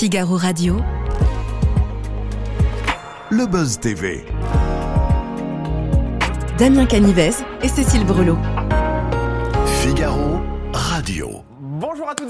Figaro 0.00 0.38
Radio. 0.38 0.80
Le 3.30 3.44
Buzz 3.44 3.78
TV. 3.80 4.24
Damien 6.56 6.86
Canivez 6.86 7.32
et 7.62 7.68
Cécile 7.68 8.06
Brelot. 8.06 8.38
Figaro 9.66 10.40
Radio. 10.72 11.44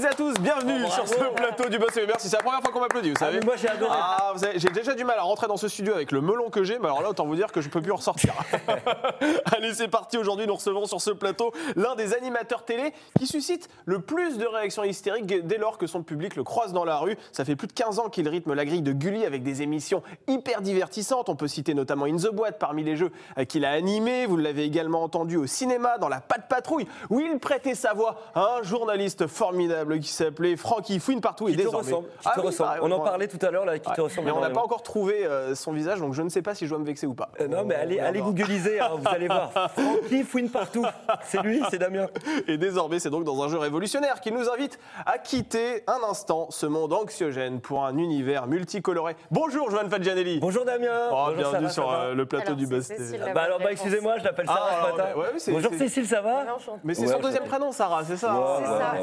À 0.01 0.13
toutes 0.13 0.19
et 0.19 0.33
à 0.33 0.33
tous, 0.33 0.41
bienvenue 0.41 0.89
sur 0.89 1.07
ce 1.07 1.15
plateau 1.35 1.69
du 1.69 1.77
Boss 1.77 1.93
TV. 1.93 2.07
Merci, 2.07 2.27
c'est 2.27 2.37
la 2.37 2.41
première 2.41 2.61
fois 2.61 2.71
qu'on 2.71 2.79
m'applaudit, 2.79 3.11
vous 3.11 3.17
savez. 3.17 3.39
mais 3.39 3.45
moi, 3.45 3.55
j'ai 3.55 3.67
adoré. 3.67 3.91
Ah, 3.93 4.33
savez, 4.35 4.57
j'ai 4.57 4.69
déjà 4.69 4.95
du 4.95 5.03
mal 5.03 5.17
à 5.19 5.21
rentrer 5.21 5.47
dans 5.47 5.57
ce 5.57 5.67
studio 5.67 5.93
avec 5.93 6.11
le 6.11 6.21
melon 6.21 6.49
que 6.49 6.63
j'ai, 6.63 6.79
mais 6.79 6.85
alors 6.85 7.03
là, 7.03 7.09
autant 7.09 7.25
vous 7.25 7.35
dire 7.35 7.51
que 7.51 7.61
je 7.61 7.69
peux 7.69 7.81
plus 7.81 7.91
en 7.91 7.97
ressortir. 7.97 8.33
Allez, 9.55 9.73
c'est 9.73 9.89
parti. 9.89 10.17
Aujourd'hui, 10.17 10.47
nous 10.47 10.55
recevons 10.55 10.85
sur 10.85 11.01
ce 11.01 11.11
plateau 11.11 11.51
l'un 11.75 11.95
des 11.95 12.15
animateurs 12.15 12.65
télé 12.65 12.93
qui 13.19 13.27
suscite 13.27 13.69
le 13.85 13.99
plus 13.99 14.37
de 14.37 14.45
réactions 14.45 14.83
hystériques 14.83 15.25
dès 15.25 15.57
lors 15.57 15.77
que 15.77 15.85
son 15.85 16.01
public 16.01 16.35
le 16.35 16.43
croise 16.43 16.73
dans 16.73 16.85
la 16.85 16.97
rue. 16.97 17.17
Ça 17.31 17.45
fait 17.45 17.55
plus 17.55 17.67
de 17.67 17.73
15 17.73 17.99
ans 17.99 18.09
qu'il 18.09 18.27
rythme 18.27 18.53
la 18.53 18.65
grille 18.65 18.81
de 18.81 18.93
Gulli 18.93 19.25
avec 19.25 19.43
des 19.43 19.61
émissions 19.61 20.01
hyper 20.27 20.61
divertissantes. 20.61 21.29
On 21.29 21.35
peut 21.35 21.47
citer 21.47 21.75
notamment 21.75 22.05
In 22.05 22.15
the 22.15 22.33
Boîte 22.33 22.57
parmi 22.57 22.83
les 22.83 22.95
jeux 22.95 23.11
euh, 23.37 23.45
qu'il 23.45 23.65
a 23.65 23.71
animés. 23.71 24.25
Vous 24.25 24.37
l'avez 24.37 24.63
également 24.63 25.03
entendu 25.03 25.37
au 25.37 25.45
cinéma 25.45 25.99
dans 25.99 26.09
La 26.09 26.21
Patte 26.21 26.47
Patrouille 26.47 26.87
où 27.09 27.19
il 27.19 27.37
prêtait 27.39 27.75
sa 27.75 27.93
voix 27.93 28.15
à 28.33 28.57
un 28.57 28.63
journaliste 28.63 29.27
formidable 29.27 29.90
qui 29.99 30.09
s'appelait 30.09 30.55
Francky 30.57 30.99
Fouine 30.99 31.21
partout 31.21 31.47
et 31.47 31.51
Qui 31.51 31.57
te 31.57 31.63
désormais. 31.63 31.79
ressemble, 31.79 32.07
qui 32.07 32.27
Ah 32.27 32.31
te 32.35 32.39
oui, 32.39 32.45
ressemble. 32.47 32.79
On 32.81 32.91
en 32.91 32.99
parlait 32.99 33.27
tout 33.27 33.43
à 33.45 33.51
l'heure, 33.51 33.65
là, 33.65 33.79
qui 33.79 33.91
te 33.91 34.01
ressemble. 34.01 34.27
Mais 34.27 34.31
on 34.33 34.39
n'a 34.39 34.49
pas 34.49 34.61
encore 34.61 34.83
trouvé 34.83 35.25
euh, 35.25 35.55
son 35.55 35.71
visage, 35.71 35.99
donc 35.99 36.13
je 36.13 36.21
ne 36.21 36.29
sais 36.29 36.41
pas 36.41 36.55
si 36.55 36.65
je 36.65 36.69
dois 36.71 36.79
me 36.79 36.85
vexer 36.85 37.07
ou 37.07 37.13
pas. 37.13 37.29
Euh, 37.39 37.47
non, 37.47 37.63
mais 37.65 37.75
allez, 37.75 37.99
allez 37.99 38.21
googliser, 38.21 38.79
hein, 38.79 38.91
vous 38.97 39.07
allez 39.07 39.27
voir. 39.27 39.51
Francky 39.71 40.23
fouine 40.23 40.49
partout. 40.49 40.85
C'est 41.23 41.41
lui, 41.41 41.61
c'est 41.69 41.77
Damien. 41.79 42.07
Et 42.47 42.57
désormais, 42.57 42.99
c'est 42.99 43.09
donc 43.09 43.23
dans 43.23 43.41
un 43.43 43.47
jeu 43.47 43.57
révolutionnaire 43.57 44.21
qui 44.21 44.31
nous 44.31 44.49
invite 44.49 44.79
à 45.05 45.17
quitter 45.17 45.83
un 45.87 46.09
instant 46.09 46.47
ce 46.49 46.65
monde 46.65 46.93
anxiogène 46.93 47.59
pour 47.61 47.85
un 47.85 47.97
univers 47.97 48.47
multicoloré. 48.47 49.15
Bonjour, 49.31 49.69
Joanne 49.71 49.89
Fadjanelli. 49.89 50.39
Bonjour 50.39 50.65
Damien. 50.65 50.87
Oh, 51.11 51.15
Bonjour 51.27 51.33
bienvenue 51.35 51.69
Sarah, 51.69 51.69
sur 51.69 51.91
euh, 51.91 52.13
le 52.13 52.25
plateau 52.25 52.53
Alors, 52.53 52.57
du 52.57 53.17
la 53.17 53.33
Bah 53.33 53.41
alors, 53.43 53.59
bah, 53.59 53.71
excusez-moi, 53.71 54.17
je 54.19 54.23
l'appelle 54.23 54.45
Sarah 54.45 54.69
Ah, 54.71 54.87
ce 54.91 54.97
matin. 54.97 55.09
Bonjour 55.47 55.73
Cécile, 55.77 56.07
ça 56.07 56.21
va. 56.21 56.45
Mais 56.83 56.93
c'est 56.93 57.07
son 57.07 57.19
deuxième 57.19 57.43
prénom, 57.43 57.71
Sarah, 57.71 58.03
c'est 58.05 58.13
hein 58.25 58.97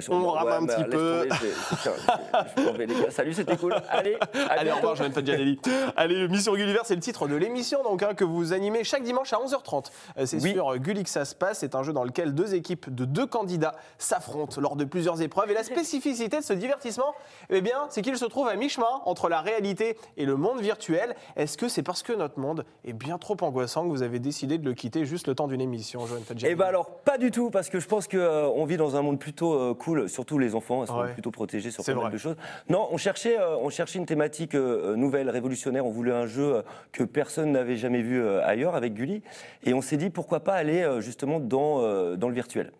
ça. 0.00 0.10
Ouais, 0.20 0.26
ouais, 0.26 0.26
ouais, 0.26 0.34
ouais, 0.34 0.40
On 0.40 0.44
ouais, 0.46 0.50
rame 0.52 0.62
un 0.62 0.66
mais 0.66 0.74
petit 0.74 0.84
peu. 0.84 0.90
tomber, 0.90 1.28
je- 1.30 1.76
je- 1.76 1.90
je- 1.90 2.60
je 2.62 2.66
m'en 2.66 2.72
vais, 2.72 2.86
les 2.86 2.94
gars. 2.94 3.10
Salut, 3.10 3.34
c'était 3.34 3.56
cool. 3.56 3.74
Allez, 3.90 4.16
à 4.48 4.52
Allez, 4.52 4.70
au 4.70 4.76
revoir, 4.76 4.96
Joanne 4.96 5.12
Fadjanelli. 5.12 5.58
Allez, 5.96 6.28
Mission 6.28 6.54
Gulliver, 6.54 6.80
c'est 6.84 6.94
le 6.94 7.00
titre 7.00 7.28
de 7.28 7.36
l'émission 7.36 7.82
donc, 7.82 8.02
hein, 8.02 8.14
que 8.14 8.24
vous 8.24 8.52
animez 8.52 8.84
chaque 8.84 9.02
dimanche 9.02 9.32
à 9.32 9.38
11h30. 9.40 9.90
Euh, 10.18 10.26
C'est 10.26 10.42
Oui. 10.42 10.52
sur 10.52 10.72
euh, 10.72 10.76
Gulli 10.78 11.04
que 11.04 11.10
ça 11.10 11.24
se 11.24 11.34
passe. 11.34 11.58
C'est 11.60 11.74
un 11.74 11.82
jeu 11.82 11.92
dans 11.92 12.04
lequel 12.04 12.34
deux 12.34 12.54
équipes 12.54 12.94
de 12.94 13.04
deux 13.04 13.26
candidats 13.26 13.74
s'affrontent 13.98 14.60
lors 14.60 14.76
de 14.76 14.84
plusieurs 14.84 15.20
épreuves. 15.22 15.50
Et 15.50 15.54
la 15.54 15.64
spécificité 15.64 16.38
de 16.38 16.44
ce 16.44 16.52
divertissement, 16.52 17.14
eh 17.50 17.60
bien, 17.60 17.86
c'est 17.90 18.02
qu'il 18.02 18.16
se 18.16 18.24
trouve 18.24 18.48
à 18.48 18.56
mi-chemin 18.56 18.86
entre 19.04 19.28
la 19.28 19.40
réalité 19.40 19.96
et 20.16 20.24
le 20.24 20.36
monde 20.36 20.60
virtuel. 20.60 21.14
Est-ce 21.36 21.56
que 21.58 21.68
c'est 21.68 21.82
parce 21.82 22.02
que 22.02 22.12
notre 22.12 22.38
monde 22.38 22.64
est 22.84 22.92
bien 22.92 23.18
trop 23.18 23.36
angoissant 23.40 23.84
que 23.84 23.88
vous 23.88 24.02
avez 24.02 24.18
décidé 24.18 24.58
de 24.58 24.64
le 24.64 24.74
quitter 24.74 25.04
juste 25.04 25.26
le 25.28 25.34
temps 25.34 25.46
d'une 25.48 25.60
émission, 25.60 26.06
Joanne 26.06 26.22
Fadjanelli 26.22 26.52
Eh 26.52 26.56
ben 26.56 26.66
alors, 26.66 26.90
pas 26.90 27.18
du 27.18 27.30
tout, 27.30 27.50
parce 27.50 27.68
que 27.68 27.80
je 27.80 27.86
pense 27.88 28.08
qu'on 28.08 28.64
vit 28.64 28.76
dans 28.76 28.96
un 28.96 29.02
monde 29.02 29.18
plutôt 29.18 29.54
euh, 29.54 29.74
cool, 29.74 30.03
surtout 30.08 30.38
les 30.38 30.54
enfants, 30.54 30.84
ils 30.84 30.86
sont 30.86 30.98
Ouais. 31.00 31.12
plutôt 31.12 31.30
protégés 31.30 31.70
sur 31.70 31.84
pas 31.84 31.94
mal 31.94 32.12
de 32.12 32.18
choses. 32.18 32.36
Non, 32.68 32.88
on 32.90 32.96
cherchait, 32.96 33.38
euh, 33.38 33.56
on 33.56 33.70
cherchait 33.70 33.98
une 33.98 34.06
thématique 34.06 34.54
euh, 34.54 34.96
nouvelle, 34.96 35.30
révolutionnaire, 35.30 35.84
on 35.86 35.90
voulait 35.90 36.12
un 36.12 36.26
jeu 36.26 36.56
euh, 36.56 36.62
que 36.92 37.04
personne 37.04 37.52
n'avait 37.52 37.76
jamais 37.76 38.02
vu 38.02 38.20
euh, 38.22 38.44
ailleurs 38.44 38.74
avec 38.74 38.94
Gulli, 38.94 39.22
et 39.64 39.74
on 39.74 39.80
s'est 39.80 39.96
dit 39.96 40.10
pourquoi 40.10 40.40
pas 40.40 40.54
aller 40.54 40.82
euh, 40.82 41.00
justement 41.00 41.40
dans, 41.40 41.80
euh, 41.82 42.16
dans 42.16 42.28
le 42.28 42.34
virtuel. 42.34 42.72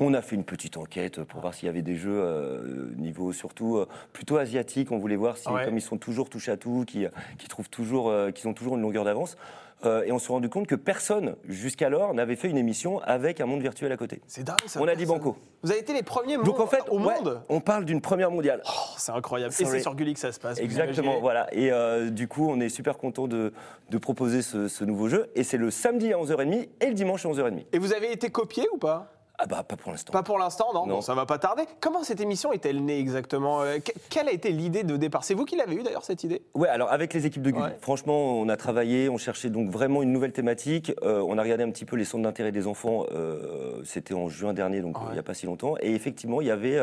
On 0.00 0.14
a 0.14 0.22
fait 0.22 0.36
une 0.36 0.44
petite 0.44 0.76
enquête 0.76 1.24
pour 1.24 1.40
voir 1.40 1.54
s'il 1.54 1.66
y 1.66 1.68
avait 1.68 1.82
des 1.82 1.96
jeux 1.96 2.20
euh, 2.22 2.92
niveau 2.98 3.32
surtout 3.32 3.78
euh, 3.78 3.88
plutôt 4.12 4.36
asiatique. 4.36 4.92
On 4.92 4.98
voulait 4.98 5.16
voir 5.16 5.36
si, 5.36 5.48
Ouais. 5.48 5.64
comme 5.64 5.76
ils 5.76 5.80
sont 5.80 5.96
toujours 5.98 6.30
touche 6.30 6.48
à 6.48 6.56
tout, 6.56 6.84
qui, 6.86 7.04
qui 7.36 7.48
trouvent 7.48 7.68
toujours, 7.68 8.08
euh, 8.08 8.30
qu'ils 8.30 8.46
ont 8.48 8.54
toujours 8.54 8.76
une 8.76 8.82
longueur 8.82 9.02
d'avance. 9.02 9.36
Euh, 9.84 10.02
et 10.04 10.12
on 10.12 10.18
s'est 10.18 10.32
rendu 10.32 10.48
compte 10.48 10.66
que 10.66 10.74
personne 10.74 11.36
jusqu'alors 11.48 12.12
n'avait 12.12 12.34
fait 12.34 12.48
une 12.48 12.58
émission 12.58 13.00
avec 13.04 13.40
un 13.40 13.46
monde 13.46 13.60
virtuel 13.60 13.92
à 13.92 13.96
côté. 13.96 14.20
C'est 14.26 14.42
dingue 14.42 14.56
ça. 14.66 14.80
On 14.80 14.88
a 14.88 14.94
dit 14.96 15.04
personne. 15.04 15.18
banco. 15.18 15.36
Vous 15.62 15.70
avez 15.70 15.80
été 15.80 15.92
les 15.92 16.02
premiers 16.02 16.36
Donc 16.38 16.58
en 16.58 16.66
fait, 16.66 16.82
au 16.90 16.98
ouais, 16.98 17.14
monde 17.14 17.42
on 17.48 17.60
parle 17.60 17.84
d'une 17.84 18.00
première 18.00 18.30
mondiale. 18.30 18.60
Oh, 18.66 18.70
C'est 18.96 19.12
incroyable. 19.12 19.54
Et 19.58 19.64
c'est 19.64 19.80
sur 19.80 19.94
Gulli 19.94 20.14
que 20.14 20.20
ça 20.20 20.32
se 20.32 20.40
passe. 20.40 20.58
Exactement, 20.58 21.20
voilà. 21.20 21.46
Et 21.52 21.70
euh, 21.70 22.10
du 22.10 22.26
coup, 22.26 22.48
on 22.50 22.58
est 22.60 22.68
super 22.68 22.98
content 22.98 23.28
de, 23.28 23.52
de 23.90 23.98
proposer 23.98 24.42
ce, 24.42 24.66
ce 24.68 24.84
nouveau 24.84 25.08
jeu. 25.08 25.30
Et 25.36 25.44
c'est 25.44 25.56
le 25.58 25.70
samedi 25.70 26.12
à 26.12 26.16
11h30 26.16 26.68
et 26.80 26.86
le 26.86 26.94
dimanche 26.94 27.24
à 27.24 27.28
11h30. 27.28 27.66
Et 27.72 27.78
vous 27.78 27.92
avez 27.92 28.12
été 28.12 28.30
copié 28.30 28.66
ou 28.72 28.78
pas? 28.78 29.12
Ah 29.40 29.46
bah, 29.46 29.62
pas 29.62 29.76
pour 29.76 29.92
l'instant. 29.92 30.12
Pas 30.12 30.24
pour 30.24 30.36
l'instant, 30.38 30.66
non, 30.74 30.84
Non. 30.86 30.94
Bon, 30.96 31.00
ça 31.00 31.14
va 31.14 31.24
pas 31.24 31.38
tarder. 31.38 31.62
Comment 31.80 32.02
cette 32.02 32.20
émission 32.20 32.52
est-elle 32.52 32.84
née 32.84 32.98
exactement 32.98 33.62
Euh, 33.62 33.78
que- 33.78 33.92
Quelle 34.10 34.28
a 34.28 34.32
été 34.32 34.50
l'idée 34.50 34.82
de 34.82 34.96
départ? 34.96 35.22
C'est 35.22 35.34
vous 35.34 35.44
qui 35.44 35.54
l'avez 35.54 35.76
eu 35.76 35.82
d'ailleurs 35.84 36.04
cette 36.04 36.24
idée? 36.24 36.42
Ouais, 36.54 36.68
alors 36.68 36.90
avec 36.90 37.14
les 37.14 37.24
équipes 37.24 37.42
de 37.42 37.52
Gulli, 37.52 37.62
Ouais. 37.62 37.76
franchement, 37.80 38.32
on 38.40 38.48
a 38.48 38.56
travaillé, 38.56 39.08
on 39.08 39.16
cherchait 39.16 39.50
donc 39.50 39.70
vraiment 39.70 40.02
une 40.02 40.10
nouvelle 40.12 40.32
thématique. 40.32 40.92
Euh, 41.04 41.22
on 41.24 41.38
a 41.38 41.42
regardé 41.42 41.62
un 41.62 41.70
petit 41.70 41.84
peu 41.84 41.94
les 41.94 42.04
centres 42.04 42.24
d'intérêt 42.24 42.50
des 42.50 42.66
enfants. 42.66 43.04
euh, 43.12 43.80
C'était 43.84 44.14
en 44.14 44.28
juin 44.28 44.54
dernier, 44.54 44.80
donc 44.80 44.98
Ouais. 44.98 45.04
il 45.10 45.12
n'y 45.12 45.18
a 45.20 45.22
pas 45.22 45.34
si 45.34 45.46
longtemps. 45.46 45.76
Et 45.80 45.94
effectivement, 45.94 46.40
il 46.40 46.48
y 46.48 46.50
avait 46.50 46.80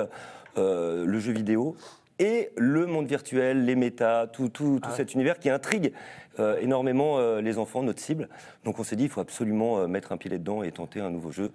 euh, 0.57 1.05
le 1.05 1.19
jeu 1.19 1.33
vidéo 1.33 1.75
et 2.19 2.51
le 2.55 2.85
monde 2.85 3.07
virtuel, 3.07 3.65
les 3.65 3.75
méta, 3.75 4.27
tout, 4.31 4.47
tout, 4.47 4.79
tout 4.79 4.79
Ah 4.83 4.91
ouais. 4.91 4.95
cet 4.95 5.13
univers 5.13 5.37
qui 5.39 5.49
intrigue 5.49 5.91
euh, 6.39 6.57
énormément 6.61 7.17
euh, 7.17 7.41
les 7.41 7.57
enfants, 7.57 7.83
notre 7.83 8.01
cible. 8.01 8.29
Donc 8.63 8.79
on 8.79 8.83
s'est 8.83 8.95
dit, 8.95 9.03
il 9.03 9.09
faut 9.09 9.19
absolument 9.21 9.79
euh, 9.79 9.87
mettre 9.87 10.13
un 10.13 10.17
pied 10.17 10.29
dedans 10.29 10.63
et 10.63 10.71
tenter 10.71 11.01
un 11.01 11.09
nouveau 11.09 11.31
jeu. 11.31 11.51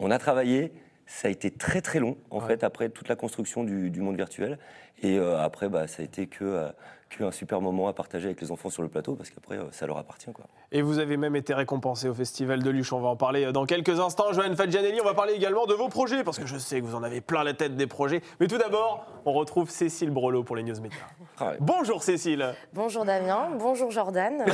On 0.00 0.10
a 0.10 0.18
travaillé. 0.18 0.72
Ça 1.06 1.28
a 1.28 1.30
été 1.30 1.50
très 1.50 1.80
très 1.80 1.98
long 1.98 2.16
en 2.30 2.38
Ouais. 2.40 2.46
fait 2.46 2.64
après 2.64 2.88
toute 2.88 3.08
la 3.08 3.16
construction 3.16 3.64
du, 3.64 3.90
du 3.90 4.00
monde 4.00 4.16
virtuel 4.16 4.58
et 5.02 5.18
euh, 5.18 5.40
après 5.40 5.68
bah, 5.68 5.88
ça 5.88 6.02
a 6.02 6.04
été 6.04 6.26
que, 6.28 6.44
euh, 6.44 6.68
que 7.10 7.24
un 7.24 7.32
super 7.32 7.60
moment 7.60 7.88
à 7.88 7.92
partager 7.92 8.26
avec 8.26 8.40
les 8.40 8.50
enfants 8.50 8.70
sur 8.70 8.82
le 8.82 8.88
plateau 8.88 9.14
parce 9.14 9.30
qu'après 9.30 9.56
euh, 9.56 9.70
ça 9.72 9.86
leur 9.86 9.98
appartient 9.98 10.32
quoi. 10.32 10.44
Et 10.72 10.82
vous 10.82 11.00
avez 11.00 11.16
même 11.16 11.34
été 11.34 11.52
récompensé 11.52 12.08
au 12.08 12.14
Festival 12.14 12.62
de 12.62 12.70
Luche. 12.70 12.92
On 12.92 13.00
va 13.00 13.08
en 13.08 13.16
parler 13.16 13.44
euh, 13.44 13.52
dans 13.52 13.66
quelques 13.66 13.98
instants. 13.98 14.32
Joanne 14.32 14.54
Fadjanelli, 14.54 15.00
on 15.00 15.04
va 15.04 15.14
parler 15.14 15.34
également 15.34 15.66
de 15.66 15.74
vos 15.74 15.88
projets, 15.88 16.22
parce 16.22 16.38
que 16.38 16.46
je 16.46 16.56
sais 16.56 16.80
que 16.80 16.86
vous 16.86 16.94
en 16.94 17.02
avez 17.02 17.20
plein 17.20 17.42
la 17.42 17.54
tête 17.54 17.76
des 17.76 17.88
projets. 17.88 18.22
Mais 18.38 18.46
tout 18.46 18.56
d'abord, 18.56 19.06
on 19.26 19.32
retrouve 19.32 19.68
Cécile 19.68 20.10
Brelot 20.10 20.44
pour 20.44 20.54
les 20.54 20.62
News 20.62 20.80
Média. 20.80 20.98
Ah 21.38 21.50
ouais. 21.50 21.56
Bonjour 21.60 22.02
Cécile 22.02 22.54
Bonjour 22.72 23.04
Damien, 23.04 23.48
bonjour 23.58 23.90
Jordan. 23.90 24.44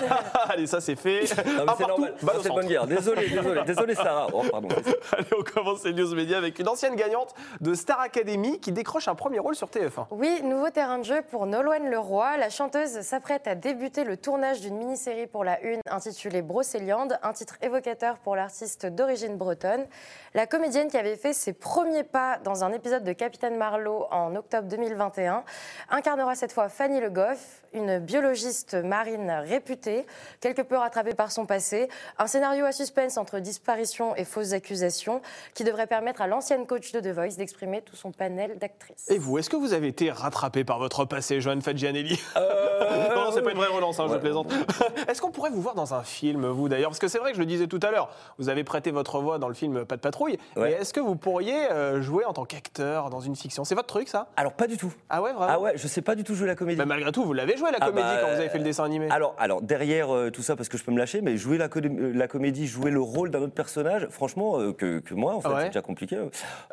Allez, 0.48 0.66
ça 0.66 0.80
c'est 0.80 0.96
fait. 0.96 1.24
Un 1.24 1.74
c'est 1.76 1.86
normal, 1.86 2.14
c'est 2.42 2.48
bonne 2.48 2.66
guerre. 2.66 2.86
Désolé, 2.86 3.28
désolé, 3.28 3.62
désolé 3.64 3.94
Sarah. 3.94 4.28
Oh 4.32 4.42
pardon. 4.50 4.68
Allez, 5.12 5.26
on 5.38 5.42
commence 5.42 5.84
les 5.84 5.92
News 5.92 6.14
Média 6.14 6.36
avec 6.36 6.58
une 6.58 6.68
ancienne 6.68 6.96
gagnante 6.96 7.34
de 7.60 7.74
Star 7.74 8.00
Academy 8.00 8.58
qui 8.60 8.72
décroche 8.72 9.08
un 9.08 9.14
premier 9.14 9.38
rôle 9.38 9.54
sur 9.54 9.68
TF1. 9.68 10.06
Oui, 10.10 10.40
nouveau 10.42 10.70
terrain 10.70 10.98
de 10.98 11.04
jeu 11.04 11.22
pour 11.30 11.46
Nolwenn 11.46 11.90
Leroy. 11.90 12.05
La 12.08 12.50
chanteuse 12.50 13.00
s'apprête 13.00 13.48
à 13.48 13.56
débuter 13.56 14.04
le 14.04 14.16
tournage 14.16 14.60
d'une 14.60 14.76
mini-série 14.76 15.26
pour 15.26 15.42
la 15.42 15.60
Une 15.62 15.80
intitulée 15.90 16.40
Brocéliande, 16.40 17.18
un 17.22 17.32
titre 17.32 17.56
évocateur 17.62 18.18
pour 18.18 18.36
l'artiste 18.36 18.86
d'origine 18.86 19.36
bretonne. 19.36 19.86
La 20.32 20.46
comédienne 20.46 20.88
qui 20.88 20.98
avait 20.98 21.16
fait 21.16 21.32
ses 21.32 21.52
premiers 21.52 22.04
pas 22.04 22.38
dans 22.44 22.62
un 22.62 22.72
épisode 22.72 23.02
de 23.02 23.12
Capitaine 23.12 23.56
Marlowe 23.56 24.06
en 24.12 24.36
octobre 24.36 24.68
2021 24.68 25.42
incarnera 25.90 26.36
cette 26.36 26.52
fois 26.52 26.68
Fanny 26.68 27.00
Le 27.00 27.10
Goff, 27.10 27.62
une 27.72 27.98
biologiste 27.98 28.74
marine 28.74 29.30
réputée, 29.30 30.06
quelque 30.40 30.62
peu 30.62 30.76
rattrapée 30.76 31.14
par 31.14 31.32
son 31.32 31.44
passé. 31.44 31.88
Un 32.18 32.28
scénario 32.28 32.66
à 32.66 32.72
suspense 32.72 33.16
entre 33.16 33.40
disparition 33.40 34.14
et 34.14 34.24
fausses 34.24 34.52
accusations 34.52 35.22
qui 35.54 35.64
devrait 35.64 35.88
permettre 35.88 36.22
à 36.22 36.28
l'ancienne 36.28 36.66
coach 36.66 36.92
de 36.92 37.00
The 37.00 37.08
Voice 37.08 37.36
d'exprimer 37.36 37.82
tout 37.82 37.96
son 37.96 38.12
panel 38.12 38.58
d'actrices. 38.58 39.10
Et 39.10 39.18
vous, 39.18 39.38
est-ce 39.38 39.50
que 39.50 39.56
vous 39.56 39.72
avez 39.72 39.88
été 39.88 40.10
rattrapé 40.10 40.62
par 40.62 40.78
votre 40.78 41.04
passé, 41.04 41.40
Joanne 41.40 41.62
Fadjanelli 41.96 42.18
Non, 42.36 43.14
non, 43.26 43.30
c'est 43.32 43.42
pas 43.42 43.50
une 43.52 43.56
vraie 43.56 43.68
relance, 43.68 43.98
hein, 44.00 44.06
je 44.10 44.16
plaisante. 44.16 44.52
Est-ce 45.08 45.20
qu'on 45.20 45.30
pourrait 45.30 45.50
vous 45.50 45.60
voir 45.62 45.74
dans 45.74 45.94
un 45.94 46.02
film, 46.02 46.46
vous 46.46 46.68
d'ailleurs? 46.68 46.90
Parce 46.90 46.98
que 46.98 47.08
c'est 47.08 47.18
vrai 47.18 47.30
que 47.30 47.36
je 47.36 47.40
le 47.40 47.46
disais 47.46 47.66
tout 47.66 47.80
à 47.82 47.90
l'heure, 47.90 48.10
vous 48.38 48.48
avez 48.48 48.64
prêté 48.64 48.90
votre 48.90 49.18
voix 49.20 49.38
dans 49.38 49.48
le 49.48 49.54
film 49.54 49.84
Pas 49.84 49.96
de 49.96 50.00
patrouille. 50.00 50.38
Ouais. 50.56 50.62
Mais 50.62 50.72
est-ce 50.72 50.92
que 50.92 51.00
vous 51.00 51.16
pourriez 51.16 51.70
euh, 51.70 52.02
jouer 52.02 52.24
en 52.24 52.32
tant 52.32 52.44
qu'acteur 52.44 53.10
dans 53.10 53.20
une 53.20 53.36
fiction? 53.36 53.64
C'est 53.64 53.74
votre 53.74 53.86
truc, 53.88 54.08
ça? 54.08 54.28
Alors 54.36 54.52
pas 54.52 54.66
du 54.66 54.76
tout. 54.76 54.92
Ah 55.10 55.22
ouais, 55.22 55.32
vraiment? 55.32 55.52
Ah 55.52 55.60
ouais, 55.60 55.72
je 55.76 55.86
sais 55.88 56.02
pas 56.02 56.14
du 56.14 56.24
tout 56.24 56.34
jouer 56.34 56.46
la 56.46 56.54
comédie. 56.54 56.78
Mais 56.78 56.86
malgré 56.86 57.12
tout, 57.12 57.24
vous 57.24 57.32
l'avez 57.32 57.56
joué 57.56 57.70
la 57.70 57.78
Ah 57.80 57.86
comédie 57.86 58.06
bah, 58.06 58.18
quand 58.22 58.28
vous 58.34 58.40
avez 58.40 58.48
fait 58.48 58.58
le 58.58 58.64
dessin 58.64 58.84
animé. 58.84 59.08
Alors, 59.10 59.34
alors 59.38 59.62
derrière 59.62 60.14
euh, 60.14 60.30
tout 60.30 60.42
ça, 60.42 60.56
parce 60.56 60.68
que 60.68 60.76
je 60.78 60.84
peux 60.84 60.92
me 60.92 60.98
lâcher, 60.98 61.20
mais 61.20 61.36
jouer 61.36 61.58
la, 61.58 61.68
co- 61.68 61.80
euh, 61.80 62.12
la 62.14 62.28
comédie, 62.28 62.66
jouer 62.66 62.90
le 62.90 63.00
rôle 63.00 63.30
d'un 63.30 63.40
autre 63.42 63.54
personnage, 63.54 64.06
franchement, 64.10 64.58
euh, 64.60 64.72
que, 64.72 64.98
que 65.00 65.14
moi, 65.14 65.34
en 65.34 65.40
fait, 65.40 65.48
ouais 65.48 65.54
c'est 65.62 65.66
déjà 65.68 65.82
compliqué. 65.82 66.16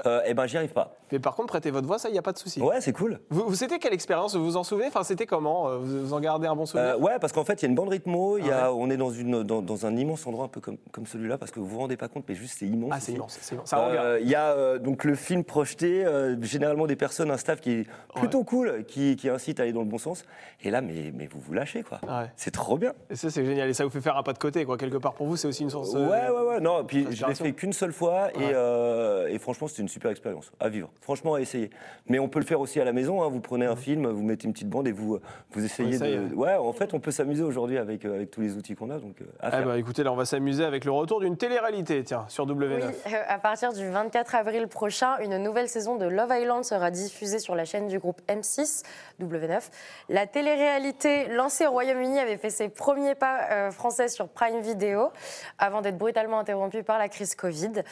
Euh, 0.06 0.22
eh 0.26 0.34
ben, 0.34 0.46
j'y 0.48 0.58
arrive 0.58 0.74
pas. 0.74 0.96
Mais 1.12 1.20
par 1.20 1.36
contre, 1.36 1.48
prêter 1.50 1.70
votre 1.72 1.88
voix, 1.88 2.00
ça, 2.00 2.10
il 2.10 2.14
n'y 2.14 2.18
a 2.18 2.24
pas 2.24 2.32
de 2.34 2.38
souci. 2.38 2.62
Ouais, 2.62 2.82
c'est 2.82 2.94
cool. 2.94 3.20
Vous, 3.30 3.44
vous 3.48 3.56
c'était 3.56 3.80
quelle 3.80 3.94
expérience? 3.94 4.36
Vous 4.36 4.44
vous 4.44 4.58
en 4.58 4.64
souvenez? 4.64 4.88
Enfin, 4.88 5.04
c'était 5.14 5.26
comment 5.28 5.70
euh, 5.70 5.78
vous, 5.78 6.14
en 6.14 6.20
gardez 6.20 6.48
un 6.48 6.56
bon 6.56 6.66
souvenir? 6.66 6.90
Euh, 6.96 6.98
ouais, 6.98 7.20
parce 7.20 7.32
qu'en 7.34 7.44
fait, 7.44 7.62
il 7.62 7.64
y 7.64 7.66
a 7.66 7.70
une 7.70 7.76
bande 7.76 7.90
rythmo. 7.90 8.38
Il 8.40 8.48
y 8.48 8.52
Ah 8.52 8.66
a, 8.66 8.72
On 8.74 8.90
est 8.90 8.98
dans, 8.98 9.12
une, 9.12 9.44
dans, 9.44 9.62
dans 9.62 9.86
un 9.86 9.96
immense 9.96 10.26
endroit 10.26 10.46
un 10.46 10.48
peu 10.48 10.60
comme, 10.60 10.78
comme 10.92 11.06
celui-là, 11.06 11.38
parce 11.38 11.52
que 11.52 11.60
vous 11.60 11.68
vous 11.68 11.78
rendez 11.80 11.98
pas 11.98 12.08
compte, 12.08 12.26
mais 12.28 12.34
juste 12.36 12.56
c'est 12.60 12.66
immense. 12.66 12.90
Ah, 12.94 13.00
c'est 13.00 13.12
immense, 13.12 13.38
c'est 13.42 13.54
immense. 13.56 13.70
Ça 13.70 13.78
Euh, 13.80 13.90
regarde. 13.90 14.18
Il 14.22 14.30
y 14.30 14.36
a 14.36 14.78
donc 14.80 15.04
le 15.04 15.14
film 15.16 15.44
projeté, 15.44 16.06
généralement 16.42 16.88
des 16.88 16.96
personnes, 16.96 17.30
un 17.32 17.38
staff 17.38 17.62
qui 17.62 17.72
est 17.72 17.88
plutôt 18.16 18.44
cool, 18.44 18.84
qui, 18.88 19.16
qui 19.16 19.30
incite 19.30 19.60
à 19.60 19.64
aller 19.64 19.74
dans 19.74 19.82
le 19.82 19.86
bon 19.88 19.98
sens. 20.00 20.26
Et 20.64 20.72
là, 20.72 20.82
mais, 20.82 21.12
mais 21.14 21.28
vous 21.28 21.40
vous 21.40 21.54
lâchez, 21.54 21.84
quoi. 21.84 22.00
Ouais. 22.04 22.32
C'est 22.36 22.52
trop 22.52 22.78
bien. 22.78 22.94
Et 23.10 23.16
ça, 23.16 23.30
c'est 23.30 23.46
génial. 23.46 23.70
Et 23.70 23.74
ça 23.74 23.84
vous 23.84 23.90
fait 23.90 24.02
faire 24.02 24.18
un 24.18 24.24
pas 24.24 24.34
de 24.34 24.40
côté, 24.40 24.66
quoi. 24.66 24.78
Quelque 24.78 24.98
part 24.98 25.14
pour 25.14 25.28
vous, 25.28 25.36
c'est 25.38 25.48
aussi 25.48 25.64
une 25.64 25.70
source. 25.70 25.94
euh, 25.96 26.10
Ouais, 26.10 26.30
ouais, 26.30 26.48
ouais. 26.50 26.60
Non, 26.60 26.84
puis 26.84 27.06
je 27.12 27.26
l'ai 27.26 27.36
fait 27.36 27.52
qu'une 27.54 27.74
seule 27.74 27.92
fois 27.94 28.32
et, 28.34 28.38
Ouais. 28.38 28.52
euh, 28.56 29.28
et 29.28 29.38
franchement, 29.40 29.68
c'était 29.68 29.82
une 29.82 29.90
super 29.90 30.10
expérience 30.12 30.52
à 30.60 30.70
vivre. 30.70 30.90
Franchement, 31.02 31.34
à 31.36 31.42
essayer. 31.42 31.70
Mais 32.08 32.20
on 32.20 32.30
peut 32.30 32.40
le 32.40 32.46
faire 32.46 32.60
aussi 32.62 32.80
à 32.80 32.86
la 32.86 32.94
maison. 32.94 33.22
hein. 33.24 33.30
Vous 33.30 33.42
prenez 33.42 33.66
un 33.66 33.76
film, 33.76 34.08
vous 34.08 34.24
mettez 34.24 34.48
une 34.48 34.54
petite 34.54 34.70
bande 34.70 34.88
et 34.88 34.92
vous, 34.92 35.03
vous 35.04 35.66
essayez 35.66 35.96
essaye, 35.96 36.18
de. 36.18 36.36
Ouais, 36.36 36.56
en 36.56 36.74
fait, 36.74 36.94
on 36.94 37.00
peut 37.00 37.12
s'amuser 37.12 37.44
aujourd'hui 37.44 37.78
avec, 37.78 38.06
euh, 38.06 38.16
avec 38.16 38.32
tous 38.32 38.42
les 38.42 38.56
outils 38.56 38.76
qu'on 38.76 38.90
a. 38.90 38.98
Donc, 39.00 39.22
euh, 39.22 39.26
à 39.40 39.50
Eh 39.50 39.52
faire. 39.52 39.66
bah, 39.66 39.78
écoutez, 39.78 40.04
là, 40.04 40.12
on 40.12 40.16
va 40.16 40.26
s'amuser 40.26 40.64
avec 40.64 40.86
le 40.86 40.92
retour 40.92 41.20
d'une 41.20 41.38
télé-réalité, 41.38 42.04
tiens, 42.04 42.26
sur 42.30 42.46
W9. 42.48 42.76
Oui, 42.76 42.82
euh, 43.14 43.18
à 43.28 43.38
partir 43.40 43.74
du 43.74 43.88
24 43.90 44.36
avril 44.36 44.68
prochain, 44.68 45.18
une 45.20 45.38
nouvelle 45.38 45.70
saison 45.70 45.96
de 45.96 46.06
Love 46.06 46.34
Island 46.34 46.64
sera 46.64 46.92
diffusée 46.92 47.40
sur 47.40 47.56
la 47.56 47.66
chaîne 47.66 47.88
du 47.88 48.00
groupe 48.00 48.22
M6, 48.28 48.84
W9. 49.22 49.62
La 50.10 50.26
télé-réalité 50.28 51.28
lancée 51.28 51.66
au 51.68 51.72
Royaume-Uni 51.72 52.20
avait 52.20 52.38
fait 52.38 52.50
ses 52.50 52.70
premiers 52.70 53.16
pas 53.16 53.40
euh, 53.52 53.72
français 53.72 54.08
sur 54.08 54.28
Prime 54.30 54.62
Video 54.62 55.12
avant 55.60 55.82
d'être 55.82 55.98
brutalement 55.98 56.40
interrompue 56.40 56.84
par 56.84 56.98
la 56.98 57.10
crise 57.10 57.36
Covid. 57.36 57.84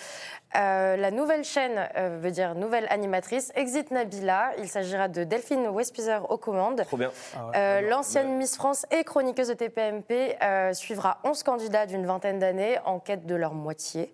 Euh, 0.56 0.98
la 0.98 1.12
nouvelle 1.12 1.44
chaîne 1.44 1.88
euh, 1.96 2.18
veut 2.22 2.32
dire 2.32 2.56
nouvelle 2.56 2.86
animatrice, 2.90 3.52
Exit 3.56 3.90
Nabila. 3.92 4.52
Il 4.58 4.68
s'agira 4.68 5.08
de 5.08 5.24
Delphine 5.24 5.68
Westpizer 5.68 6.30
aux 6.30 6.38
commandes. 6.38 6.84
Trop 6.86 6.98
bien. 7.02 7.12
Ah 7.36 7.46
ouais, 7.48 7.52
Euh, 7.58 7.76
j'adore. 7.82 7.90
L'ancienne 7.92 8.38
Miss 8.38 8.56
France 8.56 8.86
et 8.92 9.04
chroniqueuse 9.04 9.50
de 9.50 9.54
TPMP 9.54 10.38
euh, 10.42 10.74
suivra 10.74 11.18
11 11.24 11.44
candidats 11.44 11.86
d'une 11.86 12.06
vingtaine 12.06 12.40
d'années 12.40 12.78
en 12.86 13.00
quête 13.00 13.26
de 13.26 13.36
leur 13.36 13.54
moitié. 13.54 14.12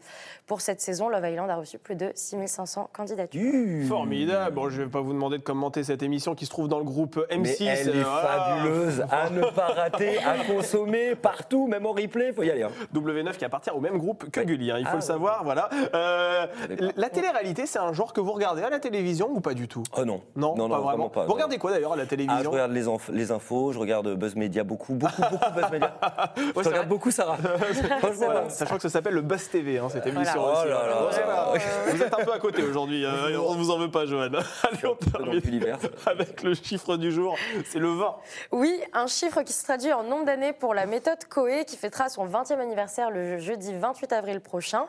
Pour 0.47 0.61
cette 0.61 0.79
saison, 0.79 1.09
Love 1.09 1.27
Island 1.27 1.49
a 1.49 1.55
reçu 1.57 1.77
plus 1.77 1.95
de 1.95 2.09
6500 2.15 2.89
candidatures. 2.93 3.39
Du- 3.41 3.85
Formidable. 3.87 4.55
Bon, 4.55 4.69
je 4.69 4.81
vais 4.81 4.87
pas 4.89 5.01
vous 5.01 5.11
demander 5.13 5.37
de 5.37 5.43
commenter 5.43 5.83
cette 5.83 6.01
émission 6.01 6.35
qui 6.35 6.45
se 6.45 6.49
trouve 6.49 6.69
dans 6.69 6.77
le 6.79 6.85
groupe 6.85 7.17
M6. 7.29 7.37
Mais 7.41 7.55
elle 7.59 7.89
euh, 7.89 7.99
est 7.99 8.03
voilà. 8.03 8.27
fabuleuse, 8.27 9.05
à 9.11 9.29
ne 9.29 9.41
pas 9.43 9.67
rater, 9.67 10.17
à 10.19 10.37
consommer 10.47 11.15
partout, 11.15 11.67
même 11.67 11.85
en 11.85 11.91
replay, 11.91 12.31
faut 12.31 12.43
y 12.43 12.49
aller. 12.51 12.63
hein. 12.63 12.71
W9 12.95 13.35
qui 13.35 13.43
appartient 13.45 13.71
au 13.71 13.81
même 13.81 13.97
groupe 13.97 14.29
que 14.31 14.39
Ouais. 14.39 14.45
Gulli, 14.45 14.71
hein, 14.71 14.77
il 14.79 14.85
faut 14.85 14.91
Ah, 14.91 14.95
le 14.95 14.99
ouais. 14.99 15.05
savoir, 15.05 15.43
voilà. 15.43 15.69
Euh, 15.93 16.47
la 16.95 17.09
télé-réalité, 17.09 17.65
c'est 17.65 17.79
un 17.79 17.91
genre 17.91 18.13
que 18.13 18.21
vous 18.21 18.31
regardez 18.31 18.61
à 18.63 18.69
la 18.69 18.79
télévision 18.79 19.29
ou 19.29 19.41
pas 19.41 19.53
du 19.53 19.67
tout? 19.67 19.83
Oh 19.97 20.05
non. 20.05 20.21
non, 20.37 20.69
pas 20.69 20.79
vraiment. 20.79 21.09
pas. 21.09 21.25
Vous 21.25 21.33
regardez 21.33 21.57
quoi 21.57 21.71
d'ailleurs 21.71 21.93
à 21.93 21.97
la 21.97 22.03
Ah, 22.03 22.05
télévision? 22.05 22.51
Regarde 22.67 22.73
les, 22.73 22.85
inf- 22.87 23.11
les 23.11 23.31
infos, 23.31 23.71
je 23.71 23.79
regarde 23.79 24.13
Buzz 24.15 24.35
Media 24.35 24.63
beaucoup, 24.63 24.93
beaucoup, 24.93 25.21
beaucoup 25.31 25.51
Buzz 25.53 25.71
Media. 25.71 25.93
Ouais, 26.55 26.63
je 26.63 26.69
regarde 26.69 26.87
beaucoup 26.87 27.11
Sarah. 27.11 27.37
Franchement, 27.99 28.09
Voilà, 28.13 28.43
ouais. 28.43 28.49
Sachant 28.49 28.75
que 28.75 28.81
ça 28.81 28.89
s'appelle 28.89 29.13
le 29.13 29.21
Buzz 29.21 29.49
TV, 29.49 29.77
hein, 29.79 29.87
cette 29.89 30.05
émission 30.07 30.41
Voilà. 30.41 30.59
aussi. 30.59 30.67
Oh 30.67 30.69
là 30.69 30.87
là. 30.87 31.01
Bon, 31.01 31.11
ça 31.11 31.25
va. 31.25 31.53
Vous 31.91 32.01
êtes 32.01 32.13
un 32.13 32.23
peu 32.25 32.33
à 32.33 32.39
côté 32.39 32.63
aujourd'hui, 32.63 33.05
euh, 33.05 33.39
on 33.39 33.53
ne 33.53 33.57
vous 33.59 33.71
en 33.71 33.77
veut 33.77 33.91
pas, 33.91 34.05
Johan. 34.05 34.27
Allez, 34.63 34.85
on 34.85 34.95
termine 34.95 35.39
l'univers. 35.39 35.77
avec 36.05 36.43
le 36.43 36.53
chiffre 36.53 36.97
du 36.97 37.11
jour, 37.11 37.35
c'est 37.69 37.79
le 37.79 37.89
20. 37.89 38.15
Oui, 38.51 38.81
un 38.93 39.07
chiffre 39.07 39.41
qui 39.43 39.53
se 39.53 39.63
traduit 39.63 39.93
en 39.93 40.03
nombre 40.03 40.25
d'années 40.25 40.53
pour 40.53 40.73
la 40.73 40.85
méthode 40.85 41.23
Coe 41.29 41.63
qui 41.65 41.77
fêtera 41.77 42.09
son 42.09 42.25
20e 42.27 42.59
anniversaire 42.59 43.11
le 43.11 43.37
jeudi 43.39 43.73
28 43.75 44.13
avril 44.13 44.41
prochain 44.41 44.85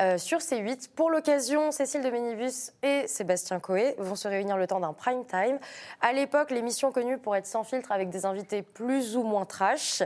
euh, 0.00 0.18
sur 0.18 0.38
C8. 0.38 0.88
Pour 0.94 1.10
l'occasion, 1.10 1.70
Cécile 1.72 2.02
de 2.02 2.10
Ménibus 2.10 2.72
et 2.82 3.06
Sébastien 3.06 3.60
Coe 3.60 3.94
vont 3.98 4.14
se 4.16 4.28
réunir 4.28 4.56
le 4.56 4.66
temps 4.66 4.80
d'un 4.80 4.92
prime 4.92 5.24
time. 5.26 5.58
À 6.00 6.12
l'époque, 6.12 6.50
l'émission 6.50 6.92
connue 6.92 7.07
pour 7.16 7.34
être 7.36 7.46
sans 7.46 7.64
filtre 7.64 7.92
avec 7.92 8.10
des 8.10 8.26
invités 8.26 8.62
plus 8.62 9.16
ou 9.16 9.22
moins 9.22 9.46
trash 9.46 10.02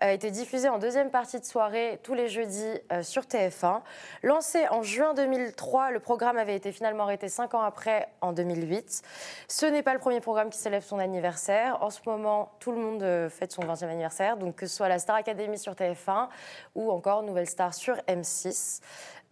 a 0.00 0.12
été 0.12 0.30
diffusée 0.30 0.68
en 0.68 0.78
deuxième 0.78 1.10
partie 1.10 1.40
de 1.40 1.44
soirée 1.44 1.98
tous 2.02 2.14
les 2.14 2.28
jeudis 2.28 2.80
euh, 2.92 3.02
sur 3.02 3.22
TF1. 3.22 3.80
Lancé 4.22 4.68
en 4.68 4.82
juin 4.82 5.14
2003, 5.14 5.90
le 5.90 6.00
programme 6.00 6.36
avait 6.36 6.54
été 6.54 6.70
finalement 6.72 7.04
arrêté 7.04 7.28
cinq 7.28 7.54
ans 7.54 7.62
après, 7.62 8.08
en 8.20 8.32
2008. 8.32 9.02
Ce 9.48 9.66
n'est 9.66 9.82
pas 9.82 9.94
le 9.94 10.00
premier 10.00 10.20
programme 10.20 10.50
qui 10.50 10.58
célèbre 10.58 10.84
son 10.84 10.98
anniversaire. 10.98 11.82
En 11.82 11.90
ce 11.90 12.00
moment, 12.06 12.52
tout 12.60 12.72
le 12.72 12.78
monde 12.78 13.02
euh, 13.02 13.28
fête 13.28 13.52
son 13.52 13.62
20e 13.62 13.88
anniversaire, 13.88 14.36
donc 14.36 14.56
que 14.56 14.66
ce 14.66 14.76
soit 14.76 14.88
la 14.88 14.98
Star 14.98 15.16
Academy 15.16 15.58
sur 15.58 15.72
TF1 15.72 16.28
ou 16.74 16.90
encore 16.90 17.22
Nouvelle 17.22 17.48
Star 17.48 17.74
sur 17.74 17.96
M6. 18.08 18.80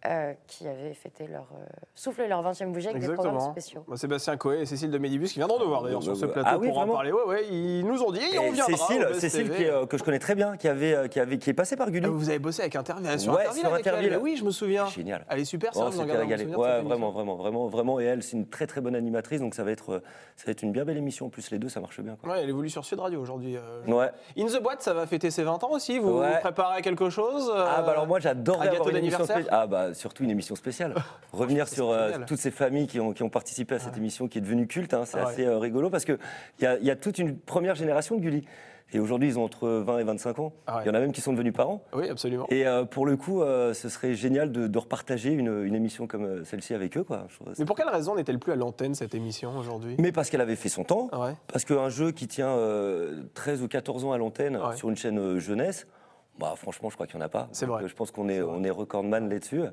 Euh, 0.05 0.33
qui 0.47 0.67
avaient 0.67 0.93
fêté 0.93 1.27
leur, 1.27 1.47
euh, 1.53 1.63
soufflé 1.95 2.27
leur 2.27 2.43
20e 2.43 2.71
bougie 2.73 2.89
avec 2.89 3.01
des 3.01 3.07
programmes 3.13 3.35
Exactement. 3.35 3.51
spéciaux. 3.53 3.85
Bah, 3.87 3.95
Sébastien 3.95 4.35
Coé 4.37 4.61
et 4.61 4.65
Cécile 4.65 4.91
de 4.91 4.97
Médibus 4.97 5.31
qui 5.31 5.39
viendront 5.39 5.59
nous 5.59 5.67
voir 5.69 5.81
d'ailleurs 5.83 5.99
Ah, 6.01 6.05
sur 6.05 6.15
ce 6.17 6.25
bah, 6.25 6.33
plateau 6.33 6.49
ah 6.51 6.57
oui, 6.57 6.67
pour 6.67 6.77
en 6.79 6.87
parler. 6.87 7.11
Ouais, 7.11 7.23
ouais, 7.25 7.45
ils 7.49 7.85
nous 7.85 8.01
ont 8.03 8.11
dit, 8.11 8.19
et 8.33 8.37
on 8.39 8.51
viendra. 8.51 8.75
Cécile, 8.77 9.07
Cécile 9.13 9.43
TV. 9.49 9.55
qui 9.55 9.63
est, 9.63 9.69
euh, 9.69 9.85
que 9.85 9.97
je 9.97 10.03
connais 10.03 10.19
très 10.19 10.35
bien, 10.35 10.57
qui, 10.57 10.67
avait, 10.67 10.93
euh, 10.93 11.07
qui, 11.07 11.19
avait, 11.19 11.37
qui 11.37 11.49
est 11.49 11.53
passée 11.53 11.75
par 11.77 11.89
Gulli. 11.89 12.05
Ah, 12.05 12.11
Vous 12.11 12.29
avez 12.29 12.39
bossé 12.39 12.61
avec 12.63 12.75
Interville 12.75 13.19
sur 13.19 13.33
Ouais, 13.33 13.41
Interville 13.41 13.61
sur 13.61 13.73
avec 13.73 13.87
Interville. 13.87 14.13
elle. 14.13 14.19
Oui, 14.19 14.35
je 14.35 14.43
me 14.43 14.51
souviens. 14.51 14.87
Génial. 14.87 15.25
Elle 15.29 15.39
est 15.39 15.45
super, 15.45 15.73
ça. 15.73 15.85
Oh, 15.87 15.89
vous 15.89 15.99
en 16.01 16.05
gardez 16.05 16.45
Ouais, 16.45 16.81
vraiment, 16.81 17.11
vraiment, 17.11 17.35
vraiment, 17.35 17.67
vraiment. 17.67 17.99
Et 17.99 18.05
elle, 18.05 18.23
c'est 18.23 18.35
une 18.37 18.47
très 18.47 18.67
très 18.67 18.81
bonne 18.81 18.95
animatrice, 18.95 19.39
donc 19.39 19.55
ça 19.55 19.63
va 19.63 19.71
être, 19.71 20.01
ça 20.35 20.45
va 20.45 20.51
être 20.51 20.63
une 20.63 20.71
bien 20.71 20.83
belle 20.85 20.97
émission. 20.97 21.27
En 21.27 21.29
plus, 21.29 21.49
les 21.51 21.59
deux, 21.59 21.69
ça 21.69 21.79
marche 21.79 21.99
bien. 22.01 22.15
quoi. 22.21 22.33
Ouais, 22.33 22.41
elle 22.43 22.49
évolue 22.49 22.69
sur 22.69 22.83
Sud 22.83 22.99
Radio 22.99 23.21
aujourd'hui. 23.21 23.55
euh, 23.57 23.83
Ouais. 23.87 24.09
In 24.37 24.45
the 24.47 24.61
Boîte, 24.61 24.81
ça 24.81 24.93
va 24.93 25.05
fêter 25.07 25.31
ses 25.31 25.43
20 25.43 25.63
ans 25.63 25.71
aussi. 25.71 25.99
Vous, 25.99 26.19
Ouais. 26.19 26.33
vous 26.33 26.39
préparez 26.41 26.77
à 26.77 26.81
quelque 26.81 27.09
chose 27.09 27.49
euh, 27.55 27.65
Ah 27.67 27.81
bah 27.81 27.91
alors 27.91 28.07
moi 28.07 28.19
gâteau 28.19 28.53
avoir 28.53 28.65
une 28.65 28.71
émission 28.71 28.91
d'anniversaire 28.91 29.35
spéciale. 29.37 29.47
Ah 29.51 29.67
bah 29.67 29.92
surtout 29.93 30.23
une 30.23 30.29
émission 30.31 30.55
spéciale. 30.55 30.93
Revenir 31.33 31.67
c'est 31.67 31.75
sur 31.75 31.89
euh, 31.91 32.11
toutes 32.27 32.39
ces 32.39 32.51
familles 32.51 32.87
qui 32.87 32.99
ont, 32.99 33.13
qui 33.13 33.23
ont 33.23 33.29
participé 33.29 33.75
à 33.75 33.79
cette 33.79 33.97
émission 33.97 34.27
qui 34.27 34.37
est 34.37 34.41
devenue 34.41 34.67
culte, 34.67 34.93
hein, 34.93 35.03
c'est 35.05 35.17
Ah 35.19 35.27
assez 35.27 35.45
euh, 35.45 35.57
rigolo 35.57 35.89
parce 35.89 36.05
qu'il 36.05 36.17
y 36.61 36.65
a, 36.65 36.77
il 36.77 36.85
y 36.85 36.91
a 36.91 36.95
toute 36.95 37.17
une 37.19 37.37
première 37.37 37.75
génération 37.75 38.15
de 38.15 38.21
Gulli. 38.21 38.45
Et 38.95 38.99
aujourd'hui 38.99 39.27
ils 39.29 39.39
ont 39.39 39.43
entre 39.43 39.67
20 39.67 39.99
et 39.99 40.03
25 40.03 40.37
ans. 40.39 40.53
Ah 40.67 40.75
ouais. 40.77 40.83
Il 40.83 40.87
y 40.87 40.91
en 40.91 40.93
a 40.93 40.99
même 40.99 41.13
qui 41.13 41.21
sont 41.21 41.33
devenus 41.33 41.53
parents. 41.53 41.83
Oui, 41.93 42.07
absolument. 42.09 42.45
Et 42.51 42.67
euh, 42.67 42.83
pour 42.85 43.07
le 43.07 43.17
coup, 43.17 43.41
euh, 43.41 43.73
ce 43.73 43.89
serait 43.89 44.13
génial 44.13 44.51
de, 44.51 44.67
de 44.67 44.77
repartager 44.77 45.31
une, 45.31 45.63
une 45.63 45.73
émission 45.73 46.05
comme 46.05 46.45
celle-ci 46.45 46.75
avec 46.75 46.95
eux. 46.97 47.03
Quoi. 47.03 47.25
Je 47.29 47.37
Mais 47.57 47.65
pour 47.65 47.75
quelle 47.75 47.89
raison 47.89 48.13
n'est-elle 48.13 48.37
plus 48.37 48.51
à 48.51 48.55
l'antenne 48.55 48.93
cette 48.93 49.15
émission 49.15 49.57
aujourd'hui? 49.57 49.95
Mais 49.97 50.11
parce 50.11 50.29
qu'elle 50.29 50.41
avait 50.41 50.55
fait 50.57 50.69
son 50.69 50.83
temps, 50.83 51.09
Ah 51.11 51.21
ouais. 51.21 51.33
parce 51.51 51.65
qu'un 51.65 51.89
jeu 51.89 52.11
qui 52.11 52.27
tient 52.27 52.49
euh, 52.49 53.23
13 53.33 53.63
ou 53.63 53.67
14 53.67 54.05
ans 54.05 54.11
à 54.11 54.19
l'antenne 54.19 54.57
Ouais. 54.57 54.75
sur 54.75 54.89
une 54.89 54.95
chaîne 54.97 55.39
jeunesse, 55.39 55.87
bah, 56.39 56.53
franchement, 56.57 56.89
je 56.89 56.95
crois 56.95 57.07
qu'il 57.07 57.17
n'y 57.17 57.23
en 57.23 57.25
a 57.25 57.29
pas. 57.29 57.47
C'est 57.51 57.65
vrai. 57.65 57.87
Je 57.87 57.93
pense 57.95 58.11
qu'on 58.11 58.29
est, 58.29 58.41
on 58.41 58.63
est 58.63 58.69
recordman 58.71 59.29
là-dessus. 59.29 59.63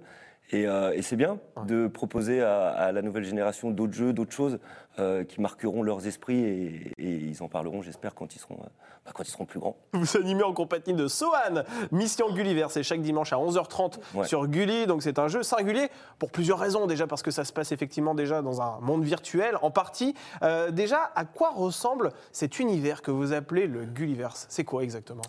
Et, 0.53 0.67
euh, 0.67 0.93
et 0.95 1.03
c'est 1.03 1.15
bien 1.15 1.39
Ouais. 1.57 1.65
de 1.67 1.87
proposer 1.87 2.43
à, 2.43 2.71
à 2.71 2.91
la 2.91 3.03
nouvelle 3.03 3.23
génération 3.23 3.71
d'autres 3.71 3.93
jeux, 3.93 4.13
d'autres 4.13 4.33
choses 4.33 4.59
euh, 4.99 5.23
qui 5.23 5.41
marqueront 5.41 5.85
leurs 5.85 6.09
esprits 6.09 6.41
et, 6.43 6.93
et 6.99 7.09
ils 7.15 7.41
en 7.45 7.49
parleront, 7.49 7.83
j'espère, 7.83 8.17
quand 8.17 8.35
ils 8.35 8.41
seront, 8.41 8.57
euh, 8.57 8.67
bah, 9.07 9.13
quand 9.15 9.23
ils 9.23 9.31
seront 9.31 9.45
plus 9.45 9.61
grands. 9.61 9.77
Vous 9.93 10.17
animez 10.17 10.43
en 10.43 10.53
compagnie 10.53 10.93
de 10.93 11.07
Sohan, 11.07 11.63
Mission 11.93 12.33
Gulliver, 12.35 12.67
c'est 12.71 12.83
chaque 12.83 13.01
dimanche 13.01 13.33
à 13.33 13.37
11h30 13.37 14.01
Ouais. 14.17 14.27
sur 14.27 14.49
Gulli. 14.49 14.87
Donc 14.89 15.05
c'est 15.05 15.21
un 15.21 15.29
jeu 15.29 15.45
singulier 15.45 15.89
pour 16.19 16.33
plusieurs 16.33 16.59
raisons. 16.59 16.89
Déjà 16.89 17.07
parce 17.07 17.23
que 17.23 17.31
ça 17.31 17.45
se 17.45 17.53
passe 17.53 17.71
effectivement 17.71 18.17
déjà 18.17 18.43
dans 18.43 18.61
un 18.61 18.81
monde 18.81 19.05
virtuel 19.05 19.57
en 19.63 19.71
partie. 19.71 20.15
Déjà, 20.73 21.13
à 21.15 21.25
quoi 21.27 21.51
ressemble 21.51 22.11
cet 22.33 22.59
univers 22.59 23.03
que 23.03 23.13
vous 23.13 23.33
appelez 23.33 23.69
le 23.69 23.85
Gulliverse? 23.85 24.47
C'est 24.49 24.65
quoi 24.65 24.83
exactement? 24.83 25.23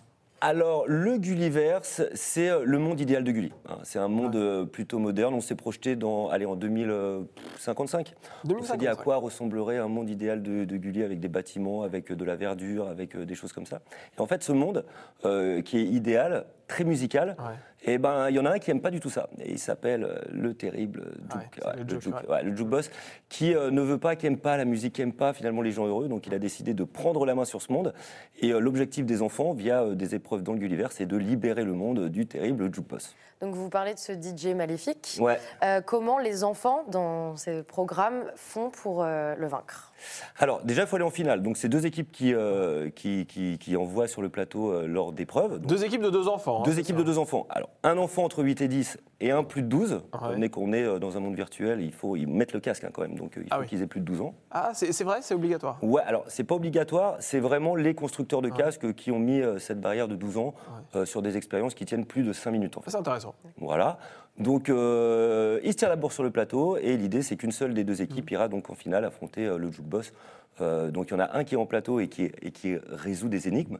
Alors, 0.44 0.86
le 0.88 1.18
Gulliverse, 1.18 2.02
c'est 2.14 2.48
euh, 2.50 2.64
le 2.64 2.78
monde 2.80 2.98
idéal 2.98 3.22
de 3.22 3.30
Gulli. 3.30 3.52
hein. 3.68 3.78
C'est 3.84 4.00
un 4.00 4.08
monde 4.08 4.34
euh, 4.34 4.64
plutôt 4.64 4.98
moderne. 4.98 5.34
On 5.34 5.40
s'est 5.40 5.54
projeté 5.54 5.94
dans, 5.94 6.30
allez, 6.30 6.46
en 6.46 6.56
2055. 6.56 8.14
On 8.16 8.62
s'est 8.62 8.76
dit 8.76 8.88
à 8.88 8.94
2055. 8.96 8.96
quoi 9.04 9.16
ressemblerait 9.18 9.78
un 9.78 9.86
monde 9.86 10.10
idéal 10.10 10.42
de, 10.42 10.64
de 10.64 10.76
Gulli 10.78 11.04
avec 11.04 11.20
des 11.20 11.28
bâtiments, 11.28 11.82
avec 11.84 12.10
euh, 12.10 12.16
de 12.16 12.24
la 12.24 12.34
verdure, 12.34 12.88
avec 12.88 13.14
euh, 13.14 13.24
des 13.24 13.36
choses 13.36 13.52
comme 13.52 13.66
ça? 13.66 13.82
Et 14.18 14.20
en 14.20 14.26
fait, 14.26 14.42
ce 14.42 14.50
monde 14.50 14.84
euh, 15.24 15.62
qui 15.62 15.78
est 15.78 15.84
idéal, 15.84 16.44
très 16.66 16.82
musical, 16.82 17.36
Ouais. 17.38 17.54
Et 17.84 17.98
ben 17.98 18.28
il 18.30 18.36
y 18.36 18.38
en 18.38 18.44
a 18.46 18.50
un 18.52 18.58
qui 18.58 18.70
aime 18.70 18.80
pas 18.80 18.90
du 18.90 19.00
tout 19.00 19.10
ça. 19.10 19.28
Et 19.40 19.52
il 19.52 19.58
s'appelle 19.58 20.04
euh, 20.04 20.18
le 20.30 20.54
terrible 20.54 21.12
Juke, 21.30 21.34
Ouais, 21.34 21.48
c'est 21.54 21.66
ouais, 21.66 21.76
le 21.76 21.82
le, 21.82 21.88
Juke, 21.88 22.02
Juke, 22.02 22.14
ouais. 22.14 22.28
ouais, 22.28 22.42
le 22.42 22.56
Jukeboss, 22.56 22.90
qui 23.28 23.54
euh, 23.54 23.70
ne 23.70 23.80
veut 23.82 23.98
pas, 23.98 24.16
qui 24.16 24.26
aime 24.26 24.38
pas 24.38 24.56
la 24.56 24.64
musique, 24.64 24.94
qui 24.94 25.02
aime 25.02 25.12
pas 25.12 25.32
finalement 25.32 25.62
les 25.62 25.72
gens 25.72 25.86
heureux. 25.86 26.08
Donc 26.08 26.26
il 26.26 26.34
a 26.34 26.38
décidé 26.38 26.74
de 26.74 26.84
prendre 26.84 27.26
la 27.26 27.34
main 27.34 27.44
sur 27.44 27.60
ce 27.62 27.72
monde. 27.72 27.92
Et 28.40 28.52
euh, 28.52 28.60
l'objectif 28.60 29.04
des 29.06 29.22
enfants, 29.22 29.52
via 29.52 29.82
euh, 29.82 29.94
des 29.94 30.14
épreuves 30.14 30.42
dans 30.42 30.52
le 30.52 30.58
Gulliver, 30.58 30.88
c'est 30.90 31.06
de 31.06 31.16
libérer 31.16 31.64
le 31.64 31.72
monde 31.72 32.08
du 32.08 32.26
terrible 32.26 32.72
Jukeboss. 32.72 33.14
Donc 33.42 33.56
vous 33.56 33.68
parlez 33.68 33.92
de 33.92 33.98
ce 33.98 34.12
DJ 34.12 34.54
maléfique. 34.54 35.18
Ouais. 35.20 35.36
Euh, 35.64 35.80
comment 35.80 36.18
les 36.18 36.44
enfants 36.44 36.84
dans 36.88 37.36
ces 37.36 37.64
programmes 37.64 38.24
font 38.36 38.70
pour 38.70 39.02
euh, 39.02 39.34
le 39.36 39.48
vaincre? 39.48 39.91
Alors, 40.38 40.62
déjà, 40.64 40.82
il 40.82 40.88
faut 40.88 40.96
aller 40.96 41.04
en 41.04 41.10
finale. 41.10 41.42
Donc, 41.42 41.56
c'est 41.56 41.68
deux 41.68 41.86
équipes 41.86 42.10
qui, 42.12 42.34
euh, 42.34 42.90
qui, 42.90 43.26
qui, 43.26 43.58
qui 43.58 43.76
envoient 43.76 44.08
sur 44.08 44.22
le 44.22 44.28
plateau 44.28 44.72
euh, 44.72 44.86
lors 44.86 45.12
d'épreuves. 45.12 45.58
Donc, 45.58 45.66
Deux 45.66 45.84
équipes 45.84 46.02
de 46.02 46.10
deux 46.10 46.28
enfants. 46.28 46.60
hein, 46.60 46.62
deux 46.64 46.78
équipes 46.78 46.96
ça 46.96 47.02
de 47.02 47.06
deux 47.06 47.18
enfants. 47.18 47.46
Alors, 47.50 47.70
un 47.82 47.98
enfant 47.98 48.24
entre 48.24 48.42
8 48.42 48.60
et 48.62 48.68
10 48.68 48.98
et 49.20 49.30
un 49.30 49.44
plus 49.44 49.62
de 49.62 49.68
12. 49.68 49.92
Ouais. 49.92 49.98
Étant 50.14 50.28
donné 50.30 50.48
qu'on 50.48 50.72
est 50.72 50.82
euh, 50.82 50.98
dans 50.98 51.16
un 51.16 51.20
monde 51.20 51.34
virtuel, 51.36 51.80
il 51.80 51.92
faut 51.92 52.16
ils 52.16 52.26
mettent 52.26 52.52
le 52.52 52.60
casque 52.60 52.84
hein, 52.84 52.90
quand 52.92 53.02
même. 53.02 53.14
Donc, 53.16 53.32
il 53.36 53.42
faut 53.42 53.48
Ah 53.50 53.60
oui. 53.60 53.66
qu'ils 53.66 53.82
aient 53.82 53.86
plus 53.86 54.00
de 54.00 54.04
12 54.06 54.20
ans. 54.22 54.34
Ah, 54.50 54.70
c'est 54.74 54.92
c'est 54.92 55.04
vrai, 55.04 55.18
c'est 55.22 55.34
obligatoire. 55.34 55.78
Ouais, 55.82 56.02
alors, 56.06 56.24
c'est 56.28 56.44
pas 56.44 56.54
obligatoire. 56.54 57.16
C'est 57.20 57.40
vraiment 57.40 57.74
les 57.76 57.94
constructeurs 57.94 58.42
de 58.42 58.48
casques 58.48 58.92
qui 58.94 59.10
ont 59.10 59.18
mis 59.18 59.40
euh, 59.40 59.58
cette 59.58 59.80
barrière 59.80 60.08
de 60.08 60.16
12 60.16 60.38
ans 60.38 60.54
sur 61.04 61.22
des 61.22 61.36
expériences 61.36 61.74
qui 61.74 61.84
tiennent 61.84 62.04
plus 62.04 62.22
de 62.22 62.32
5 62.32 62.50
minutes, 62.50 62.76
en 62.76 62.80
fait. 62.82 62.90
C'est 62.90 62.96
intéressant. 62.98 63.34
Voilà. 63.58 63.98
Donc, 64.38 64.68
euh, 64.70 65.60
ils 65.62 65.72
se 65.72 65.76
tirent 65.78 65.88
la 65.88 65.96
bourse 65.96 66.14
sur 66.14 66.22
le 66.22 66.30
plateau 66.30 66.76
et 66.78 66.96
l'idée, 66.96 67.22
c'est 67.22 67.36
qu'une 67.36 67.52
seule 67.52 67.74
des 67.74 67.84
deux 67.84 68.00
équipes 68.02 68.30
ira 68.30 68.48
donc 68.48 68.70
en 68.70 68.74
finale 68.74 69.04
affronter 69.04 69.46
euh, 69.46 69.58
le 69.58 69.70
Jukeboss. 69.70 70.12
Euh, 70.60 70.90
donc, 70.90 71.08
il 71.08 71.14
y 71.14 71.16
en 71.16 71.20
a 71.20 71.36
un 71.36 71.44
qui 71.44 71.54
est 71.54 71.58
en 71.58 71.66
plateau 71.66 71.98
et 72.00 72.08
qui, 72.08 72.24
et 72.42 72.50
qui 72.50 72.76
résout 72.90 73.28
des 73.28 73.48
énigmes. 73.48 73.78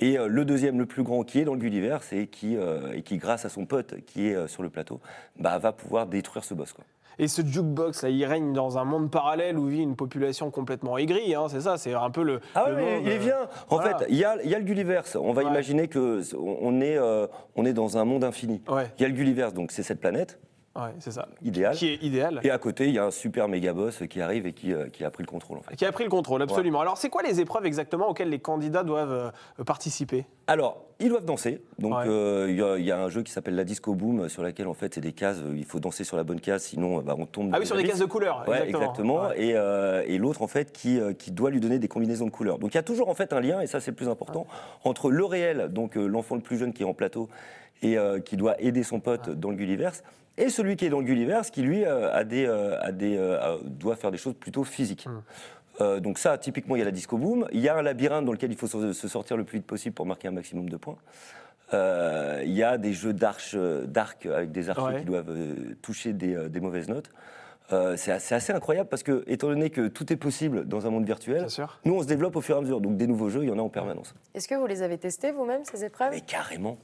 Et 0.00 0.18
euh, 0.18 0.26
le 0.28 0.44
deuxième, 0.44 0.78
le 0.78 0.86
plus 0.86 1.02
grand, 1.02 1.22
qui 1.24 1.40
est 1.40 1.44
dans 1.44 1.54
le 1.54 1.60
Gulliver, 1.60 1.98
et 2.12 2.26
qui, 2.26 2.56
euh, 2.56 2.92
et 2.92 3.02
qui, 3.02 3.16
grâce 3.16 3.44
à 3.44 3.48
son 3.48 3.64
pote 3.66 3.94
qui 4.06 4.28
est 4.28 4.46
sur 4.48 4.62
le 4.62 4.70
plateau, 4.70 5.00
bah, 5.38 5.58
va 5.58 5.72
pouvoir 5.72 6.06
détruire 6.06 6.44
ce 6.44 6.54
boss. 6.54 6.72
Quoi. 6.72 6.84
Et 7.18 7.28
ce 7.28 7.42
jukebox, 7.42 8.02
là, 8.02 8.08
il 8.08 8.24
règne 8.24 8.52
dans 8.54 8.78
un 8.78 8.84
monde 8.84 9.10
parallèle 9.10 9.58
où 9.58 9.66
vit 9.66 9.82
une 9.82 9.96
population 9.96 10.50
complètement 10.50 10.96
aigrie, 10.96 11.34
hein, 11.34 11.46
c'est 11.50 11.60
ça, 11.60 11.76
c'est 11.76 11.92
un 11.92 12.08
peu 12.10 12.22
le. 12.22 12.40
Ah 12.54 12.66
oui, 12.74 12.82
il 13.04 13.18
bien. 13.18 13.36
En 13.68 13.76
voilà. 13.76 13.98
fait, 13.98 14.06
il 14.08 14.16
y 14.16 14.24
a, 14.24 14.42
y 14.42 14.54
a 14.54 14.58
le 14.58 14.64
Gulliverse. 14.64 15.16
On 15.16 15.32
va 15.32 15.42
Ouais. 15.42 15.48
imaginer 15.50 15.88
que 15.88 16.22
c- 16.22 16.34
on 16.38 16.80
est, 16.80 16.98
on 17.56 17.64
est 17.66 17.72
dans 17.74 17.98
un 17.98 18.04
monde 18.06 18.24
infini. 18.24 18.62
Ouais. 18.68 18.86
Il 18.98 19.02
y 19.02 19.04
a 19.04 19.08
le 19.08 19.14
Gulliverse, 19.14 19.52
donc 19.52 19.70
c'est 19.72 19.82
cette 19.82 20.00
planète 20.00 20.38
Ouais, 20.76 20.92
c'est 21.00 21.10
ça. 21.10 21.26
idéale. 21.42 21.74
Qui 21.74 21.88
est 21.88 22.02
idéal. 22.02 22.40
Et 22.44 22.50
à 22.50 22.58
côté, 22.58 22.86
il 22.86 22.94
y 22.94 22.98
a 23.00 23.04
un 23.04 23.10
super 23.10 23.48
méga 23.48 23.72
boss 23.72 24.04
qui 24.08 24.20
arrive 24.20 24.46
et 24.46 24.52
qui, 24.52 24.72
euh, 24.72 24.86
qui 24.88 25.04
a 25.04 25.10
pris 25.10 25.24
le 25.24 25.28
contrôle. 25.28 25.58
En 25.58 25.62
fait. 25.62 25.74
Qui 25.74 25.84
a 25.84 25.90
pris 25.90 26.04
le 26.04 26.10
contrôle, 26.10 26.42
absolument. 26.42 26.80
Alors, 26.80 26.96
c'est 26.96 27.08
quoi 27.08 27.22
les 27.22 27.40
épreuves 27.40 27.66
exactement 27.66 28.08
auxquelles 28.08 28.28
les 28.30 28.38
candidats 28.38 28.84
doivent 28.84 29.32
euh, 29.58 29.64
participer? 29.64 30.26
Alors, 30.46 30.84
ils 31.00 31.08
doivent 31.08 31.24
danser. 31.24 31.60
Donc, 31.80 31.94
Ouais. 31.94 32.04
euh, 32.06 32.46
il 32.48 32.56
y 32.56 32.62
a- 32.62 32.78
il 32.78 32.84
y, 32.84 32.92
a 32.92 33.00
un 33.02 33.08
jeu 33.08 33.22
qui 33.24 33.32
s'appelle 33.32 33.56
la 33.56 33.64
Disco 33.64 33.94
Boom, 33.96 34.28
sur 34.28 34.44
laquelle, 34.44 34.68
en 34.68 34.74
fait, 34.74 34.94
c'est 34.94 35.00
des 35.00 35.12
cases. 35.12 35.38
Il 35.56 35.64
faut 35.64 35.80
danser 35.80 36.04
sur 36.04 36.16
la 36.16 36.22
bonne 36.22 36.40
case, 36.40 36.62
sinon, 36.62 37.00
bah, 37.02 37.16
on 37.18 37.26
tombe. 37.26 37.50
Ah 37.52 37.58
oui, 37.58 37.66
sur 37.66 37.76
des 37.76 37.82
cases 37.82 37.98
de 37.98 38.04
couleurs. 38.04 38.44
Ouais, 38.46 38.68
exactement. 38.68 39.32
Et, 39.32 39.50
et 40.06 40.18
l'autre, 40.18 40.40
en 40.42 40.48
fait, 40.48 40.70
qui, 40.72 41.00
qui 41.18 41.32
doit 41.32 41.50
lui 41.50 41.58
donner 41.60 41.80
des 41.80 41.88
combinaisons 41.88 42.26
de 42.26 42.30
couleurs. 42.30 42.60
Donc 42.60 42.74
il 42.74 42.76
y 42.76 42.78
a 42.78 42.84
toujours, 42.84 43.08
en 43.08 43.14
fait, 43.14 43.32
un 43.32 43.40
lien, 43.40 43.60
et 43.60 43.66
ça, 43.66 43.80
c'est 43.80 43.90
le 43.90 43.96
plus 43.96 44.08
important, 44.08 44.46
entre 44.84 45.10
le 45.10 45.24
réel, 45.24 45.68
donc 45.72 45.96
l'enfant 45.96 46.36
le 46.36 46.40
plus 46.42 46.58
jeune 46.58 46.72
qui 46.72 46.82
est 46.84 46.86
en 46.86 46.94
plateau 46.94 47.28
et 47.82 47.96
euh, 47.98 48.20
qui 48.20 48.36
doit 48.36 48.60
aider 48.60 48.82
son 48.82 49.00
pote 49.00 49.30
dans 49.30 49.50
le 49.50 49.56
Gulliverse, 49.56 50.02
et 50.38 50.48
celui 50.48 50.76
qui 50.76 50.86
est 50.86 50.90
dans 50.90 51.00
le 51.00 51.04
Gulliverse 51.04 51.50
qui, 51.50 51.62
lui, 51.62 51.84
euh, 51.84 52.12
a 52.12 52.24
des, 52.24 52.46
euh, 52.46 52.80
a 52.80 52.92
des, 52.92 53.16
euh, 53.16 53.40
a- 53.40 53.58
doit 53.64 53.96
faire 53.96 54.10
des 54.10 54.18
choses 54.18 54.34
plutôt 54.34 54.64
physiques. 54.64 55.06
Euh, 55.80 55.98
donc 56.00 56.18
ça, 56.18 56.36
typiquement, 56.38 56.76
il 56.76 56.80
y 56.80 56.82
a 56.82 56.84
la 56.84 56.90
disco 56.90 57.16
boom. 57.18 57.46
Il 57.52 57.60
y 57.60 57.68
a 57.68 57.76
un 57.76 57.82
labyrinthe 57.82 58.24
dans 58.24 58.32
lequel 58.32 58.50
il 58.50 58.56
faut 58.56 58.66
se 58.66 59.08
sortir 59.08 59.36
le 59.36 59.44
plus 59.44 59.58
vite 59.58 59.66
possible 59.66 59.94
pour 59.94 60.06
marquer 60.06 60.28
un 60.28 60.32
maximum 60.32 60.68
de 60.68 60.76
points. 60.76 60.96
Euh, 61.72 62.42
Il 62.44 62.52
y 62.52 62.62
a 62.62 62.78
des 62.78 62.92
jeux 62.92 63.12
d'arches, 63.12 63.56
d'arc 63.56 64.26
avec 64.26 64.50
des 64.52 64.68
archers 64.70 64.82
Ouais. 64.94 64.98
qui 65.00 65.06
doivent 65.06 65.30
euh, 65.30 65.54
toucher 65.82 66.12
des, 66.12 66.34
euh, 66.34 66.48
des 66.48 66.60
mauvaises 66.60 66.88
notes. 66.88 67.10
Euh, 67.72 67.96
c'est 67.96 68.10
assez, 68.10 68.34
assez 68.34 68.52
incroyable 68.52 68.88
parce 68.88 69.04
que, 69.04 69.22
étant 69.28 69.46
donné 69.46 69.70
que 69.70 69.86
tout 69.86 70.12
est 70.12 70.16
possible 70.16 70.66
dans 70.66 70.86
un 70.86 70.90
monde 70.90 71.04
virtuel, 71.06 71.46
nous 71.84 71.94
on 71.94 72.02
se 72.02 72.06
développe 72.06 72.34
au 72.34 72.40
fur 72.40 72.56
et 72.56 72.58
à 72.58 72.60
mesure. 72.62 72.80
Donc 72.80 72.96
des 72.96 73.06
nouveaux 73.06 73.28
jeux, 73.30 73.44
il 73.44 73.48
y 73.48 73.52
en 73.52 73.58
a 73.58 73.62
en 73.62 73.68
permanence. 73.68 74.14
Est-ce 74.34 74.48
que 74.48 74.56
vous 74.56 74.66
les 74.66 74.82
avez 74.82 74.98
testés 74.98 75.30
vous-même, 75.30 75.64
ces 75.64 75.84
épreuves? 75.84 76.10
Mais 76.12 76.20
carrément. 76.20 76.78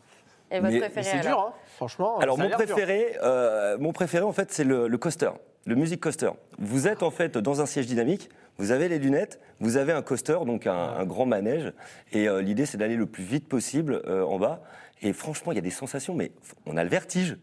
Et 0.50 0.61
votre 0.61 0.73
mais- 0.73 0.81
Mais 0.81 0.88
préféré 0.91 1.05
c'est 1.23 1.26
alors 1.26 1.47
dur, 1.47 1.47
hein, 1.49 1.53
franchement. 1.76 2.19
Alors 2.19 2.38
mon 2.38 2.49
préféré, 2.50 3.17
euh, 3.23 3.76
mon 3.79 3.93
préféré 3.93 4.25
en 4.25 4.33
fait, 4.33 4.53
c'est 4.53 4.65
le, 4.65 4.87
le 4.88 4.99
coaster, 4.99 5.31
le 5.67 5.75
music 5.75 6.00
coaster. 6.00 6.31
Vous 6.59 6.87
êtes 6.88 7.03
en 7.03 7.11
fait 7.11 7.37
dans 7.38 7.61
un 7.61 7.67
siège 7.67 7.87
dynamique. 7.87 8.29
Vous 8.59 8.71
avez 8.71 8.88
les 8.88 8.99
lunettes, 8.99 9.38
vous 9.61 9.76
avez 9.76 9.93
un 9.93 10.00
coaster, 10.00 10.38
donc 10.47 10.67
un, 10.67 10.73
un 10.73 11.05
grand 11.05 11.26
manège, 11.26 11.73
et 12.12 12.26
euh, 12.26 12.41
l'idée 12.41 12.65
c'est 12.65 12.79
d'aller 12.79 12.97
le 12.97 13.05
plus 13.05 13.23
vite 13.25 13.49
possible 13.49 14.00
euh, 14.07 14.25
en 14.25 14.38
bas. 14.38 14.62
Et 15.03 15.12
franchement, 15.12 15.53
il 15.53 15.57
y 15.57 15.59
a 15.59 15.62
des 15.62 15.71
sensations, 15.71 16.15
mais 16.15 16.33
on 16.65 16.79
a 16.79 16.83
le 16.85 16.88
vertige. 16.88 17.37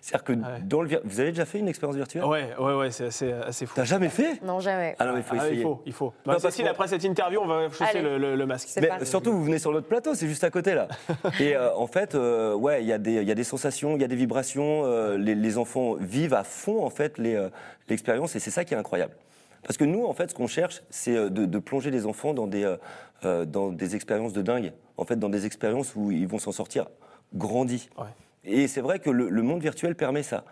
C'est-à-dire 0.00 0.24
que 0.24 0.32
Ouais. 0.32 0.60
dans 0.64 0.82
le 0.82 0.88
vir- 0.88 1.00
vous 1.04 1.20
avez 1.20 1.30
déjà 1.30 1.44
fait 1.44 1.58
une 1.58 1.68
expérience 1.68 1.96
virtuelle? 1.96 2.24
Ouais, 2.24 2.50
ouais, 2.58 2.74
ouais, 2.74 2.90
c'est 2.90 3.06
assez, 3.06 3.32
assez 3.32 3.66
fou. 3.66 3.72
T'as 3.76 3.84
jamais 3.84 4.08
fait? 4.08 4.42
Non, 4.42 4.60
jamais. 4.60 4.94
Ah 4.98 5.06
non, 5.06 5.12
mais 5.14 5.20
il 5.20 5.22
faut 5.24 5.34
Ah, 5.38 5.44
essayer. 5.46 5.56
il 5.60 5.62
faut, 5.62 5.82
il 5.86 5.92
faut. 5.92 6.04
Non, 6.26 6.32
Bah, 6.34 6.36
parce 6.42 6.56
que- 6.56 6.62
après 6.66 6.88
cette 6.88 7.04
interview, 7.04 7.40
on 7.42 7.46
va 7.46 7.68
chausser 7.70 8.00
le, 8.00 8.18
le- 8.18 8.36
le 8.36 8.46
masque. 8.46 8.68
Mais 8.80 8.86
parti. 8.88 9.06
surtout, 9.06 9.32
vous 9.32 9.44
venez 9.44 9.58
sur 9.58 9.72
notre 9.72 9.86
plateau, 9.88 10.14
c'est 10.14 10.28
juste 10.28 10.44
à 10.44 10.50
côté 10.50 10.74
là. 10.74 10.88
Et 11.40 11.56
euh, 11.56 11.74
en 11.74 11.86
fait, 11.86 12.14
euh, 12.14 12.54
ouais, 12.54 12.82
il 12.82 12.88
y, 12.88 12.92
a 12.92 12.98
des- 12.98 13.14
il 13.22 13.28
y 13.28 13.32
a 13.32 13.34
des 13.34 13.44
sensations, 13.44 13.96
il 13.96 14.00
y 14.00 14.04
a 14.04 14.08
des 14.08 14.16
vibrations. 14.16 14.82
euh, 14.84 15.16
les, 15.18 15.34
les 15.34 15.58
enfants 15.58 15.94
vivent 15.94 16.34
à 16.34 16.44
fond 16.44 16.84
en 16.84 16.90
fait 16.90 17.18
euh, 17.18 17.48
l'expérience, 17.88 18.36
et 18.36 18.38
c'est 18.40 18.50
ça 18.50 18.64
qui 18.64 18.74
est 18.74 18.76
incroyable. 18.76 19.14
Parce 19.62 19.76
que 19.76 19.84
nous, 19.84 20.04
en 20.06 20.12
fait, 20.14 20.30
ce 20.30 20.34
qu'on 20.34 20.46
cherche, 20.46 20.82
c'est 20.90 21.14
de, 21.14 21.44
de 21.44 21.58
plonger 21.58 21.90
les 21.90 22.06
enfants 22.06 22.32
dans 22.32 22.46
des, 22.46 22.76
euh, 23.24 23.44
dans 23.44 23.70
des 23.70 23.96
expériences 23.96 24.32
de 24.32 24.40
dingue. 24.42 24.72
En 24.96 25.04
fait, 25.04 25.16
dans 25.16 25.28
des 25.28 25.46
expériences 25.46 25.94
où 25.96 26.10
ils 26.12 26.26
vont 26.28 26.38
s'en 26.38 26.52
sortir 26.52 26.86
grandis. 27.34 27.88
Ouais. 27.98 28.04
Et 28.48 28.66
c'est 28.66 28.80
vrai 28.80 28.98
que 28.98 29.10
le, 29.10 29.42
monde 29.42 29.60
virtuel 29.60 29.94
permet 29.94 30.22
ça. 30.22 30.44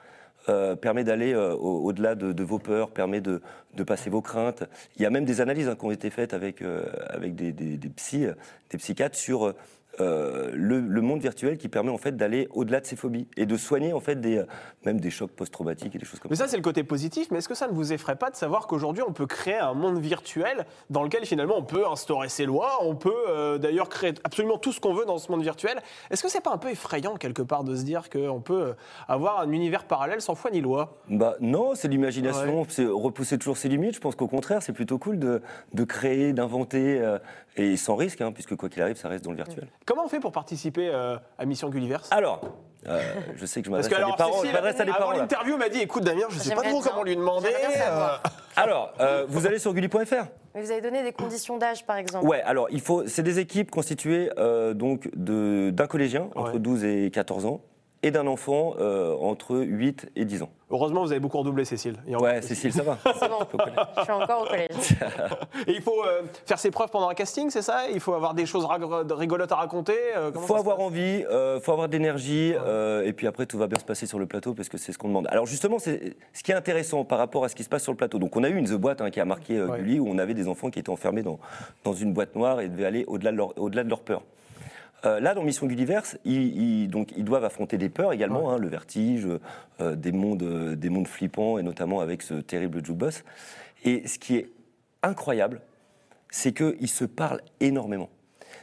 Euh, 0.49 0.77
permet 0.77 1.03
d'aller 1.03 1.33
euh, 1.33 1.55
au- 1.55 1.87
au-delà 1.87 2.15
de, 2.15 2.45
vos 2.45 2.61
peurs, 2.61 2.91
permet 2.91 3.21
de, 3.21 3.41
passer 3.85 4.11
vos 4.11 4.23
craintes. 4.23 4.63
Il 4.97 5.03
y 5.03 5.07
a 5.07 5.11
même 5.11 5.25
des 5.25 5.41
analyses 5.41 5.69
hein, 5.69 5.75
qui 5.75 5.85
ont 5.87 5.91
été 5.91 6.11
faites 6.11 6.35
avec, 6.35 6.63
euh, 6.63 6.85
avec 7.09 7.35
des, 7.35 7.53
des 7.53 7.89
psychiatres 7.89 9.17
sur 9.17 9.55
euh, 10.01 10.51
le, 10.55 10.81
le 10.81 11.01
monde 11.01 11.21
virtuel 11.21 11.59
qui 11.59 11.69
permet 11.69 11.91
en 11.91 11.99
fait 11.99 12.17
d'aller 12.17 12.49
au-delà 12.53 12.81
de 12.81 12.87
ses 12.87 12.97
phobies 12.97 13.29
et 13.37 13.47
de 13.47 13.57
soigner 13.57 13.93
en 13.93 14.01
fait 14.01 14.21
des, 14.21 14.39
euh, 14.39 14.47
même 14.85 15.01
des 15.01 15.11
chocs 15.11 15.31
post-traumatiques 15.31 15.95
et 15.95 15.99
des 15.99 16.05
choses 16.05 16.21
comme 16.21 16.31
Mais 16.31 16.37
ça. 16.37 16.45
ça, 16.45 16.51
c'est 16.51 16.57
le 16.57 16.63
côté 16.63 16.85
positif. 16.85 17.29
Mais 17.31 17.39
est-ce 17.39 17.49
que 17.49 17.55
ça 17.55 17.69
ne 17.69 17.73
vous 17.73 17.93
effraie 17.93 18.17
pas 18.17 18.31
de 18.31 18.37
savoir 18.37 18.67
qu'aujourd'hui, 18.67 19.03
on 19.07 19.13
peut 19.13 19.27
créer 19.27 19.59
un 19.59 19.75
monde 19.75 19.99
virtuel 19.99 20.67
dans 20.91 21.03
lequel 21.03 21.25
finalement 21.25 21.57
on 21.57 21.63
peut 21.63 21.87
instaurer 21.87 22.29
ses 22.29 22.47
lois, 22.47 22.79
on 22.83 22.95
peut 22.95 23.13
euh, 23.29 23.59
d'ailleurs 23.59 23.89
créer 23.89 24.15
absolument 24.25 24.59
tout 24.59 24.73
ce 24.73 24.81
qu'on 24.81 24.95
veut 24.95 25.05
dans 25.05 25.19
ce 25.19 25.31
monde 25.31 25.43
virtuel? 25.43 25.79
Est-ce 26.11 26.23
que 26.23 26.29
c'est 26.31 26.43
pas 26.43 26.53
un 26.53 26.59
peu 26.59 26.71
effrayant 26.71 27.17
quelque 27.17 27.43
part 27.43 27.65
de 27.65 27.75
se 27.75 27.83
dire 27.83 28.11
qu'on 28.11 28.41
peut 28.41 28.75
avoir 29.09 29.41
un 29.41 29.51
univers 29.53 29.85
parallèle 29.85 30.21
sans 30.21 30.35
foi 30.35 30.51
ni 30.51 30.61
loi? 30.61 30.99
Bah 31.09 31.37
non, 31.41 31.75
c'est 31.75 31.89
l'imagination, 31.89 32.67
c'est 32.69 32.87
repousser 32.87 33.39
toujours 33.39 33.57
ses 33.57 33.69
limites. 33.69 33.95
Je 33.95 34.01
pense 34.01 34.15
qu'au 34.15 34.29
contraire, 34.29 34.63
c'est 34.63 34.73
plutôt 34.73 34.99
cool 34.99 35.19
de, 35.19 35.43
de 35.73 35.85
créer, 35.85 36.33
d'inventer, 36.33 37.01
et 37.57 37.77
sans 37.77 37.97
risque, 37.97 38.21
hein, 38.21 38.33
puisque 38.33 38.57
quoi 38.57 38.69
qu'il 38.69 38.83
arrive, 38.83 38.97
ça 38.97 39.09
reste 39.09 39.25
dans 39.25 39.31
le 39.31 39.37
virtuel. 39.37 39.69
Comment 39.85 40.05
on 40.05 40.09
fait 40.09 40.21
pour 40.21 40.33
participer 40.33 40.89
euh, 40.93 41.17
à 41.39 41.45
Mission 41.45 41.69
Gulliverse 41.69 42.09
Alors, 42.13 42.41
euh, 42.89 43.01
je 43.35 43.47
sais 43.47 43.61
que 43.61 43.67
je 43.67 43.71
m'adresse 43.73 43.93
à 43.93 43.97
des 44.05 44.13
parents, 44.17 44.33
je 44.33 44.37
Cécile, 44.41 44.53
m'adresse 44.53 44.81
à 44.81 44.85
des 44.85 44.91
avant 44.91 44.99
parents. 45.01 45.13
l'interview, 45.13 45.57
m'a 45.57 45.69
dit 45.69 45.81
écoute 45.81 46.05
Damien, 46.05 46.27
je 46.31 46.39
sais 46.39 46.55
pas 46.55 46.63
trop 46.63 46.81
comment 46.81 47.03
lui 47.03 47.17
demander. 47.17 47.49
Euh, 47.49 48.09
Alors, 48.57 48.93
euh, 49.01 49.25
vous 49.29 49.47
allez 49.47 49.59
sur 49.59 49.75
gulli.fr 49.75 50.27
Mais 50.55 50.63
vous 50.63 50.71
avez 50.71 50.81
donné 50.81 51.03
des 51.03 51.13
conditions 51.13 51.57
d'âge, 51.59 51.85
par 51.85 51.97
exemple 51.97 52.27
Ouais, 52.27 52.43
alors 52.43 52.69
il 52.71 52.81
faut, 52.81 53.07
c'est 53.07 53.23
des 53.23 53.39
équipes 53.39 53.71
constituées 53.71 54.31
euh, 54.39 54.73
donc 54.75 55.11
de 55.17 55.71
d'un 55.71 55.87
collégien 55.87 56.29
entre 56.35 56.53
Ouais. 56.55 56.59
12 56.61 56.85
et 56.85 57.11
14 57.11 57.47
ans 57.47 57.61
et 58.07 58.11
d'un 58.13 58.27
enfant 58.29 58.75
euh, 58.79 59.15
entre 59.21 59.57
8 59.57 60.11
et 60.15 60.25
10 60.25 60.43
ans. 60.43 60.51
Heureusement, 60.71 61.03
vous 61.03 61.13
avez 61.13 61.21
beaucoup 61.21 61.39
redoublé, 61.39 61.65
Cécile. 61.65 61.95
Il 62.07 62.17
encore 62.17 62.27
Ouais. 62.29 62.43
Cécile, 62.43 62.73
ça 62.73 62.83
va. 62.83 62.99
C'est 63.05 63.29
bon, 63.29 63.39
je 63.99 64.03
suis 64.03 64.13
encore 64.13 64.43
au 64.43 64.47
collège. 64.47 64.69
Et 65.69 65.73
il 65.73 65.81
faut 65.83 66.03
euh, 66.05 66.23
faire 66.45 66.59
ses 66.59 66.71
preuves 66.71 66.91
pendant 66.91 67.09
un 67.09 67.15
casting, 67.15 67.51
c'est 67.51 67.63
ça? 67.63 67.89
Il 67.93 68.01
faut 68.01 68.15
avoir 68.15 68.35
des 68.35 68.47
choses 68.47 68.67
rigolotes 69.11 69.53
à 69.53 69.57
raconter 69.57 69.97
euh, 70.17 70.31
comment 70.33 70.47
faut 70.47 70.57
avoir 70.57 70.81
envie, 70.81 71.25
euh, 71.31 71.61
faut 71.61 71.73
avoir 71.73 71.89
de 71.89 71.93
l'énergie, 71.93 72.53
euh, 72.57 73.05
et 73.05 73.13
puis 73.13 73.27
après 73.29 73.47
tout 73.47 73.59
va 73.59 73.67
bien 73.69 73.79
se 73.79 73.85
passer 73.85 74.07
sur 74.07 74.19
le 74.19 74.27
plateau 74.27 74.55
parce 74.55 74.69
que 74.69 74.77
c'est 74.79 74.93
ce 74.93 74.99
qu'on 74.99 75.09
demande. 75.09 75.27
Alors 75.31 75.47
justement, 75.47 75.79
c'est 75.79 76.17
ce 76.33 76.43
qui 76.43 76.51
est 76.53 76.55
intéressant 76.57 77.05
par 77.05 77.19
rapport 77.19 77.45
à 77.45 77.49
ce 77.49 77.55
qui 77.55 77.63
se 77.65 77.69
passe 77.69 77.83
sur 77.85 77.93
le 77.93 77.97
plateau. 77.97 78.19
Donc 78.19 78.37
on 78.37 78.43
a 78.43 78.49
eu 78.49 78.57
une 78.57 78.67
The 78.67 78.75
Boîte 78.75 79.01
hein, 79.01 79.11
qui 79.11 79.21
a 79.21 79.25
marqué 79.25 79.57
euh, 79.57 79.67
Ouais. 79.69 79.79
Gulli 79.79 80.01
où 80.01 80.09
on 80.09 80.19
avait 80.19 80.35
des 80.35 80.49
enfants 80.49 80.71
qui 80.71 80.79
étaient 80.81 80.91
enfermés 80.91 81.23
dans, 81.23 81.39
dans 81.85 81.93
une 81.93 82.13
boîte 82.13 82.35
noire 82.37 82.61
et 82.61 82.69
devaient 82.69 82.87
aller 82.87 83.05
au-delà 83.07 83.31
de 83.33 83.37
leur, 83.37 83.57
au-delà 83.59 83.85
de 83.85 83.89
leur 83.89 84.01
peur. 84.01 84.23
Euh, 85.05 85.21
là, 85.21 85.35
dans 85.35 85.43
Mission 85.45 85.67
Gulliverse, 85.67 86.19
ils, 86.25 86.57
ils- 86.85 86.89
donc, 86.89 87.13
ils 87.17 87.25
doivent 87.25 87.45
affronter 87.45 87.77
des 87.79 87.89
peurs 87.89 88.13
également, 88.13 88.51
hein, 88.51 88.59
le 88.59 88.69
vertige, 88.69 89.27
euh, 89.81 89.95
des, 89.95 90.11
mondes, 90.13 90.43
euh, 90.43 90.75
des 90.75 90.89
mondes 90.89 91.07
flippants, 91.07 91.59
et 91.59 91.63
notamment 91.63 92.01
avec 92.01 92.23
ce 92.23 92.35
terrible 92.35 92.85
jukebox. 92.85 93.25
Et 93.85 94.07
ce 94.09 94.19
qui 94.19 94.37
est 94.37 94.51
incroyable, 95.03 95.61
c'est 96.31 96.53
qu'ils 96.53 96.89
se 96.89 97.05
parlent 97.05 97.43
énormément. 97.61 98.09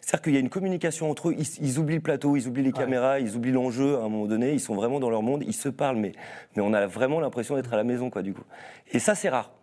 C'est-à-dire 0.02 0.22
qu'il 0.24 0.34
y 0.34 0.38
a 0.38 0.42
une 0.42 0.50
communication 0.50 1.10
entre 1.10 1.30
eux, 1.30 1.36
ils, 1.38 1.48
ils 1.66 1.80
oublient 1.80 1.96
le 1.96 2.02
plateau, 2.02 2.36
ils 2.36 2.48
oublient 2.48 2.64
les 2.64 2.74
caméras, 2.74 3.20
ils 3.20 3.36
oublient 3.38 3.52
l'enjeu 3.54 3.96
à 3.96 4.00
un 4.00 4.10
moment 4.10 4.26
donné, 4.26 4.52
ils 4.52 4.60
sont 4.60 4.76
vraiment 4.76 5.00
dans 5.00 5.10
leur 5.10 5.22
monde, 5.22 5.44
ils 5.48 5.54
se 5.54 5.70
parlent, 5.70 5.96
mais, 5.98 6.12
mais 6.56 6.62
on 6.64 6.74
a 6.74 6.86
vraiment 6.88 7.20
l'impression 7.22 7.56
d'être 7.56 7.72
à 7.74 7.78
la 7.78 7.86
maison, 7.86 8.10
quoi, 8.10 8.22
du 8.22 8.34
coup. 8.34 8.44
Et 8.92 9.00
ça, 9.00 9.16
c'est 9.16 9.30
rare. 9.30 9.54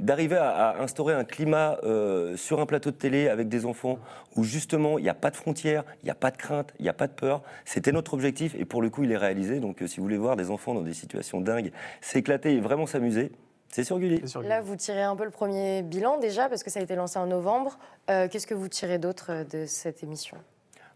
D'arriver 0.00 0.36
à, 0.36 0.70
à 0.70 0.82
instaurer 0.82 1.14
un 1.14 1.24
climat 1.24 1.78
euh, 1.84 2.36
sur 2.36 2.60
un 2.60 2.66
plateau 2.66 2.90
de 2.90 2.96
télé 2.96 3.28
avec 3.28 3.48
des 3.48 3.66
enfants 3.66 3.98
où 4.36 4.44
justement 4.44 4.98
il 4.98 5.02
n'y 5.02 5.08
a 5.10 5.14
pas 5.14 5.30
de 5.30 5.36
frontières, 5.36 5.84
il 6.02 6.06
n'y 6.06 6.10
a 6.10 6.14
pas 6.14 6.30
de 6.30 6.36
crainte, 6.36 6.72
il 6.78 6.82
n'y 6.82 6.88
a 6.88 6.94
pas 6.94 7.06
de 7.06 7.12
peur. 7.12 7.42
C'était 7.64 7.92
notre 7.92 8.14
objectif 8.14 8.54
et 8.58 8.64
pour 8.64 8.82
le 8.82 8.90
coup 8.90 9.04
il 9.04 9.12
est 9.12 9.16
réalisé. 9.16 9.60
Donc 9.60 9.82
euh, 9.82 9.86
si 9.86 9.98
vous 9.98 10.04
voulez 10.04 10.16
voir 10.16 10.36
des 10.36 10.50
enfants 10.50 10.74
dans 10.74 10.82
des 10.82 10.94
situations 10.94 11.40
dingues, 11.40 11.70
s'éclater 12.00 12.54
et 12.54 12.60
vraiment 12.60 12.86
s'amuser, 12.86 13.30
c'est 13.68 13.84
sur 13.84 14.00
Gulli. 14.00 14.22
Là, 14.42 14.60
vous 14.60 14.74
tirez 14.74 15.02
un 15.02 15.14
peu 15.14 15.24
le 15.24 15.30
premier 15.30 15.82
bilan 15.82 16.18
déjà, 16.18 16.48
parce 16.48 16.64
que 16.64 16.70
ça 16.70 16.80
a 16.80 16.82
été 16.82 16.96
lancé 16.96 17.20
en 17.20 17.26
novembre. 17.26 17.78
Euh, 18.10 18.26
Qu'est-ce 18.28 18.48
que 18.48 18.54
vous 18.54 18.66
tirez 18.66 18.98
d'autre 18.98 19.44
de 19.48 19.64
cette 19.66 20.02
émission? 20.02 20.36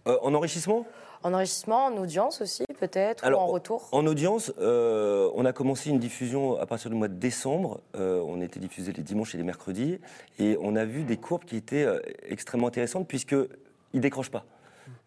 Euh, 0.06 0.18
en 0.22 0.34
enrichissement? 0.34 0.86
En 1.22 1.32
enrichissement, 1.32 1.86
en 1.86 1.96
audience 1.96 2.42
aussi, 2.42 2.64
peut-être, 2.78 3.26
ou 3.30 3.34
en 3.34 3.46
retour 3.46 3.88
En 3.92 4.06
audience, 4.06 4.52
euh, 4.58 5.30
on 5.34 5.46
a 5.46 5.54
commencé 5.54 5.88
une 5.88 5.98
diffusion 5.98 6.58
à 6.60 6.66
partir 6.66 6.90
du 6.90 6.96
mois 6.96 7.08
de 7.08 7.14
décembre. 7.14 7.80
Euh, 7.96 8.20
on 8.26 8.42
était 8.42 8.60
diffusé 8.60 8.92
les 8.92 9.02
dimanches 9.02 9.34
et 9.34 9.38
les 9.38 9.44
mercredis. 9.44 9.98
Et 10.38 10.58
on 10.60 10.76
a 10.76 10.84
vu 10.84 11.04
des 11.04 11.16
courbes 11.16 11.44
qui 11.44 11.56
étaient 11.56 11.84
euh, 11.84 11.98
extrêmement 12.28 12.66
intéressantes 12.66 13.08
puisqu'ils 13.08 13.48
ne 13.94 14.00
décrochent 14.00 14.30
pas. 14.30 14.44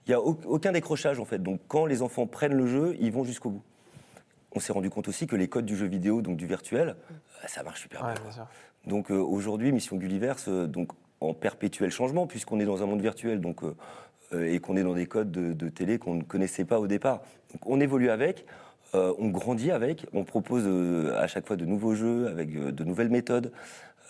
Il 0.07 0.09
n'y 0.09 0.15
a 0.15 0.21
au- 0.21 0.39
aucun 0.45 0.71
décrochage 0.71 1.19
en 1.19 1.25
fait. 1.25 1.37
Donc 1.43 1.59
quand 1.67 1.85
les 1.85 2.01
enfants 2.01 2.25
prennent 2.25 2.55
le 2.55 2.65
jeu, 2.65 2.95
ils 2.99 3.11
vont 3.11 3.23
jusqu'au 3.23 3.51
bout. 3.51 3.63
On 4.53 4.59
s'est 4.59 4.73
rendu 4.73 4.89
compte 4.89 5.07
aussi 5.07 5.27
que 5.27 5.35
les 5.35 5.47
codes 5.47 5.65
du 5.65 5.75
jeu 5.75 5.85
vidéo, 5.85 6.23
donc 6.23 6.37
du 6.37 6.47
virtuel, 6.47 6.95
euh, 7.11 7.47
ça 7.47 7.61
marche 7.61 7.81
super 7.81 8.03
Ouais, 8.03 8.13
bien. 8.13 8.23
bien 8.23 8.31
sûr. 8.31 8.47
Donc 8.87 9.11
euh, 9.11 9.17
aujourd'hui, 9.19 9.71
Mission 9.71 9.97
Gulliverse, 9.97 10.45
euh, 10.47 10.65
donc 10.65 10.93
en 11.19 11.35
perpétuel 11.35 11.91
changement, 11.91 12.25
puisqu'on 12.25 12.59
est 12.59 12.65
dans 12.65 12.81
un 12.81 12.87
monde 12.87 13.01
virtuel 13.01 13.39
donc, 13.39 13.63
euh, 13.63 13.75
et 14.33 14.59
qu'on 14.59 14.75
est 14.75 14.83
dans 14.83 14.93
des 14.93 15.05
codes 15.05 15.31
de, 15.31 15.53
de 15.53 15.69
télé 15.69 15.99
qu'on 15.99 16.15
ne 16.15 16.23
connaissait 16.23 16.65
pas 16.65 16.79
au 16.79 16.87
départ. 16.87 17.21
Donc 17.53 17.61
on 17.65 17.79
évolue 17.79 18.09
avec. 18.09 18.45
Euh, 18.95 19.13
on 19.19 19.27
grandit 19.27 19.71
avec, 19.71 20.05
on 20.13 20.23
propose 20.23 20.63
euh, 20.65 21.13
à 21.17 21.27
chaque 21.27 21.45
fois 21.45 21.57
de 21.57 21.65
nouveaux 21.65 21.93
jeux 21.93 22.27
avec 22.27 22.55
euh, 22.55 22.71
de 22.71 22.85
nouvelles 22.85 23.09
méthodes, 23.09 23.51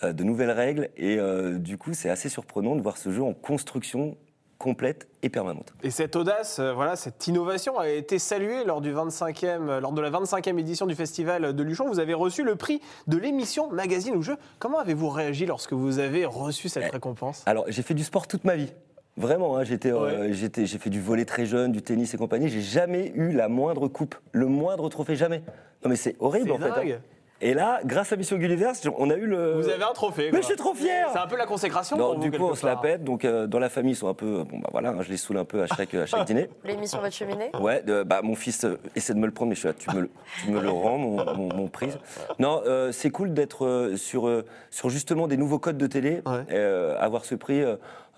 euh, 0.03 0.13
de 0.13 0.23
nouvelles 0.23 0.51
règles, 0.51 0.89
et 0.97 1.17
euh, 1.17 1.57
du 1.57 1.79
coup 1.79 1.95
c'est 1.95 2.11
assez 2.11 2.29
surprenant 2.29 2.75
de 2.75 2.81
voir 2.83 2.97
ce 2.97 3.11
jeu 3.11 3.23
en 3.23 3.33
construction 3.33 4.15
complète 4.59 5.07
et 5.23 5.29
permanente. 5.29 5.73
Et 5.81 5.89
cette 5.89 6.15
audace, 6.15 6.59
euh, 6.59 6.73
voilà, 6.73 6.95
cette 6.95 7.25
innovation 7.25 7.79
a 7.79 7.89
été 7.89 8.19
saluée 8.19 8.65
lors, 8.65 8.81
du 8.81 8.93
25e, 8.93 9.67
euh, 9.67 9.79
lors 9.79 9.93
de 9.93 10.01
la 10.01 10.11
25e 10.11 10.59
édition 10.59 10.85
du 10.85 10.93
Festival 10.93 11.55
de 11.55 11.63
Luchon. 11.63 11.87
Vous 11.87 11.99
avez 11.99 12.13
reçu 12.13 12.43
le 12.43 12.55
prix 12.55 12.79
de 13.07 13.17
l'émission 13.17 13.71
Magazine 13.71 14.15
ou 14.15 14.21
Jeu. 14.21 14.37
Comment 14.59 14.77
avez-vous 14.77 15.09
réagi 15.09 15.47
lorsque 15.47 15.73
vous 15.73 15.97
avez 15.97 16.25
reçu 16.25 16.69
cette 16.69 16.91
récompense? 16.91 17.41
Alors 17.47 17.65
j'ai 17.67 17.81
fait 17.81 17.95
du 17.95 18.03
sport 18.03 18.27
toute 18.27 18.43
ma 18.45 18.55
vie. 18.55 18.71
Vraiment, 19.17 19.57
hein, 19.57 19.63
j'étais, 19.63 19.91
euh, 19.91 20.31
j'étais- 20.31 20.65
j'ai 20.67 20.77
fait 20.77 20.89
du 20.91 21.01
volet 21.01 21.25
très 21.25 21.45
jeune, 21.45 21.71
du 21.71 21.81
tennis 21.81 22.13
et 22.13 22.17
compagnie. 22.17 22.49
J'ai 22.49 22.61
jamais 22.61 23.11
eu 23.15 23.31
la 23.31 23.47
moindre 23.49 23.87
coupe, 23.87 24.15
le 24.31 24.45
moindre 24.45 24.87
trophée, 24.89 25.15
jamais. 25.15 25.41
Non 25.83 25.89
mais 25.89 25.95
c'est 25.95 26.15
horrible 26.19 26.47
C'est 26.57 26.63
en 26.69 26.73
fait. 26.75 26.93
hein. 26.93 26.97
Et 27.39 27.53
là, 27.53 27.81
grâce 27.85 28.11
à 28.11 28.15
Mission 28.15 28.37
Gulliver, 28.37 28.71
on 28.97 29.11
a 29.11 29.15
eu 29.15 29.27
le. 29.27 29.53
Vous 29.61 29.69
avez 29.69 29.83
un 29.83 29.93
trophée. 29.93 30.23
Mais 30.25 30.29
quoi. 30.31 30.39
je 30.41 30.45
suis 30.47 30.55
trop 30.55 30.73
fier 30.73 31.07
C'est 31.13 31.19
un 31.19 31.27
peu 31.27 31.37
la 31.37 31.45
consécration 31.45 31.95
Non, 31.95 32.05
pour 32.13 32.15
vous, 32.23 32.29
du 32.29 32.35
coup, 32.35 32.43
on 32.45 32.55
se 32.55 32.65
la 32.65 32.75
pète. 32.77 33.03
Donc, 33.03 33.25
euh, 33.25 33.45
dans 33.45 33.59
la 33.59 33.69
famille, 33.69 33.91
ils 33.91 33.95
sont 33.95 34.07
un 34.07 34.15
peu. 34.15 34.43
Bon, 34.43 34.57
bah 34.57 34.69
voilà, 34.71 34.89
hein, 34.89 35.01
je 35.01 35.09
les 35.11 35.17
saoule 35.17 35.37
un 35.37 35.45
peu 35.45 35.61
à 35.61 35.67
chaque, 35.67 35.93
à 35.93 36.07
chaque 36.07 36.25
dîner. 36.25 36.49
Les 36.63 36.75
mis 36.75 36.87
sur 36.87 36.99
votre 36.99 37.13
cheminée 37.13 37.51
Ouais, 37.59 37.83
bah, 38.07 38.21
mon 38.23 38.33
fils 38.33 38.63
euh, 38.63 38.79
essaie 38.95 39.13
de 39.13 39.19
me 39.19 39.27
le 39.27 39.31
prendre, 39.31 39.49
mais 39.49 39.55
je 39.55 39.59
suis 39.59 39.67
là, 39.67 39.75
tu 39.77 39.87
me 39.95 40.01
le, 40.01 40.09
tu 40.43 40.49
me 40.49 40.59
le 40.59 40.69
rends, 40.69 40.97
mon, 40.97 41.23
mon, 41.35 41.53
mon 41.55 41.67
prise. 41.67 41.99
Non, 42.39 42.63
euh, 42.65 42.91
c'est 42.91 43.11
cool 43.11 43.35
d'être 43.35 43.67
euh, 43.67 43.97
sur, 43.97 44.27
euh, 44.27 44.43
sur 44.71 44.89
justement 44.89 45.27
des 45.27 45.37
nouveaux 45.37 45.59
codes 45.59 45.77
de 45.77 45.85
télé, 45.87 46.21
Ouais. 46.25 46.41
euh, 46.53 46.97
avoir 46.99 47.23
ce 47.23 47.35
prix. 47.35 47.61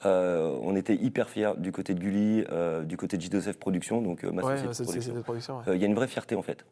Euh, 0.06 0.58
on 0.62 0.76
était 0.76 0.96
hyper 0.96 1.30
fiers 1.30 1.52
du 1.58 1.72
côté 1.72 1.94
de 1.94 2.00
Gulli, 2.00 2.46
euh, 2.52 2.84
du 2.84 2.98
côté 2.98 3.18
de 3.18 3.22
J2F 3.24 3.54
Productions, 3.54 4.02
donc 4.02 4.24
euh, 4.24 4.32
ma 4.32 4.44
Ouais, 4.44 4.74
société 4.74 5.12
de 5.12 5.22
production. 5.22 5.58
ouais. 5.58 5.64
Euh, 5.70 5.76
Il 5.76 5.82
y 5.82 5.84
a 5.84 5.88
une 5.88 5.96
vraie 5.96 6.08
fierté 6.08 6.36
en 6.36 6.42
fait. 6.42 6.66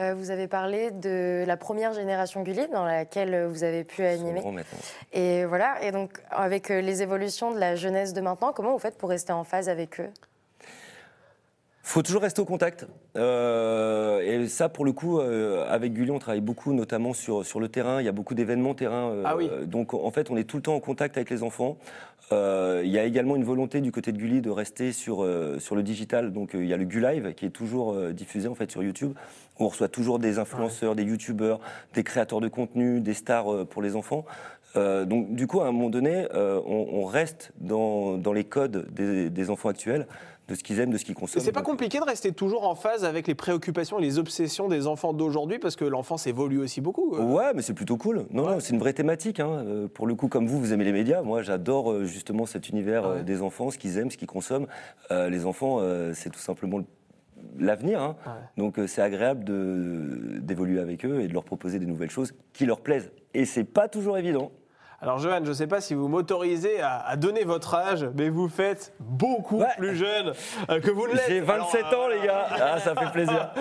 Euh, 0.00 0.14
Vous 0.14 0.30
avez 0.30 0.48
parlé 0.48 0.90
de 0.90 1.44
la 1.46 1.56
première 1.56 1.92
génération 1.92 2.42
Gulli 2.42 2.66
dans 2.72 2.84
laquelle 2.84 3.46
vous 3.46 3.62
avez 3.64 3.84
pu 3.84 4.02
animer. 4.04 4.42
Et 5.12 5.44
voilà, 5.44 5.82
et 5.84 5.92
donc 5.92 6.18
avec 6.30 6.68
les 6.70 7.02
évolutions 7.02 7.52
de 7.52 7.58
la 7.58 7.76
jeunesse 7.76 8.12
de 8.14 8.20
maintenant, 8.20 8.52
comment 8.52 8.72
vous 8.72 8.78
faites 8.78 8.96
pour 8.96 9.10
rester 9.10 9.32
en 9.32 9.44
phase 9.44 9.68
avec 9.68 10.00
eux? 10.00 10.08
Faut 11.82 12.02
toujours 12.02 12.22
rester 12.22 12.40
au 12.40 12.44
contact. 12.44 12.86
Euh, 13.16 14.20
et 14.20 14.48
ça, 14.48 14.68
pour 14.68 14.84
le 14.84 14.92
coup, 14.92 15.18
euh, 15.18 15.66
avec 15.68 15.92
Gulli, 15.92 16.10
on 16.10 16.18
travaille 16.18 16.40
beaucoup, 16.40 16.72
notamment 16.72 17.12
sur, 17.12 17.44
sur 17.44 17.60
le 17.60 17.68
terrain. 17.68 18.00
Il 18.00 18.04
y 18.04 18.08
a 18.08 18.12
beaucoup 18.12 18.34
d'événements 18.34 18.74
terrain. 18.74 19.10
euh, 19.10 19.22
Ah 19.26 19.36
oui. 19.36 19.50
Donc, 19.66 19.92
en 19.94 20.10
fait, 20.10 20.30
on 20.30 20.36
est 20.36 20.44
tout 20.44 20.56
le 20.56 20.62
temps 20.62 20.74
en 20.74 20.80
contact 20.80 21.16
avec 21.16 21.28
les 21.30 21.42
enfants. 21.42 21.76
Euh, 22.30 22.82
il 22.84 22.90
y 22.90 22.98
a 22.98 23.04
également 23.04 23.36
une 23.36 23.44
volonté 23.44 23.80
du 23.80 23.90
côté 23.92 24.12
de 24.12 24.16
Gulli 24.16 24.40
de 24.40 24.48
rester 24.50 24.92
sur, 24.92 25.26
sur 25.58 25.74
le 25.74 25.82
digital. 25.82 26.32
Donc, 26.32 26.50
il 26.54 26.66
y 26.66 26.72
a 26.72 26.76
le 26.76 26.84
Gulive 26.84 27.34
qui 27.34 27.46
est 27.46 27.50
toujours 27.50 27.96
diffusé 28.12 28.48
en 28.48 28.54
fait 28.54 28.70
sur 28.70 28.82
YouTube. 28.82 29.12
Où 29.58 29.64
on 29.64 29.68
reçoit 29.68 29.88
toujours 29.88 30.18
des 30.18 30.38
influenceurs, 30.38 30.94
des 30.94 31.02
YouTubeurs, 31.04 31.60
des 31.94 32.04
créateurs 32.04 32.40
de 32.40 32.48
contenu, 32.48 33.00
des 33.00 33.12
stars 33.12 33.66
pour 33.66 33.82
les 33.82 33.96
enfants. 33.96 34.24
Euh, 34.76 35.04
donc, 35.04 35.34
du 35.34 35.46
coup, 35.46 35.60
à 35.60 35.66
un 35.66 35.72
moment 35.72 35.90
donné, 35.90 36.26
euh, 36.34 36.58
on, 36.64 36.88
on 36.94 37.04
reste 37.04 37.52
dans, 37.60 38.16
dans 38.16 38.32
les 38.32 38.44
codes 38.44 38.86
des, 38.90 39.28
des 39.28 39.50
enfants 39.50 39.68
actuels, 39.68 40.06
de 40.48 40.54
ce 40.54 40.62
qu'ils 40.64 40.80
aiment, 40.80 40.90
de 40.90 40.98
ce 40.98 41.04
qu'ils 41.04 41.12
Et 41.12 41.14
consomment. 41.14 41.42
c'est 41.44 41.52
pas 41.52 41.62
compliqué 41.62 41.98
de 42.00 42.04
rester 42.04 42.32
toujours 42.32 42.66
en 42.68 42.74
phase 42.74 43.04
avec 43.04 43.26
les 43.28 43.34
préoccupations 43.34 43.98
et 43.98 44.02
les 44.02 44.18
obsessions 44.18 44.68
des 44.68 44.86
enfants 44.86 45.12
d'aujourd'hui 45.12 45.58
parce 45.58 45.76
que 45.76 45.84
l'enfance 45.84 46.26
évolue 46.26 46.58
aussi 46.58 46.80
beaucoup. 46.80 47.14
euh. 47.14 47.22
Ouais, 47.22 47.52
mais 47.54 47.62
c'est 47.62 47.74
plutôt 47.74 47.96
cool. 47.96 48.26
Non, 48.30 48.44
Ouais. 48.44 48.50
non, 48.54 48.60
c'est 48.60 48.72
une 48.72 48.80
vraie 48.80 48.92
thématique. 48.92 49.40
hein. 49.40 49.64
Euh, 49.66 49.88
pour 49.88 50.06
le 50.06 50.14
coup, 50.14 50.28
comme 50.28 50.46
vous, 50.46 50.58
vous 50.58 50.72
aimez 50.72 50.84
les 50.84 50.92
médias. 50.92 51.22
Moi, 51.22 51.42
j'adore 51.42 51.92
euh, 51.92 52.04
justement 52.04 52.44
cet 52.46 52.68
univers 52.68 53.08
Ouais. 53.08 53.22
des 53.22 53.40
enfants, 53.40 53.70
ce 53.70 53.78
qu'ils 53.78 53.98
aiment, 53.98 54.10
ce 54.10 54.16
qu'ils 54.16 54.26
consomment. 54.28 54.66
Euh, 55.10 55.30
les 55.30 55.46
enfants, 55.46 55.78
euh, 55.80 56.12
c'est 56.14 56.30
tout 56.30 56.40
simplement 56.40 56.78
le- 56.78 56.84
l'avenir. 57.58 58.00
hein. 58.02 58.16
Ouais. 58.26 58.32
Donc, 58.62 58.78
euh, 58.78 58.86
c'est 58.86 59.02
agréable 59.02 59.44
d'évoluer 60.42 60.80
avec 60.80 61.04
eux 61.04 61.20
et 61.20 61.28
de 61.28 61.32
leur 61.32 61.44
proposer 61.44 61.78
des 61.78 61.86
nouvelles 61.86 62.10
choses 62.10 62.32
qui 62.52 62.66
leur 62.66 62.80
plaisent. 62.80 63.10
Et 63.34 63.44
c'est 63.44 63.64
pas 63.64 63.88
toujours 63.88 64.18
évident. 64.18 64.50
Alors 65.02 65.18
Johan, 65.18 65.40
je 65.42 65.48
ne 65.48 65.52
sais 65.54 65.66
pas 65.66 65.80
si 65.80 65.94
vous 65.94 66.06
m'autorisez 66.06 66.80
à, 66.80 67.00
à 67.04 67.16
donner 67.16 67.42
votre 67.42 67.74
âge, 67.74 68.08
mais 68.16 68.28
vous 68.28 68.48
faites 68.48 68.94
beaucoup 69.00 69.58
Ouais. 69.58 69.66
plus 69.76 69.96
jeune 69.96 70.32
euh, 70.70 70.78
que 70.80 70.92
vous 70.92 71.08
ne 71.08 71.14
l'êtes. 71.14 71.24
J'ai 71.26 71.40
27 71.40 71.84
Alors, 71.86 72.04
ans, 72.04 72.08
les 72.08 72.24
gars. 72.24 72.46
Ah, 72.52 72.78
ça 72.78 72.94
fait 72.94 73.10
plaisir. 73.10 73.50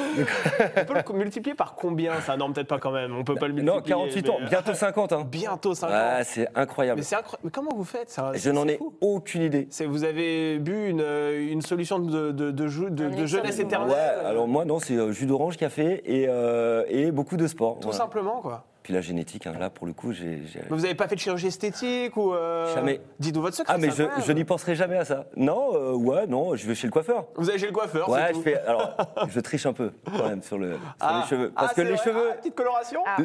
On 0.78 0.86
peut 0.86 1.14
le 1.14 1.18
multiplier 1.18 1.56
par 1.56 1.74
combien 1.74 2.22
ça? 2.22 2.38
Non, 2.38 2.54
peut-être 2.54 2.68
pas 2.68 2.78
quand 2.78 2.92
même. 2.92 3.16
On 3.18 3.24
peut 3.24 3.34
pas 3.34 3.48
le 3.48 3.54
multiplier. 3.54 3.76
non, 3.76 3.82
48 3.82 4.30
ans, 4.30 4.36
mais- 4.40 4.50
bientôt 4.50 4.74
50. 4.76 5.14
Hein. 5.14 5.24
Bientôt 5.32 5.74
50 5.74 5.96
Ah, 6.00 6.24
c'est 6.24 6.48
incroyable. 6.54 7.02
Mais 7.44 7.50
comment 7.50 7.72
vous 7.76 7.86
faites 7.86 8.12
ça? 8.12 8.32
Je 8.36 8.50
n'en 8.52 8.68
ai 8.68 8.78
fou. 8.78 8.94
aucune 9.02 9.42
idée. 9.42 9.68
C'est 9.72 9.88
vous 9.88 10.04
avez 10.04 10.60
bu 10.60 10.90
une, 10.90 11.02
une 11.02 11.62
solution 11.64 11.98
de, 11.98 12.30
de, 12.32 12.52
de, 12.52 12.68
jeunesse 12.68 13.58
éternelle? 13.58 13.90
Ouais, 13.90 14.26
alors 14.28 14.48
moi, 14.48 14.64
non, 14.66 14.78
c'est 14.78 14.94
euh, 14.96 15.12
jus 15.12 15.26
d'orange, 15.26 15.58
café 15.58 16.02
et, 16.06 16.28
euh, 16.30 16.84
et 16.88 17.10
beaucoup 17.10 17.36
de 17.38 17.48
sport. 17.48 17.76
Tout 17.80 17.88
Voilà. 17.88 17.98
simplement 17.98 18.42
quoi. 18.42 18.66
Puis 18.84 18.94
la 18.94 19.02
génétique, 19.02 19.46
hein, 19.46 19.54
là, 19.60 19.70
pour 19.70 19.86
le 19.86 19.94
coup, 19.94 20.12
j'ai. 20.12 20.42
j'ai- 20.52 20.60
Mais 20.62 20.70
vous 20.76 20.82
n'avez 20.82 20.96
pas 20.96 21.08
fait 21.08 21.14
de 21.16 21.20
chirurgie 21.20 21.48
esthétique 21.48 22.18
ou 22.18 22.34
euh, 22.34 22.74
Jamais. 22.74 23.00
Dites-nous 23.20 23.42
votre 23.42 23.56
secret. 23.56 23.72
Ah, 23.76 23.78
mais 23.78 23.90
c'est 23.92 23.98
je, 23.98 24.02
incroyable. 24.04 24.24
je 24.28 24.32
n'y 24.34 24.44
penserai 24.44 24.76
jamais 24.76 24.98
à 24.98 25.06
ça. 25.06 25.26
Non, 25.36 25.76
euh, 25.76 25.94
ouais, 25.94 26.26
non, 26.26 26.56
je 26.56 26.66
vais 26.68 26.74
chez 26.74 26.88
le 26.88 26.92
coiffeur. 26.92 27.26
Vous 27.36 27.50
allez 27.50 27.60
chez 27.60 27.68
le 27.68 27.72
coiffeur. 27.74 28.10
Ouais, 28.10 28.20
c'est 28.28 28.30
je 28.30 28.34
tout. 28.34 28.42
fais. 28.42 28.60
Alors, 28.62 28.96
je 29.30 29.40
triche 29.40 29.66
un 29.68 29.74
peu, 29.74 29.92
quand 30.06 30.28
même, 30.28 30.42
sur, 30.42 30.58
le, 30.58 30.72
sur 30.72 30.80
Ah. 31.00 31.22
les 31.24 31.30
cheveux. 31.30 31.52
Parce 31.52 31.68
Ah, 31.68 31.70
que 31.70 31.76
c'est 31.76 31.84
les 31.84 31.96
vrai 31.96 32.04
cheveux. 32.04 32.30
Ah, 32.32 32.38
petite 32.38 32.56
coloration. 32.56 33.02
Ah. 33.06 33.18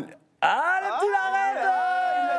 Ah, 0.42 0.78
le 0.83 0.88
Ah, 0.92 1.00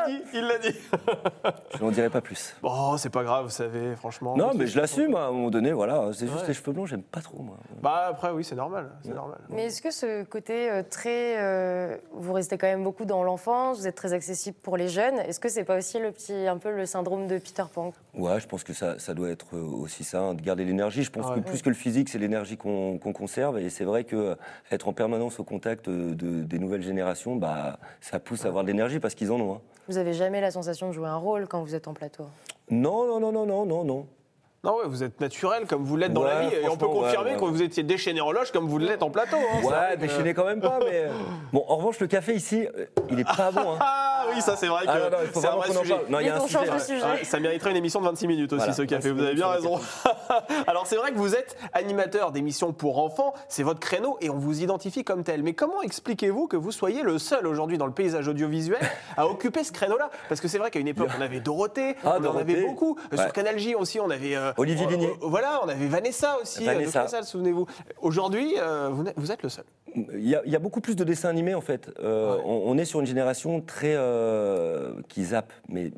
dit. 0.08 0.22
Il 0.34 0.42
l'a 0.48 0.58
dit. 0.58 0.76
Je 1.78 1.84
n'en 1.84 1.92
dirai 1.92 2.10
pas 2.10 2.22
plus. 2.22 2.56
Bon, 2.62 2.98
c'est 2.98 3.10
pas 3.10 3.24
grave, 3.24 3.46
vous 3.46 3.52
savez, 3.52 3.96
franchement. 3.96 4.36
Non, 4.36 4.52
mais 4.56 4.68
je 4.68 4.80
l'assume, 4.80 5.16
à 5.16 5.26
un 5.28 5.32
moment 5.32 5.50
donné, 5.50 5.72
voilà. 5.72 6.10
C'est 6.14 6.28
juste 6.28 6.42
Ouais. 6.42 6.48
les 6.48 6.54
cheveux 6.54 6.72
blonds, 6.72 6.86
j'aime 6.86 7.04
pas 7.04 7.22
trop, 7.22 7.40
moi. 7.42 7.58
Bah 7.82 8.06
après, 8.10 8.32
oui, 8.32 8.44
c'est 8.44 8.56
normal. 8.56 8.90
C'est 9.04 9.14
normal. 9.14 9.38
Mais 9.50 9.66
est-ce 9.66 9.82
que 9.82 9.92
ce 9.92 10.24
côté 10.24 10.70
euh, 10.72 10.84
très. 10.90 11.38
euh, 11.40 11.98
vous 12.14 12.34
restez 12.34 12.58
quand 12.58 12.68
même 12.68 12.84
beaucoup 12.84 13.06
dans 13.06 13.24
l'enfance, 13.24 13.80
vous 13.80 13.88
êtes 13.88 13.96
très 13.96 14.14
accessible 14.14 14.58
pour 14.62 14.78
les 14.78 14.88
jeunes. 14.90 15.20
Est-ce 15.20 15.40
que 15.40 15.50
c'est 15.50 15.64
pas 15.64 15.78
aussi 15.78 16.00
le 16.00 16.12
petit, 16.12 16.34
un 16.48 16.58
peu 16.58 16.72
le 16.72 16.86
syndrome 16.86 17.28
de 17.28 17.38
Peter 17.38 17.64
Pan? 17.74 17.94
Ouais, 18.16 18.40
je 18.40 18.48
pense 18.48 18.64
que 18.64 18.74
ça, 18.74 18.98
ça 19.00 19.14
doit 19.14 19.30
être 19.30 19.56
euh, 19.56 19.62
aussi 19.62 20.04
ça, 20.04 20.20
hein, 20.22 20.34
de 20.34 20.42
garder 20.42 20.66
l'énergie. 20.66 21.04
Je 21.04 21.12
pense 21.12 21.28
Ouais. 21.30 21.36
que 21.36 21.40
plus 21.48 21.62
que 21.62 21.70
le 21.70 21.76
physique, 21.76 22.10
c'est 22.10 22.18
l'énergie 22.20 22.58
qu'on 22.58 22.98
conserve. 23.00 23.58
Et 23.60 23.70
c'est 23.70 23.84
vrai 23.86 24.04
que 24.04 24.36
être 24.72 24.88
en 24.88 24.94
permanence 24.94 25.40
au 25.40 25.44
contact 25.44 25.90
de- 25.90 26.14
des 26.44 26.60
nouvelles 26.60 26.82
générations, 26.84 27.36
bah, 27.36 27.80
ça 28.02 28.20
pousse 28.20 28.46
à 28.46 28.48
avoir 28.50 28.64
de 28.64 28.70
l'énergie 28.70 29.00
parce 29.00 29.16
qu'ils 29.16 29.32
en 29.32 29.40
ont. 29.40 29.54
hein. 29.56 29.62
Vous 29.90 29.97
avez 29.98 30.14
jamais 30.14 30.42
la 30.42 30.52
sensation 30.52 30.88
de 30.88 30.94
jouer 30.94 31.08
un 31.08 31.18
rôle 31.18 31.48
quand 31.48 31.62
vous 31.62 31.76
êtes 31.76 31.88
en 31.88 31.94
plateau 31.94 32.26
Non, 32.70 33.06
non, 33.08 33.20
non, 33.20 33.32
non, 33.32 33.46
non, 33.46 33.66
non, 33.66 33.84
non. 33.84 34.08
Non, 34.64 34.78
ouais, 34.78 34.88
vous 34.88 35.04
êtes 35.04 35.22
naturel 35.22 35.66
comme 35.68 35.84
vous 35.84 35.96
l'êtes 35.96 36.12
dans 36.14 36.24
la 36.24 36.42
vie. 36.42 36.56
Et 36.56 36.68
on 36.68 36.76
peut 36.78 36.88
confirmer 36.88 37.32
ouais, 37.32 37.36
ouais. 37.36 37.40
que 37.40 37.46
vous 37.46 37.62
étiez 37.62 37.84
déchaîné 37.84 38.22
en 38.22 38.32
loge 38.32 38.52
comme 38.52 38.68
vous 38.68 38.80
l'êtes 38.80 39.04
en 39.04 39.10
plateau. 39.12 39.38
hein. 39.38 39.62
Ouais, 39.64 39.96
que- 39.96 40.02
déchaîné 40.02 40.34
quand 40.34 40.46
même 40.46 40.60
pas, 40.62 40.80
mais. 40.84 41.08
Bon, 41.54 41.64
en 41.68 41.78
revanche, 41.78 42.00
le 42.00 42.08
café 42.08 42.34
ici, 42.34 42.68
euh, 42.78 42.86
il 43.12 43.20
est 43.20 43.24
pas 43.24 43.52
bon. 43.52 43.74
Hein. 43.74 43.80
Ah 44.28 44.32
oui, 44.36 44.42
ça 44.42 44.56
c'est 44.58 44.68
vrai 44.68 44.86
que 44.86 44.90
Ah 44.92 45.18
faut 45.34 45.40
c'est 45.42 45.48
un 45.48 45.56
vrai 45.56 45.72
sujet. 45.74 45.96
Non, 46.10 46.20
il 46.20 46.26
y 46.28 46.30
a 46.30 46.38
un 46.38 46.48
sujet. 46.48 46.60
Ouais, 47.04 47.24
ça 47.24 47.40
mériterait 47.40 47.72
une 47.72 47.78
émission 47.78 48.00
de 48.02 48.06
26 48.06 48.28
minutes 48.28 48.54
aussi, 48.54 48.60
Voilà. 48.60 48.74
ce 48.74 48.82
café, 48.84 49.12
vous 49.12 49.22
avez 49.22 49.34
bien 49.36 49.48
raison. 49.48 49.80
Alors 50.68 50.88
c'est 50.88 50.96
vrai 50.96 51.12
que 51.12 51.18
vous 51.18 51.36
êtes 51.36 51.58
animateur 51.74 52.32
d'émissions 52.32 52.74
pour 52.74 53.00
enfants, 53.00 53.34
c'est 53.48 53.64
votre 53.64 53.80
créneau 53.80 54.18
et 54.22 54.30
on 54.30 54.38
vous 54.38 54.62
identifie 54.62 55.04
comme 55.04 55.24
tel. 55.24 55.44
Mais 55.44 55.54
comment 55.54 55.82
expliquez-vous 55.82 56.48
que 56.48 56.58
vous 56.58 56.72
soyez 56.72 57.02
le 57.04 57.18
seul 57.20 57.48
aujourd'hui 57.48 57.78
dans 57.78 57.86
le 57.88 57.94
paysage 57.94 58.28
audiovisuel 58.28 58.80
à 59.16 59.28
occuper 59.28 59.64
ce 59.64 59.72
créneau-là? 59.72 60.10
Parce 60.30 60.42
que 60.42 60.48
c'est 60.48 60.58
vrai 60.58 60.72
qu'à 60.72 60.80
une 60.80 60.88
époque, 60.88 61.10
on 61.18 61.22
avait 61.22 61.40
Dorothée, 61.40 61.96
Ah, 62.04 62.18
on 62.20 62.26
en 62.26 62.38
avait 62.38 62.62
beaucoup. 62.66 62.98
Euh, 63.14 63.18
Ouais. 63.18 63.24
Sur 63.24 63.34
Canal 63.34 63.58
J 63.58 63.74
aussi, 63.76 64.00
on 64.00 64.10
avait... 64.10 64.36
euh, 64.36 64.52
Olivier 64.58 64.86
euh, 64.86 64.90
Ligné. 64.90 65.08
euh, 65.08 65.14
voilà, 65.22 65.60
on 65.64 65.70
avait 65.70 65.88
Vanessa 65.88 66.38
aussi. 66.42 66.64
euh, 66.68 66.72
Vanessa. 66.74 67.00
Classal, 67.02 67.24
souvenez-vous. 67.24 67.66
Aujourd'hui, 68.02 68.56
euh, 68.60 68.90
vous 69.16 69.32
êtes 69.32 69.44
le 69.44 69.50
seul. 69.50 69.64
Il 70.14 70.28
y, 70.28 70.36
a, 70.36 70.42
il 70.46 70.52
y 70.52 70.56
a 70.56 70.60
beaucoup 70.60 70.82
plus 70.82 70.96
de 70.96 71.04
dessins 71.04 71.30
animés 71.30 71.56
en 71.56 71.62
fait. 71.62 71.90
Euh, 72.00 72.36
Ouais. 72.36 72.42
on, 72.46 72.64
on 72.72 72.78
est 72.78 72.86
sur 72.86 73.00
une 73.00 73.06
génération 73.06 73.62
très 73.62 73.96
euh, 73.96 74.94
qui 75.10 75.24
zappe, 75.26 75.52
mais 75.70 75.92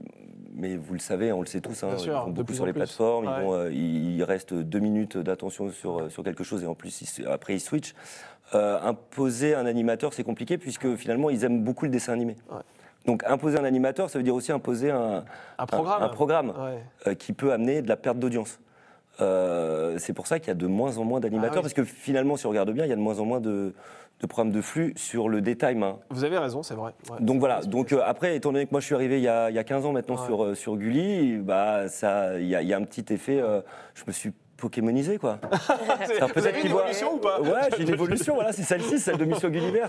mais 0.56 0.76
vous 0.76 0.94
le 0.94 1.00
savez, 1.00 1.32
on 1.32 1.40
le 1.42 1.46
sait 1.48 1.62
tous. 1.62 1.84
hein, 1.84 1.88
Bien 1.90 1.98
ils 1.98 2.02
sûr, 2.02 2.24
vont 2.26 2.32
beaucoup 2.32 2.54
sur 2.54 2.66
les 2.66 2.74
plus. 2.74 2.80
plateformes. 2.80 3.26
Ils, 3.26 3.44
vont, 3.46 3.54
euh, 3.54 3.72
ils 3.72 4.24
restent 4.24 4.54
deux 4.54 4.80
minutes 4.80 5.18
d'attention 5.18 5.70
sur 5.72 6.12
sur 6.12 6.24
quelque 6.24 6.44
chose 6.44 6.64
et 6.64 6.68
en 6.68 6.76
plus 6.76 7.02
ils- 7.02 7.28
après 7.28 7.54
ils 7.56 7.60
switchent. 7.62 7.94
Imposer 8.54 9.54
un 9.56 9.66
animateur, 9.66 10.14
c'est 10.14 10.24
compliqué 10.24 10.58
puisque 10.58 10.96
finalement 10.96 11.30
ils 11.30 11.44
aiment 11.44 11.64
beaucoup 11.64 11.86
le 11.86 11.92
dessin 11.92 12.14
animé. 12.14 12.36
Ouais. 12.52 12.58
Donc 13.06 13.24
imposer 13.26 13.58
un 13.60 13.64
animateur, 13.64 14.10
ça 14.10 14.18
veut 14.20 14.24
dire 14.24 14.36
aussi 14.36 14.52
imposer 14.52 14.92
un, 14.92 15.24
Un 15.58 15.66
programme. 15.66 16.04
un 16.04 16.10
programme 16.10 16.54
Ouais. 17.06 17.16
qui 17.16 17.34
peut 17.34 17.54
amener 17.54 17.82
de 17.82 17.88
la 17.88 17.96
perte 17.96 18.20
d'audience. 18.20 18.60
Euh, 19.22 19.96
c'est 19.98 20.14
pour 20.14 20.28
ça 20.28 20.40
qu'il 20.40 20.48
y 20.50 20.52
a 20.52 20.56
de 20.56 20.68
moins 20.68 20.98
en 20.98 21.04
moins 21.04 21.20
d'animateurs, 21.20 21.54
Ah 21.56 21.58
oui. 21.58 21.62
parce 21.64 21.74
que 21.74 21.84
finalement, 21.84 22.38
si 22.38 22.46
on 22.46 22.50
regarde 22.50 22.72
bien, 22.72 22.86
il 22.86 22.90
y 22.90 22.94
a 22.94 22.96
de 22.96 23.02
moins 23.02 23.20
en 23.20 23.26
moins 23.26 23.40
de, 23.42 23.74
de 24.22 24.28
programmes 24.28 24.54
de 24.54 24.62
flux 24.62 24.94
sur 24.96 25.28
le 25.30 25.42
détail 25.42 25.76
main. 25.76 25.98
Vous 26.10 26.24
avez 26.24 26.38
raison, 26.38 26.64
c'est 26.64 26.74
vrai. 26.76 26.94
Ouais. 27.10 27.18
Donc 27.20 27.40
voilà, 27.40 27.62
donc 27.62 27.92
euh, 27.94 28.02
après, 28.06 28.36
étant 28.36 28.52
donné 28.52 28.66
que 28.66 28.72
moi 28.72 28.80
je 28.80 28.86
suis 28.86 28.96
arrivé 28.96 29.18
il 29.18 29.24
y 29.24 29.28
a, 29.28 29.50
il 29.50 29.56
y 29.56 29.60
a 29.60 29.64
15 29.64 29.86
ans 29.86 29.92
maintenant 29.92 30.16
Ouais. 30.18 30.26
sur, 30.26 30.44
euh, 30.44 30.56
sur 30.56 30.78
Gulli, 30.78 31.38
bah, 31.38 31.88
ça, 31.90 32.40
il 32.40 32.48
y, 32.48 32.56
a- 32.56 32.62
il 32.62 32.68
y 32.68 32.74
a 32.74 32.78
un 32.78 32.84
petit 32.84 33.06
effet, 33.14 33.42
je 33.96 34.04
me 34.08 34.12
suis 34.12 34.32
pokémonisé 34.58 35.18
quoi. 35.18 35.38
Peut-être 36.34 36.64
une 36.66 36.72
voit- 36.72 36.82
évolution 36.82 37.14
ou 37.16 37.18
pas? 37.18 37.42
Ouais, 37.42 37.70
j'ai 37.78 37.84
une 37.84 37.90
évolution, 37.94 38.36
voilà, 38.36 38.52
c'est 38.52 38.64
celle-ci, 38.64 39.00
celle 39.00 39.18
de 39.18 39.24
Mission 39.26 39.50
Gulliver. 39.50 39.86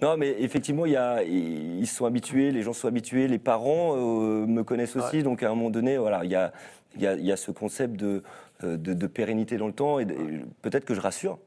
Non, 0.00 0.16
mais 0.16 0.34
effectivement, 0.40 0.86
y 0.86 0.96
a, 0.96 1.22
ils 1.22 1.86
sont 1.86 2.06
habitués, 2.06 2.50
les 2.50 2.62
gens 2.62 2.72
sont 2.72 2.88
habitués, 2.88 3.28
les 3.28 3.38
parents 3.38 3.94
euh, 3.96 4.46
me 4.46 4.62
connaissent 4.62 4.96
aussi, 4.96 5.22
donc 5.22 5.42
à 5.42 5.50
un 5.50 5.54
moment 5.54 5.68
donné, 5.70 5.98
voilà, 5.98 6.20
il 6.24 6.30
y 6.30 6.36
a, 6.36 6.52
y 6.98 7.06
a, 7.06 7.14
y 7.16 7.32
a 7.32 7.36
ce 7.36 7.50
concept 7.50 7.96
de, 7.96 8.22
de, 8.64 8.94
de 8.94 9.06
pérennité 9.06 9.56
dans 9.56 9.66
le 9.66 9.72
temps, 9.72 9.98
et, 10.00 10.02
et 10.02 10.44
peut-être 10.62 10.84
que 10.84 10.94
je 10.94 11.00
rassure. 11.00 11.38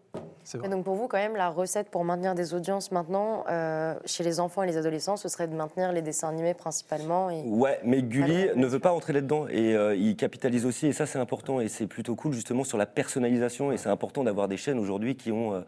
vrai. 0.57 0.69
donc 0.69 0.85
pour 0.85 0.95
vous, 0.95 1.07
quand 1.07 1.17
même, 1.17 1.35
la 1.35 1.49
recette 1.49 1.89
pour 1.89 2.03
maintenir 2.03 2.33
des 2.35 2.53
audiences 2.53 2.91
maintenant, 2.91 3.43
euh, 3.49 3.95
chez 4.05 4.23
les 4.23 4.39
enfants 4.39 4.63
et 4.63 4.67
les 4.67 4.77
adolescents, 4.77 5.17
ce 5.17 5.27
serait 5.27 5.47
de 5.47 5.55
maintenir 5.55 5.91
les 5.91 6.01
dessins 6.01 6.29
animés 6.29 6.53
principalement. 6.53 7.29
Et... 7.29 7.41
Ouais, 7.43 7.79
mais 7.83 8.01
Gulli 8.01 8.47
ne 8.55 8.65
veut 8.65 8.79
pas 8.79 8.93
entrer 8.93 9.13
là-dedans 9.13 9.47
et 9.47 9.75
euh, 9.75 9.95
il 9.95 10.15
capitalise 10.15 10.65
aussi, 10.65 10.87
et 10.87 10.93
ça 10.93 11.05
c'est 11.05 11.19
important, 11.19 11.59
et 11.59 11.67
c'est 11.67 11.87
plutôt 11.87 12.15
cool 12.15 12.33
justement 12.33 12.63
sur 12.63 12.77
la 12.77 12.85
personnalisation, 12.85 13.71
et 13.71 13.77
c'est 13.77 13.89
important 13.89 14.23
d'avoir 14.23 14.47
des 14.47 14.57
chaînes 14.57 14.79
aujourd'hui 14.79 15.15
qui 15.15 15.31
ont, 15.31 15.53
euh, 15.53 15.61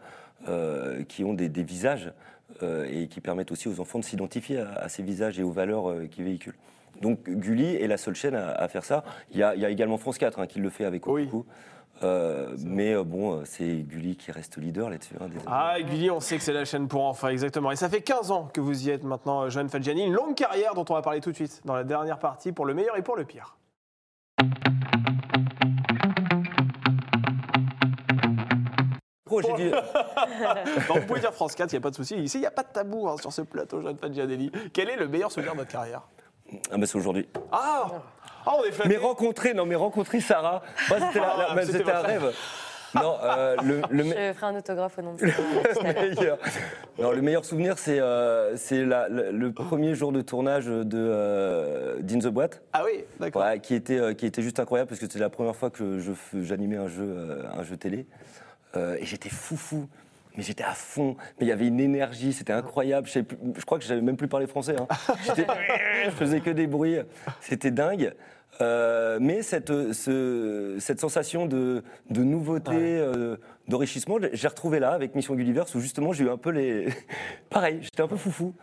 euh, 0.48 1.04
qui 1.04 1.24
ont 1.24 1.34
des, 1.34 1.48
des 1.48 1.62
visages 1.62 2.12
euh, 2.62 2.88
et 2.90 3.06
qui 3.06 3.20
permettent 3.20 3.52
aussi 3.52 3.68
aux 3.68 3.80
enfants 3.80 3.98
de 3.98 4.04
s'identifier 4.04 4.60
à, 4.60 4.72
à 4.72 4.88
ces 4.88 5.02
visages 5.02 5.38
et 5.38 5.42
aux 5.42 5.52
valeurs 5.52 5.90
euh, 5.90 6.06
qu'ils 6.06 6.24
véhiculent. 6.24 6.56
Donc 7.00 7.28
Gulli 7.28 7.76
est 7.76 7.86
la 7.86 7.96
seule 7.96 8.14
chaîne 8.14 8.34
à, 8.34 8.50
à 8.52 8.68
faire 8.68 8.84
ça. 8.84 9.04
Il 9.30 9.38
y, 9.38 9.42
a, 9.42 9.54
il 9.54 9.60
y 9.60 9.64
a 9.64 9.70
également 9.70 9.96
France 9.96 10.18
4 10.18 10.38
hein, 10.40 10.46
qui 10.46 10.58
le 10.60 10.70
fait 10.70 10.84
avec 10.84 11.06
Oui. 11.06 11.24
beaucoup. 11.26 11.46
Euh, 12.02 12.56
mais 12.64 12.94
euh, 12.94 13.04
bon, 13.04 13.40
euh, 13.40 13.42
c'est 13.44 13.82
Gulli 13.82 14.16
qui 14.16 14.32
reste 14.32 14.56
leader 14.56 14.88
là-dessus. 14.88 15.14
hein. 15.20 15.26
Ah, 15.46 15.76
Gulli, 15.82 16.10
on 16.10 16.20
sait 16.20 16.36
que 16.38 16.42
c'est 16.42 16.52
la 16.54 16.64
chaîne 16.64 16.88
pour 16.88 17.04
enfants, 17.04 17.28
exactement. 17.28 17.70
Et 17.72 17.76
ça 17.76 17.90
fait 17.90 18.00
15 18.00 18.30
ans 18.30 18.48
que 18.54 18.60
vous 18.62 18.86
y 18.86 18.90
êtes 18.90 19.04
maintenant, 19.04 19.42
euh, 19.42 19.50
Joanne 19.50 19.68
Fadjani. 19.68 20.04
Une 20.06 20.14
longue 20.14 20.34
carrière 20.34 20.74
dont 20.74 20.84
on 20.88 20.94
va 20.94 21.02
parler 21.02 21.20
tout 21.20 21.30
de 21.30 21.36
suite 21.36 21.60
dans 21.66 21.74
la 21.74 21.84
dernière 21.84 22.18
partie 22.18 22.52
pour 22.52 22.64
le 22.64 22.72
meilleur 22.72 22.96
et 22.96 23.02
pour 23.02 23.16
le 23.16 23.24
pire. 23.24 23.56
Pro, 29.24 29.42
j'ai 29.42 29.52
dit- 29.54 29.70
Non, 30.88 30.94
vous 30.96 31.06
pouvez 31.06 31.20
dire 31.20 31.32
France 31.32 31.54
4, 31.54 31.70
il 31.72 31.76
n'y 31.76 31.78
a 31.78 31.80
pas 31.82 31.90
de 31.90 31.94
souci. 31.96 32.16
Ici, 32.16 32.38
il 32.38 32.40
n'y 32.40 32.46
a 32.46 32.50
pas 32.50 32.62
de 32.64 32.68
tabou 32.72 33.08
hein, 33.08 33.16
sur 33.20 33.32
ce 33.32 33.42
plateau, 33.42 33.80
Joanne 33.80 33.96
Fadjanelli. 33.98 34.50
Quel 34.72 34.88
est 34.90 34.96
le 34.96 35.06
meilleur 35.08 35.30
souvenir 35.30 35.52
de 35.52 35.58
votre 35.58 35.70
carrière? 35.70 36.02
Ah 36.70 36.76
bah 36.78 36.86
c'est 36.86 36.96
aujourd'hui. 36.98 37.28
Ah 37.52 37.86
Ah, 38.46 38.52
on 38.58 38.64
est 38.64 38.72
flatté. 38.72 38.88
Mais 38.90 38.96
rencontrer, 38.96 39.54
non 39.54 39.66
mais 39.66 39.74
rencontrer 39.76 40.20
Sarah, 40.20 40.62
moi, 40.88 40.98
c'était 41.00 41.20
la- 41.20 41.26
la- 41.36 41.46
Ah, 41.50 41.56
c'était 41.62 41.78
c'était 41.78 41.90
un 41.90 41.94
votre 41.96 42.06
rêve. 42.06 42.32
Non, 42.92 43.16
euh, 43.22 43.54
le, 43.62 43.82
le, 43.90 44.02
me- 44.04 44.10
Je 44.16 44.32
ferai 44.32 44.46
un 44.46 44.56
autographe 44.58 44.98
au 44.98 45.02
nom 45.02 45.14
de 45.14 45.18
Sarah. 45.28 45.92
le 45.92 46.08
meilleur, 46.16 46.38
non, 46.98 47.12
le 47.12 47.22
meilleur 47.22 47.44
souvenir, 47.44 47.78
c'est 47.78 48.00
euh, 48.00 48.56
c'est 48.56 48.84
la- 48.84 49.08
le, 49.08 49.30
le 49.30 49.52
premier 49.52 49.94
jour 49.94 50.10
de 50.10 50.20
tournage 50.22 50.66
de 50.66 50.84
euh, 50.98 51.96
d'In 52.00 52.18
the 52.18 52.26
Boîte, 52.26 52.62
Ah 52.72 52.82
oui, 52.84 53.04
d'accord. 53.20 53.42
ouais, 53.42 53.60
qui, 53.60 53.74
était, 53.76 53.98
euh, 54.00 54.12
qui 54.14 54.26
était 54.26 54.42
juste 54.42 54.58
incroyable 54.58 54.88
parce 54.88 54.98
que 55.00 55.06
c'était 55.06 55.20
la 55.20 55.30
première 55.30 55.54
fois 55.54 55.70
que 55.70 56.00
je 56.00 56.10
f- 56.10 56.42
j'animais 56.42 56.78
un 56.78 56.88
jeu, 56.88 57.04
euh, 57.06 57.42
un 57.56 57.62
jeu 57.62 57.76
télé. 57.76 58.06
Euh, 58.76 58.96
et 58.98 59.04
j'étais 59.04 59.28
foufou. 59.30 59.88
Mais 60.36 60.42
j'étais 60.42 60.64
à 60.64 60.72
fond. 60.74 61.16
Mais 61.38 61.46
il 61.46 61.48
y 61.48 61.52
avait 61.52 61.66
une 61.66 61.80
énergie, 61.80 62.32
c'était 62.32 62.52
incroyable. 62.52 63.08
Je, 63.08 63.20
plus- 63.20 63.36
je 63.56 63.64
crois 63.64 63.78
que 63.78 63.84
je 63.84 63.88
savais 63.88 64.00
même 64.00 64.16
plus 64.16 64.28
parler 64.28 64.46
français. 64.46 64.76
hein. 64.78 64.86
Je 66.04 66.10
faisais 66.10 66.40
que 66.40 66.50
des 66.50 66.66
bruits. 66.66 66.98
C'était 67.40 67.70
dingue. 67.70 68.14
Euh, 68.60 69.18
mais 69.20 69.42
cette, 69.42 69.92
ce- 69.92 70.76
cette 70.80 71.00
sensation 71.00 71.46
de, 71.46 71.82
de 72.10 72.22
nouveauté, 72.22 72.72
euh, 72.74 73.36
d'enrichissement, 73.68 74.18
j'ai 74.32 74.48
retrouvé 74.48 74.80
là 74.80 74.90
avec 74.92 75.14
Mission 75.14 75.34
Gulliver 75.34 75.62
où 75.74 75.80
justement 75.80 76.12
j'ai 76.12 76.24
eu 76.24 76.30
un 76.30 76.36
peu 76.36 76.50
les. 76.50 76.88
Pareil, 77.50 77.78
j'étais 77.82 78.02
un 78.02 78.08
peu 78.08 78.16
foufou. 78.16 78.54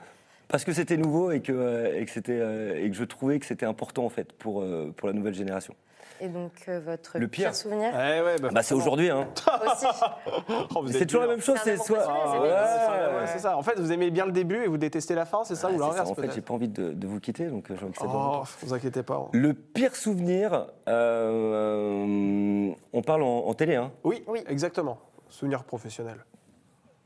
Parce 0.49 0.63
que 0.63 0.71
c'était 0.71 0.95
nouveau 0.97 1.31
et 1.31 1.41
que, 1.41 1.51
euh, 1.51 1.99
et, 1.99 2.05
que 2.05 2.11
c'était, 2.11 2.81
et 2.81 2.89
que 2.89 2.95
je 2.95 3.03
trouvais 3.03 3.37
que 3.39 3.45
c'était 3.45 3.65
important 3.65 4.05
en 4.05 4.09
fait 4.09 4.31
pour, 4.33 4.63
pour 4.95 5.07
la 5.07 5.13
nouvelle 5.13 5.33
génération. 5.33 5.75
Et 6.19 6.27
donc, 6.29 6.51
euh, 6.67 6.79
votre 6.79 7.19
Le 7.19 7.27
pire, 7.27 7.45
pire. 7.49 7.55
souvenir 7.55 7.89
Eh 7.93 8.21
ouais, 8.21 8.35
bah, 8.41 8.49
Bah, 8.51 8.63
c'est 8.63 8.73
aujourd'hui. 8.73 9.09
Hein. 9.09 9.27
aussi 9.65 9.85
Oh, 10.75 10.81
vous 10.81 10.87
C'est 10.91 11.05
toujours 11.05 11.21
la 11.21 11.27
dur. 11.27 11.35
même 11.35 11.41
chose. 11.41 11.57
C'est 11.63 11.73
un 11.73 11.77
C'est 11.77 11.93
amour 11.93 12.03
soit. 12.05 12.13
passionné, 12.23 13.17
ouais, 13.19 13.27
c'est 13.27 13.39
ça. 13.39 13.57
En 13.57 13.61
fait, 13.61 13.79
vous 13.79 13.91
aimez 13.91 14.09
bien 14.11 14.25
le 14.25 14.31
début 14.31 14.63
et 14.63 14.67
vous 14.67 14.77
détestez 14.77 15.15
la 15.15 15.25
fin, 15.25 15.43
c'est 15.43 15.55
ça 15.55 15.67
Ah, 15.69 15.73
ou 15.73 15.73
c'est 15.75 15.79
ça. 15.81 15.87
l'inverse 15.89 16.09
En 16.11 16.15
fait, 16.15 16.21
j'ai 16.23 16.27
peut-être 16.29 16.45
pas 16.45 16.53
envie 16.53 16.67
de, 16.69 16.91
de 16.93 17.07
vous 17.07 17.19
quitter, 17.19 17.47
donc 17.47 17.69
euh, 17.69 17.75
dure 17.75 18.41
Oh, 18.43 18.43
vous 18.63 18.73
inquiétez 18.73 19.03
pas. 19.03 19.15
hein. 19.15 19.27
Le 19.33 19.53
pire 19.53 19.95
souvenir, 19.95 20.67
euh, 20.87 22.71
on 22.93 23.01
parle 23.01 23.23
en, 23.23 23.45
en 23.47 23.53
télé. 23.53 23.75
Hein. 23.75 23.91
Oui, 24.03 24.23
Oui. 24.27 24.43
exactement. 24.47 24.99
Souvenir 25.29 25.63
professionnel. 25.63 26.25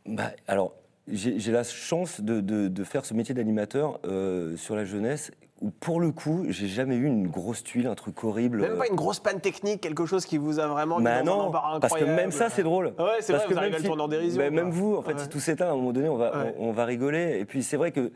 Bah, 0.05 0.31
alors, 0.47 0.73
j'ai 1.07 1.39
j'ai 1.39 1.51
la 1.51 1.63
chance 1.63 2.21
de, 2.21 2.39
de- 2.41 2.67
de 2.67 2.83
faire 2.83 3.05
ce 3.05 3.13
métier 3.13 3.33
d'animateur 3.35 3.99
euh, 4.05 4.55
sur 4.57 4.75
la 4.75 4.85
jeunesse, 4.85 5.31
pour 5.79 5.99
le 5.99 6.11
coup, 6.11 6.45
j'ai 6.49 6.67
jamais 6.67 6.95
eu 6.95 7.05
une 7.05 7.27
grosse 7.27 7.63
tuile, 7.63 7.85
un 7.87 7.95
truc 7.95 8.23
horrible. 8.23 8.61
Même 8.61 8.77
pas 8.77 8.87
une 8.87 8.95
grosse 8.95 9.19
panne 9.19 9.39
technique, 9.39 9.81
quelque 9.81 10.05
chose 10.07 10.25
qui 10.25 10.37
vous 10.37 10.59
a 10.59 10.67
vraiment 10.67 10.97
mis 10.97 11.03
Bah 11.05 11.17
un 11.19 11.23
non, 11.23 11.51
parce 11.79 11.93
que 11.93 12.03
même 12.03 12.31
ça, 12.31 12.49
c'est 12.49 12.63
drôle. 12.63 12.87
Ouais, 12.97 13.17
c'est 13.21 13.33
Parce 13.33 13.45
vrai, 13.45 13.53
vous 13.53 13.57
arrivez 13.59 13.75
à 13.75 13.77
le 13.77 13.83
si- 13.83 13.87
tourner 13.87 14.01
en 14.03 14.07
dérision. 14.07 14.41
bah, 14.41 14.49
même 14.49 14.71
vous, 14.71 14.95
en 14.95 15.01
fait, 15.03 15.13
Ouais. 15.13 15.19
si 15.19 15.29
tout 15.29 15.39
s'éteint, 15.39 15.67
à 15.67 15.71
un 15.71 15.75
moment 15.75 15.91
donné, 15.93 16.09
on 16.09 16.17
va, 16.17 16.31
Ouais. 16.45 16.55
on, 16.57 16.69
on 16.69 16.71
va 16.71 16.85
rigoler. 16.85 17.37
Et 17.39 17.45
puis, 17.45 17.61
c'est 17.61 17.77
vrai 17.77 17.91
que 17.91 18.11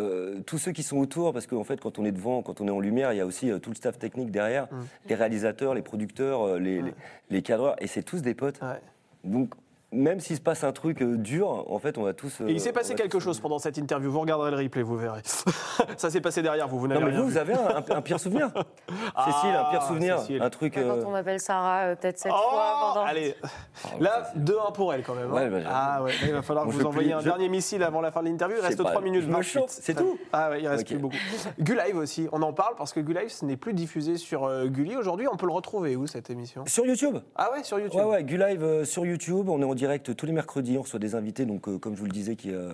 euh, 0.00 0.40
tous 0.46 0.58
ceux 0.58 0.72
qui 0.72 0.82
sont 0.82 0.96
autour, 0.98 1.32
parce 1.32 1.46
qu'en 1.46 1.64
fait, 1.64 1.80
quand 1.80 1.98
on 1.98 2.04
est 2.04 2.12
devant, 2.12 2.42
quand 2.42 2.60
on 2.60 2.66
est 2.68 2.70
en 2.70 2.80
lumière, 2.80 3.12
il 3.12 3.16
y 3.16 3.20
a 3.20 3.26
aussi 3.26 3.50
euh, 3.50 3.58
tout 3.58 3.70
le 3.70 3.76
staff 3.76 3.98
technique 3.98 4.30
derrière, 4.30 4.64
Mm. 4.70 4.76
les 5.08 5.14
réalisateurs, 5.14 5.74
les 5.74 5.82
producteurs, 5.82 6.42
euh, 6.46 6.58
les, 6.58 6.82
les, 6.82 6.94
les 7.30 7.42
cadreurs, 7.42 7.74
et 7.82 7.86
c'est 7.88 8.02
tous 8.02 8.22
des 8.22 8.34
potes. 8.34 8.60
Ouais. 8.62 8.80
Donc, 9.24 9.54
même 9.92 10.20
s'il 10.20 10.36
se 10.36 10.40
passe 10.42 10.64
un 10.64 10.72
truc 10.72 11.00
euh, 11.02 11.16
dur, 11.16 11.48
en 11.72 11.78
fait, 11.78 11.96
on 11.98 12.02
va 12.02 12.12
tous. 12.12 12.40
Et 12.42 12.52
il 12.52 12.60
s'est 12.60 12.70
euh, 12.70 12.72
passé 12.72 12.94
quelque 12.94 13.12
tous- 13.12 13.20
chose 13.20 13.40
pendant 13.40 13.58
cette 13.58 13.78
interview. 13.78 14.10
Vous 14.10 14.20
regarderez 14.20 14.50
le 14.50 14.56
replay, 14.58 14.82
vous 14.82 14.96
verrez. 14.96 15.22
ça 15.96 16.10
s'est 16.10 16.20
passé 16.20 16.42
derrière 16.42 16.68
vous, 16.68 16.78
vous 16.78 16.88
n'avez 16.88 17.00
Non, 17.00 17.06
mais 17.06 17.12
rien 17.12 17.20
vous, 17.22 17.26
vu. 17.28 17.32
vous 17.32 17.38
avez 17.38 17.54
un, 17.54 18.02
pire 18.02 18.20
souvenir 18.20 18.50
Ah, 19.16 19.24
Cécile, 19.32 19.54
un 19.56 19.64
pire 19.70 19.82
souvenir 19.82 20.18
Cécile. 20.18 20.42
Un 20.42 20.50
truc. 20.50 20.74
Quand 20.74 20.80
euh, 20.80 21.04
on 21.06 21.10
m'appelle 21.10 21.40
Sarah, 21.40 21.84
euh, 21.86 21.96
peut-être 21.96 22.18
cette 22.18 22.32
Oh, 22.34 22.50
fois 22.50 22.92
pendant. 22.94 23.06
allez, 23.06 23.34
oh, 23.42 23.88
là, 24.00 24.24
ça, 24.24 24.32
c'est- 24.34 24.40
2-1 24.40 24.72
pour 24.74 24.92
elle 24.92 25.02
quand 25.02 25.14
même. 25.14 25.30
hein. 25.30 25.34
Ouais, 25.34 25.48
bah, 25.48 25.58
ah 25.70 26.02
ouais, 26.02 26.10
là, 26.12 26.16
il 26.26 26.32
va 26.32 26.42
falloir 26.42 26.66
que 26.66 26.70
vous 26.72 26.84
envoyiez 26.84 27.12
un 27.14 27.20
je- 27.20 27.24
dernier 27.24 27.48
missile 27.48 27.82
avant 27.82 28.00
la 28.02 28.10
fin 28.10 28.22
de 28.22 28.28
l'interview. 28.28 28.56
Il 28.60 28.64
reste 28.64 28.82
pas, 28.82 28.90
3 28.90 29.00
minutes 29.02 29.22
je 29.22 29.28
me 29.28 29.32
28. 29.34 29.48
chauffe, 29.48 29.70
c'est 29.70 29.94
tout 29.94 30.18
Ah 30.32 30.50
ouais, 30.50 30.60
il 30.60 30.68
reste 30.68 30.86
plus 30.86 30.98
beaucoup. 30.98 31.16
Gulive 31.58 31.96
aussi, 31.96 32.28
on 32.32 32.42
en 32.42 32.52
parle 32.52 32.74
parce 32.76 32.92
que 32.92 33.00
Gulive, 33.00 33.30
ce 33.30 33.44
n'est 33.46 33.56
plus 33.56 33.72
diffusé 33.72 34.16
sur 34.18 34.44
euh, 34.44 34.66
Gulli. 34.66 34.96
Aujourd'hui, 34.96 35.26
on 35.32 35.36
peut 35.36 35.46
le 35.46 35.52
retrouver 35.52 35.96
où 35.96 36.06
cette 36.06 36.28
émission? 36.30 36.64
Sur 36.66 36.84
YouTube 36.84 37.16
Ah 37.36 37.50
ouais, 37.52 37.62
sur 37.64 37.78
YouTube 37.80 37.98
Ouais, 38.00 38.04
ouais, 38.06 38.24
Gulive 38.24 38.62
euh, 38.62 38.84
sur 38.84 39.06
YouTube, 39.06 39.48
on 39.48 39.60
est 39.62 39.64
en 39.64 39.74
direct 39.78 40.14
tous 40.14 40.26
les 40.26 40.32
mercredis, 40.32 40.76
on 40.76 40.82
reçoit 40.82 40.98
des 41.00 41.14
invités, 41.14 41.46
donc 41.46 41.68
euh, 41.68 41.78
comme 41.78 41.94
je 41.94 42.00
vous 42.00 42.06
le 42.06 42.12
disais, 42.12 42.36
qui, 42.36 42.52
euh, 42.52 42.70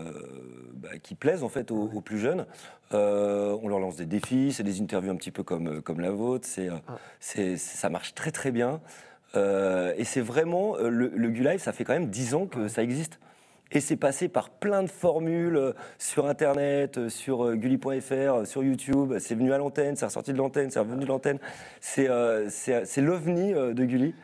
bah, 0.75 0.89
qui 1.03 1.15
plaisent 1.15 1.45
en 1.45 1.49
fait 1.49 1.71
aux, 1.71 1.91
aux 1.95 2.01
plus 2.01 2.19
jeunes. 2.19 2.47
Euh, 2.93 3.57
on 3.63 3.69
leur 3.69 3.79
lance 3.79 3.97
des 3.97 4.07
défis, 4.07 4.53
c'est 4.53 4.63
des 4.65 4.81
interviews 4.81 5.13
un 5.13 5.17
petit 5.17 5.31
peu 5.31 5.43
comme, 5.45 5.81
comme 5.83 6.01
la 6.01 6.11
vôtre, 6.11 6.47
c'est, 6.49 6.69
c'est- 7.21 7.57
ça 7.57 7.89
marche 7.91 8.15
très 8.15 8.33
très 8.33 8.51
bien. 8.51 8.81
Et 9.37 10.05
c'est 10.05 10.21
vraiment, 10.21 10.77
le, 10.77 11.09
le 11.09 11.29
Gulive, 11.31 11.59
ça 11.61 11.73
fait 11.73 11.85
quand 11.85 11.93
même 11.95 12.09
10 12.09 12.35
ans 12.35 12.47
que 12.47 12.69
ça 12.69 12.83
existe. 12.83 13.19
Et 13.73 13.81
c'est 13.81 13.97
passé 13.97 14.29
par 14.29 14.51
plein 14.51 14.85
de 14.85 14.89
formules 14.89 15.75
sur 15.99 16.27
Internet, 16.27 17.09
sur 17.09 17.57
gulli.fr, 17.57 18.47
sur 18.47 18.63
YouTube. 18.63 19.15
C'est 19.19 19.35
venu 19.35 19.53
à 19.53 19.59
l'antenne, 19.59 19.97
c'est 19.97 20.05
ressorti 20.05 20.33
de 20.33 20.39
l'antenne, 20.39 20.71
c'est 20.71 20.79
revenu 20.79 21.03
de 21.03 21.09
l'antenne. 21.09 21.39
C'est 21.81 22.09
c'est- 22.49 22.85
c'est 22.85 23.01
l'ovni 23.01 23.53
de 23.53 23.85
Gulli. 23.85 24.15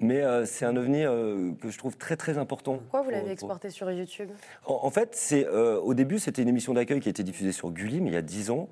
Mais 0.00 0.22
euh, 0.22 0.44
c'est 0.46 0.64
un 0.64 0.76
ovni 0.76 1.04
euh, 1.04 1.50
que 1.60 1.70
je 1.70 1.78
trouve 1.78 1.96
très 1.96 2.16
très 2.16 2.38
important. 2.38 2.76
Pourquoi 2.78 3.00
vous 3.00 3.06
pour- 3.06 3.12
l'avez 3.12 3.24
pour- 3.24 3.32
exporté 3.32 3.70
sur 3.70 3.90
YouTube? 3.90 4.28
En, 4.66 4.78
en 4.82 4.90
fait, 4.90 5.10
c'est 5.16 5.44
euh, 5.46 5.80
au 5.80 5.92
début 5.94 6.18
c'était 6.20 6.42
une 6.42 6.48
émission 6.48 6.72
d'accueil 6.74 7.00
qui 7.00 7.08
a 7.08 7.10
été 7.10 7.24
diffusée 7.24 7.50
sur 7.52 7.70
Gulli, 7.72 8.00
mais 8.00 8.10
il 8.10 8.14
y 8.14 8.16
a 8.16 8.22
10 8.22 8.50
ans, 8.50 8.68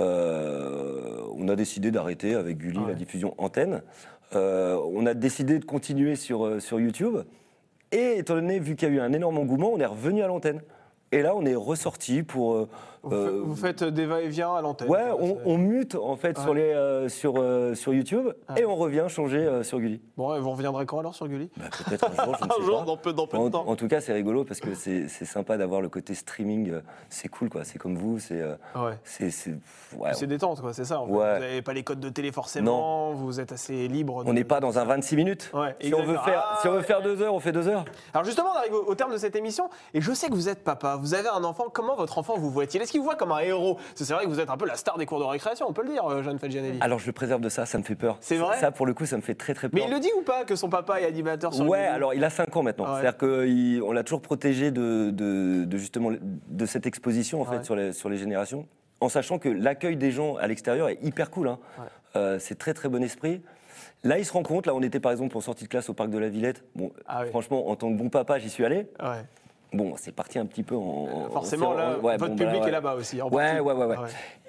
euh, 0.00 1.20
on 1.36 1.48
a 1.48 1.56
décidé 1.56 1.90
d'arrêter 1.90 2.34
avec 2.34 2.56
Gulli 2.58 2.78
Ouais. 2.78 2.88
la 2.88 2.94
diffusion 2.94 3.34
antenne. 3.38 3.82
Euh, 4.34 4.78
on 4.94 5.04
a 5.04 5.12
décidé 5.12 5.58
de 5.58 5.64
continuer 5.64 6.16
sur, 6.16 6.46
euh, 6.46 6.58
sur 6.60 6.80
YouTube. 6.80 7.18
Et 7.90 8.16
étant 8.18 8.34
donné, 8.34 8.58
vu 8.58 8.74
qu'il 8.74 8.88
y 8.88 8.92
a 8.92 8.94
eu 8.94 9.00
un 9.00 9.12
énorme 9.12 9.36
engouement, 9.36 9.70
on 9.74 9.78
est 9.78 9.84
revenu 9.86 10.22
à 10.22 10.26
l'antenne. 10.26 10.62
Et 11.12 11.20
là, 11.20 11.34
on 11.36 11.44
est 11.44 11.54
ressorti 11.54 12.22
pour. 12.22 12.66
Euh, 13.04 13.08
vous, 13.08 13.10
fa- 13.10 13.16
euh, 13.16 13.42
vous 13.44 13.56
faites 13.56 13.84
des 13.84 14.06
va-et-vient 14.06 14.54
à 14.54 14.60
l'antenne. 14.62 14.88
Ouais, 14.88 15.10
on, 15.44 15.58
mute 15.58 15.94
en 15.94 16.16
fait 16.16 16.38
sur, 16.38 16.54
les, 16.54 16.62
euh, 16.72 17.08
sur, 17.08 17.34
euh, 17.38 17.74
sur 17.74 17.92
YouTube 17.94 18.26
Ouais. 18.50 18.60
et 18.62 18.64
on 18.64 18.76
revient 18.76 19.04
changer 19.08 19.62
sur 19.62 19.80
Gulli. 19.80 20.00
Bon, 20.16 20.34
et 20.34 20.40
vous 20.40 20.50
reviendrez 20.50 20.86
quand 20.86 20.98
alors 20.98 21.14
sur 21.14 21.28
Gulli? 21.28 21.50
Bah, 21.56 21.64
Peut-être 21.86 22.10
un 22.10 22.24
jour, 22.24 22.36
je 22.38 22.44
ne 22.44 22.50
sais 22.50 22.56
Un 22.60 22.64
jour, 22.64 22.78
pas. 22.80 22.84
dans 22.84 22.96
peu, 22.96 23.12
dans 23.12 23.26
peu 23.26 23.38
de 23.38 23.48
temps. 23.48 23.64
en 23.68 23.76
tout 23.76 23.88
cas, 23.88 24.00
c'est 24.00 24.12
rigolo 24.12 24.44
parce 24.44 24.60
que 24.60 24.74
c'est 24.74 25.08
c'est 25.08 25.24
sympa 25.24 25.56
d'avoir 25.56 25.80
le 25.80 25.88
côté 25.88 26.14
streaming. 26.14 26.74
C'est 27.08 27.28
cool, 27.28 27.48
quoi. 27.48 27.64
C'est 27.64 27.78
comme 27.78 27.96
vous. 27.96 28.18
C'est. 28.18 28.42
Ouais. 28.42 28.98
c'est 29.04 29.30
c'est- 29.30 29.54
ouais, 29.96 30.14
C'est 30.14 30.26
détente, 30.26 30.60
quoi, 30.60 30.72
c'est 30.72 30.84
ça. 30.84 31.00
en 31.00 31.06
fait. 31.06 31.12
Ouais. 31.12 31.34
Vous 31.34 31.40
n'avez 31.40 31.62
pas 31.62 31.72
les 31.72 31.82
codes 31.82 32.00
de 32.00 32.08
télé 32.08 32.30
forcément, 32.32 33.12
vous 33.12 33.40
êtes 33.40 33.52
assez 33.52 33.88
libre. 33.88 34.24
de- 34.24 34.30
on 34.30 34.32
n'est 34.32 34.44
pas 34.44 34.60
dans 34.60 34.78
un 34.78 34.84
26 34.84 35.16
minutes. 35.16 35.50
Ouais, 35.54 35.74
si, 35.80 35.94
on 35.94 36.02
veut 36.04 36.16
faire, 36.18 36.44
Ah, 36.52 36.58
si 36.60 36.68
on 36.68 36.72
veut 36.72 36.78
ouais. 36.78 36.82
faire 36.84 37.02
deux 37.02 37.20
heures, 37.22 37.34
on 37.34 37.40
fait 37.40 37.52
deux 37.52 37.66
heures. 37.68 37.84
Alors 38.14 38.24
justement, 38.24 38.50
on 38.54 38.58
arrive 38.58 38.74
au, 38.74 38.84
au 38.84 38.94
terme 38.94 39.12
de 39.12 39.16
cette 39.16 39.36
émission, 39.36 39.68
et 39.94 40.00
je 40.00 40.12
sais 40.12 40.28
que 40.28 40.34
vous 40.34 40.48
êtes 40.48 40.62
papa, 40.64 40.96
vous 41.00 41.14
avez 41.14 41.28
un 41.28 41.44
enfant, 41.44 41.64
comment 41.72 41.96
votre 41.96 42.18
enfant 42.18 42.36
vous 42.36 42.50
voit-il? 42.50 42.80
Qu'il 42.92 43.00
vous 43.00 43.06
voit 43.06 43.16
comme 43.16 43.32
un 43.32 43.40
héros 43.40 43.78
c'est 43.96 44.08
vrai 44.12 44.24
que 44.24 44.28
vous 44.30 44.38
êtes 44.40 44.50
un 44.50 44.56
peu 44.56 44.66
la 44.66 44.76
star 44.76 44.96
des 44.98 45.06
cours 45.06 45.18
de 45.18 45.24
récréation, 45.24 45.66
on 45.68 45.72
peut 45.72 45.82
le 45.82 45.88
dire, 45.90 46.04
euh, 46.08 46.22
Jeanne 46.22 46.38
Fadjanelli. 46.38 46.78
Alors, 46.80 46.98
je 47.00 47.06
le 47.06 47.12
préserve 47.12 47.40
de 47.40 47.48
ça, 47.48 47.66
ça 47.66 47.78
me 47.78 47.82
fait 47.82 47.94
peur. 47.96 48.16
C'est 48.20 48.36
vrai 48.36 48.56
Ça, 48.58 48.70
pour 48.70 48.86
le 48.86 48.94
coup, 48.94 49.06
ça 49.06 49.16
me 49.16 49.22
fait 49.22 49.34
très, 49.34 49.54
très 49.54 49.68
Mais 49.72 49.80
peur. 49.80 49.88
il 49.88 49.94
le 49.94 50.00
dit 50.00 50.10
ou 50.18 50.22
pas 50.22 50.44
que 50.44 50.54
son 50.54 50.68
papa 50.68 51.00
est 51.00 51.06
animateur 51.06 51.52
sur 51.52 51.66
Ouais, 51.68 51.80
alors 51.84 52.14
il 52.14 52.22
a 52.24 52.30
5 52.30 52.56
ans 52.56 52.62
maintenant. 52.62 52.84
Ouais. 52.94 53.00
C'est-à-dire 53.00 53.16
qu'on 53.18 53.92
l'a 53.92 54.02
toujours 54.04 54.22
protégé 54.22 54.70
de, 54.70 55.10
de- 55.10 55.64
de 55.64 55.76
justement 55.76 56.10
de 56.12 56.66
cette 56.66 56.86
exposition 56.86 57.40
en 57.40 57.44
fait 57.44 57.56
Ouais. 57.58 57.64
sur, 57.64 57.74
les, 57.76 57.92
sur 57.92 58.08
les 58.08 58.16
générations, 58.18 58.66
en 59.00 59.08
sachant 59.08 59.38
que 59.38 59.48
l'accueil 59.48 59.96
des 59.96 60.10
gens 60.12 60.36
à 60.36 60.46
l'extérieur 60.46 60.88
est 60.88 60.98
hyper 61.02 61.30
cool. 61.30 61.48
hein. 61.48 61.58
Ouais. 61.78 61.84
Euh, 62.16 62.38
c'est 62.38 62.56
très 62.58 62.74
très 62.74 62.88
bon 62.88 63.02
esprit. 63.02 63.40
Là, 64.04 64.18
il 64.18 64.24
se 64.26 64.32
rend 64.32 64.42
compte. 64.42 64.66
Là, 64.66 64.74
on 64.74 64.82
était 64.82 65.00
par 65.00 65.12
exemple 65.12 65.36
en 65.36 65.40
sortie 65.40 65.64
de 65.64 65.68
classe 65.68 65.88
au 65.88 65.94
parc 65.94 66.10
de 66.10 66.18
la 66.18 66.28
Villette. 66.28 66.62
Bon, 66.74 66.92
Ah 67.06 67.20
oui. 67.22 67.28
franchement, 67.30 67.68
en 67.70 67.76
tant 67.76 67.88
que 67.90 67.96
bon 67.96 68.10
papa, 68.10 68.38
j'y 68.38 68.50
suis 68.50 68.64
allé. 68.64 68.86
Ouais. 69.00 69.24
Bon, 69.72 69.94
c'est 69.96 70.12
parti 70.12 70.38
un 70.38 70.44
petit 70.46 70.62
peu 70.62 70.74
en. 70.76 70.80
en- 71.26 71.30
Forcément, 71.30 71.70
en- 71.70 71.74
là, 71.74 71.98
ouais, 71.98 72.16
votre 72.18 72.32
bon, 72.34 72.36
bah, 72.36 72.44
public 72.44 72.62
ouais. 72.62 72.68
est 72.68 72.72
là-bas 72.72 72.94
aussi. 72.94 73.22
en 73.22 73.28
Ouais, 73.30 73.58
ouais, 73.60 73.72
ouais, 73.72 73.86
ouais. 73.86 73.96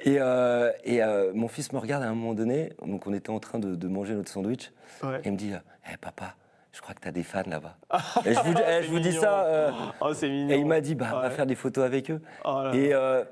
Et, 0.01 0.17
euh, 0.19 0.69
et 0.83 1.01
euh, 1.01 1.31
mon 1.33 1.47
fils 1.47 1.71
me 1.71 1.79
regarde 1.79 2.03
à 2.03 2.07
un 2.07 2.13
moment 2.13 2.33
donné. 2.33 2.73
Donc, 2.85 3.07
on 3.07 3.13
était 3.13 3.29
en 3.29 3.39
train 3.39 3.59
de, 3.59 3.75
de 3.75 3.87
manger 3.87 4.13
notre 4.15 4.29
sandwich. 4.29 4.71
Et 5.03 5.07
il 5.25 5.31
me 5.31 5.37
dit 5.37 5.51
Hé 5.53 5.97
papa, 5.99 6.35
je 6.73 6.81
crois 6.81 6.93
que 6.93 6.99
tu 7.01 7.07
as 7.07 7.11
des 7.11 7.23
fans 7.23 7.41
là-bas. 7.47 7.75
et 8.25 8.33
je 8.33 8.39
vous, 8.41 8.51
eh, 8.53 8.55
C'est 8.65 8.83
je 8.83 8.89
vous 8.89 8.99
dis 8.99 9.09
mignon. 9.09 9.21
ça. 9.21 9.43
euh, 9.45 9.71
Oh, 10.01 10.13
c'est 10.13 10.27
mignon. 10.29 10.49
et 10.49 10.57
il 10.57 10.65
m'a 10.65 10.81
dit, 10.81 10.95
bah, 10.95 11.09
va 11.13 11.21
Ouais. 11.21 11.29
faire 11.29 11.45
des 11.45 11.55
photos 11.55 11.85
avec 11.85 12.11
eux. 12.11 12.21
Oh 12.43 12.61
là 12.61 12.69
là. 12.69 12.75
et 12.75 12.93
euh, 12.93 13.23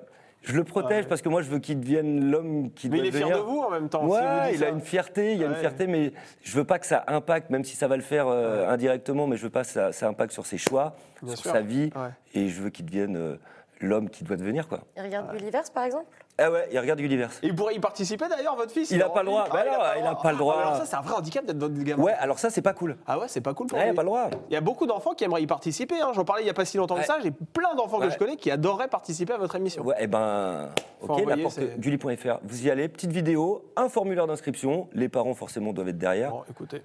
je 0.41 0.53
le 0.55 0.63
protège 0.63 1.03
Ouais. 1.03 1.09
parce 1.09 1.21
que 1.21 1.29
moi, 1.29 1.41
je 1.41 1.49
veux 1.49 1.59
qu'il 1.59 1.79
devienne 1.79 2.29
l'homme 2.31 2.71
qui 2.73 2.89
Mais 2.89 2.97
doit 2.97 3.05
il 3.05 3.09
est 3.09 3.17
fier 3.17 3.27
devenir. 3.27 3.45
de 3.45 3.49
vous 3.49 3.59
en 3.59 3.69
même 3.69 3.89
temps. 3.89 4.05
Ouais, 4.07 4.53
il 4.53 4.59
ça. 4.59 4.65
a 4.65 4.69
une 4.69 4.81
fierté, 4.81 5.33
il 5.33 5.39
y 5.39 5.43
a 5.43 5.47
une 5.47 5.55
fierté, 5.55 5.87
mais 5.87 6.13
je 6.41 6.55
veux 6.57 6.63
pas 6.63 6.79
que 6.79 6.85
ça 6.85 7.03
impacte, 7.07 7.49
même 7.49 7.63
si 7.63 7.75
ça 7.75 7.87
va 7.87 7.95
le 7.95 8.01
faire 8.01 8.27
euh, 8.27 8.67
indirectement, 8.69 9.27
mais 9.27 9.37
je 9.37 9.43
veux 9.43 9.49
pas 9.49 9.61
que 9.61 9.67
ça, 9.69 9.91
ça 9.91 10.07
impacte 10.07 10.31
sur 10.33 10.45
ses 10.45 10.57
choix, 10.57 10.95
Bien 11.21 11.35
sur 11.35 11.43
sûr. 11.43 11.51
sa 11.51 11.61
vie, 11.61 11.91
Ouais. 11.95 12.09
et 12.33 12.47
je 12.49 12.61
veux 12.61 12.69
qu'il 12.69 12.85
devienne 12.85 13.15
euh, 13.17 13.35
l'homme 13.81 14.09
qu'il 14.09 14.25
doit 14.27 14.37
devenir, 14.37 14.67
quoi. 14.67 14.81
Il 14.97 15.03
regarde 15.03 15.31
Gulliver's, 15.35 15.69
par 15.69 15.83
exemple 15.83 16.05
Ah 16.37 16.49
ouais, 16.49 16.67
il 16.71 16.79
regarde 16.79 16.99
Gulliver's. 16.99 17.37
Et 17.43 17.47
il 17.47 17.55
pourrait 17.55 17.75
y 17.75 17.79
participer 17.79 18.27
d'ailleurs, 18.27 18.55
votre 18.55 18.71
fils 18.71 18.89
Il 18.91 19.01
a 19.03 19.05
a 19.05 19.09
pas 19.09 19.21
le 19.21 19.27
droit. 19.27 19.47
Bah 19.51 19.59
Ah, 19.63 19.65
non, 19.95 20.01
il 20.01 20.07
a 20.07 20.15
pas 20.15 20.31
le 20.31 20.37
droit. 20.37 20.55
Ah, 20.57 20.61
alors 20.67 20.75
ça, 20.77 20.85
c'est 20.85 20.95
un 20.95 21.01
vrai 21.01 21.13
handicap 21.15 21.45
d'être 21.45 21.57
votre 21.59 21.73
gamin. 21.75 22.01
Ouais, 22.01 22.13
alors 22.19 22.39
ça, 22.39 22.49
c'est 22.49 22.61
pas 22.61 22.73
cool. 22.73 22.97
Ah 23.05 23.19
ouais, 23.19 23.25
c'est 23.27 23.41
pas 23.41 23.53
cool 23.53 23.67
pour 23.67 23.77
Ouais, 23.77 23.83
il 23.85 23.87
lui. 23.89 23.91
a 23.91 23.95
pas 23.95 24.01
le 24.01 24.07
droit. 24.07 24.29
Il 24.49 24.53
y 24.53 24.57
a 24.57 24.61
beaucoup 24.61 24.87
d'enfants 24.87 25.13
qui 25.13 25.23
aimeraient 25.23 25.43
y 25.43 25.47
participer. 25.47 26.01
hein. 26.01 26.11
J'en 26.13 26.23
parlais 26.25 26.41
il 26.41 26.45
n'y 26.45 26.51
a 26.51 26.55
pas 26.55 26.65
si 26.65 26.77
longtemps 26.77 26.95
que 26.95 27.03
ça. 27.03 27.17
J'ai 27.21 27.31
plein 27.31 27.75
d'enfants 27.75 27.99
que 27.99 28.09
je 28.09 28.17
connais 28.17 28.37
qui 28.37 28.49
adoreraient 28.49 28.87
participer 28.87 29.33
à 29.33 29.37
votre 29.37 29.55
émission. 29.55 29.83
Ouais, 29.83 29.95
et 29.99 30.07
ben, 30.07 30.69
Faut 31.01 31.13
ok, 31.13 31.17
la 31.17 31.23
envoyer, 31.23 31.43
porte 31.43 31.55
c'est- 31.55 31.79
gulli.fr. 31.79 32.39
Vous 32.43 32.65
y 32.65 32.71
allez, 32.71 32.87
petite 32.87 33.11
vidéo, 33.11 33.65
un 33.75 33.89
formulaire 33.89 34.25
d'inscription. 34.25 34.87
Les 34.93 35.09
parents, 35.09 35.33
forcément, 35.35 35.73
doivent 35.73 35.89
être 35.89 35.97
derrière. 35.97 36.31
Bon, 36.31 36.43
écoutez. 36.49 36.81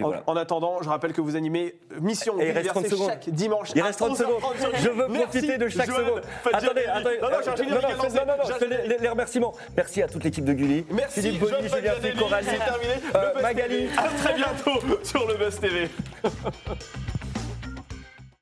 En, 0.00 0.04
voilà. 0.08 0.22
en 0.26 0.36
attendant, 0.36 0.82
je 0.82 0.88
rappelle 0.88 1.12
que 1.12 1.20
vous 1.20 1.36
animez 1.36 1.78
Mission 2.00 2.34
Et 2.40 2.48
il 2.48 2.52
reste 2.52 2.68
30 2.68 2.82
Universée 2.84 2.96
secondes. 2.96 3.10
chaque 3.10 3.30
dimanche. 3.30 3.70
Il 3.74 3.82
reste 3.82 3.98
30 4.00 4.16
secondes. 4.16 4.34
11h30 4.42 4.58
sur 4.60 4.76
Je 4.76 4.88
veux 4.90 5.08
profiter 5.08 5.56
de 5.58 5.68
chaque 5.68 5.86
seconde. 5.90 6.22
Attendez, 6.52 6.84
attendez. 6.86 7.18
Non, 7.22 7.28
non, 7.30 7.38
les, 8.88 9.08
remerciements. 9.08 9.54
Merci 9.76 10.02
à 10.02 10.08
toute 10.08 10.24
l'équipe 10.24 10.44
de 10.44 10.52
Gulli. 10.52 10.84
Merci, 10.90 11.20
Philippe 11.22 11.40
Bonny, 11.40 11.68
Julien 11.68 11.92
Coralie, 12.18 12.46
C'est 12.50 12.58
terminé. 12.58 12.94
euh, 13.14 13.32
Le 13.36 13.42
Magali. 13.42 13.88
TV. 13.88 13.98
À 13.98 14.08
très 14.08 14.34
bientôt 14.34 14.80
sur 15.02 15.26
le 15.26 15.34
Buzz 15.34 15.58
TV. 15.60 15.88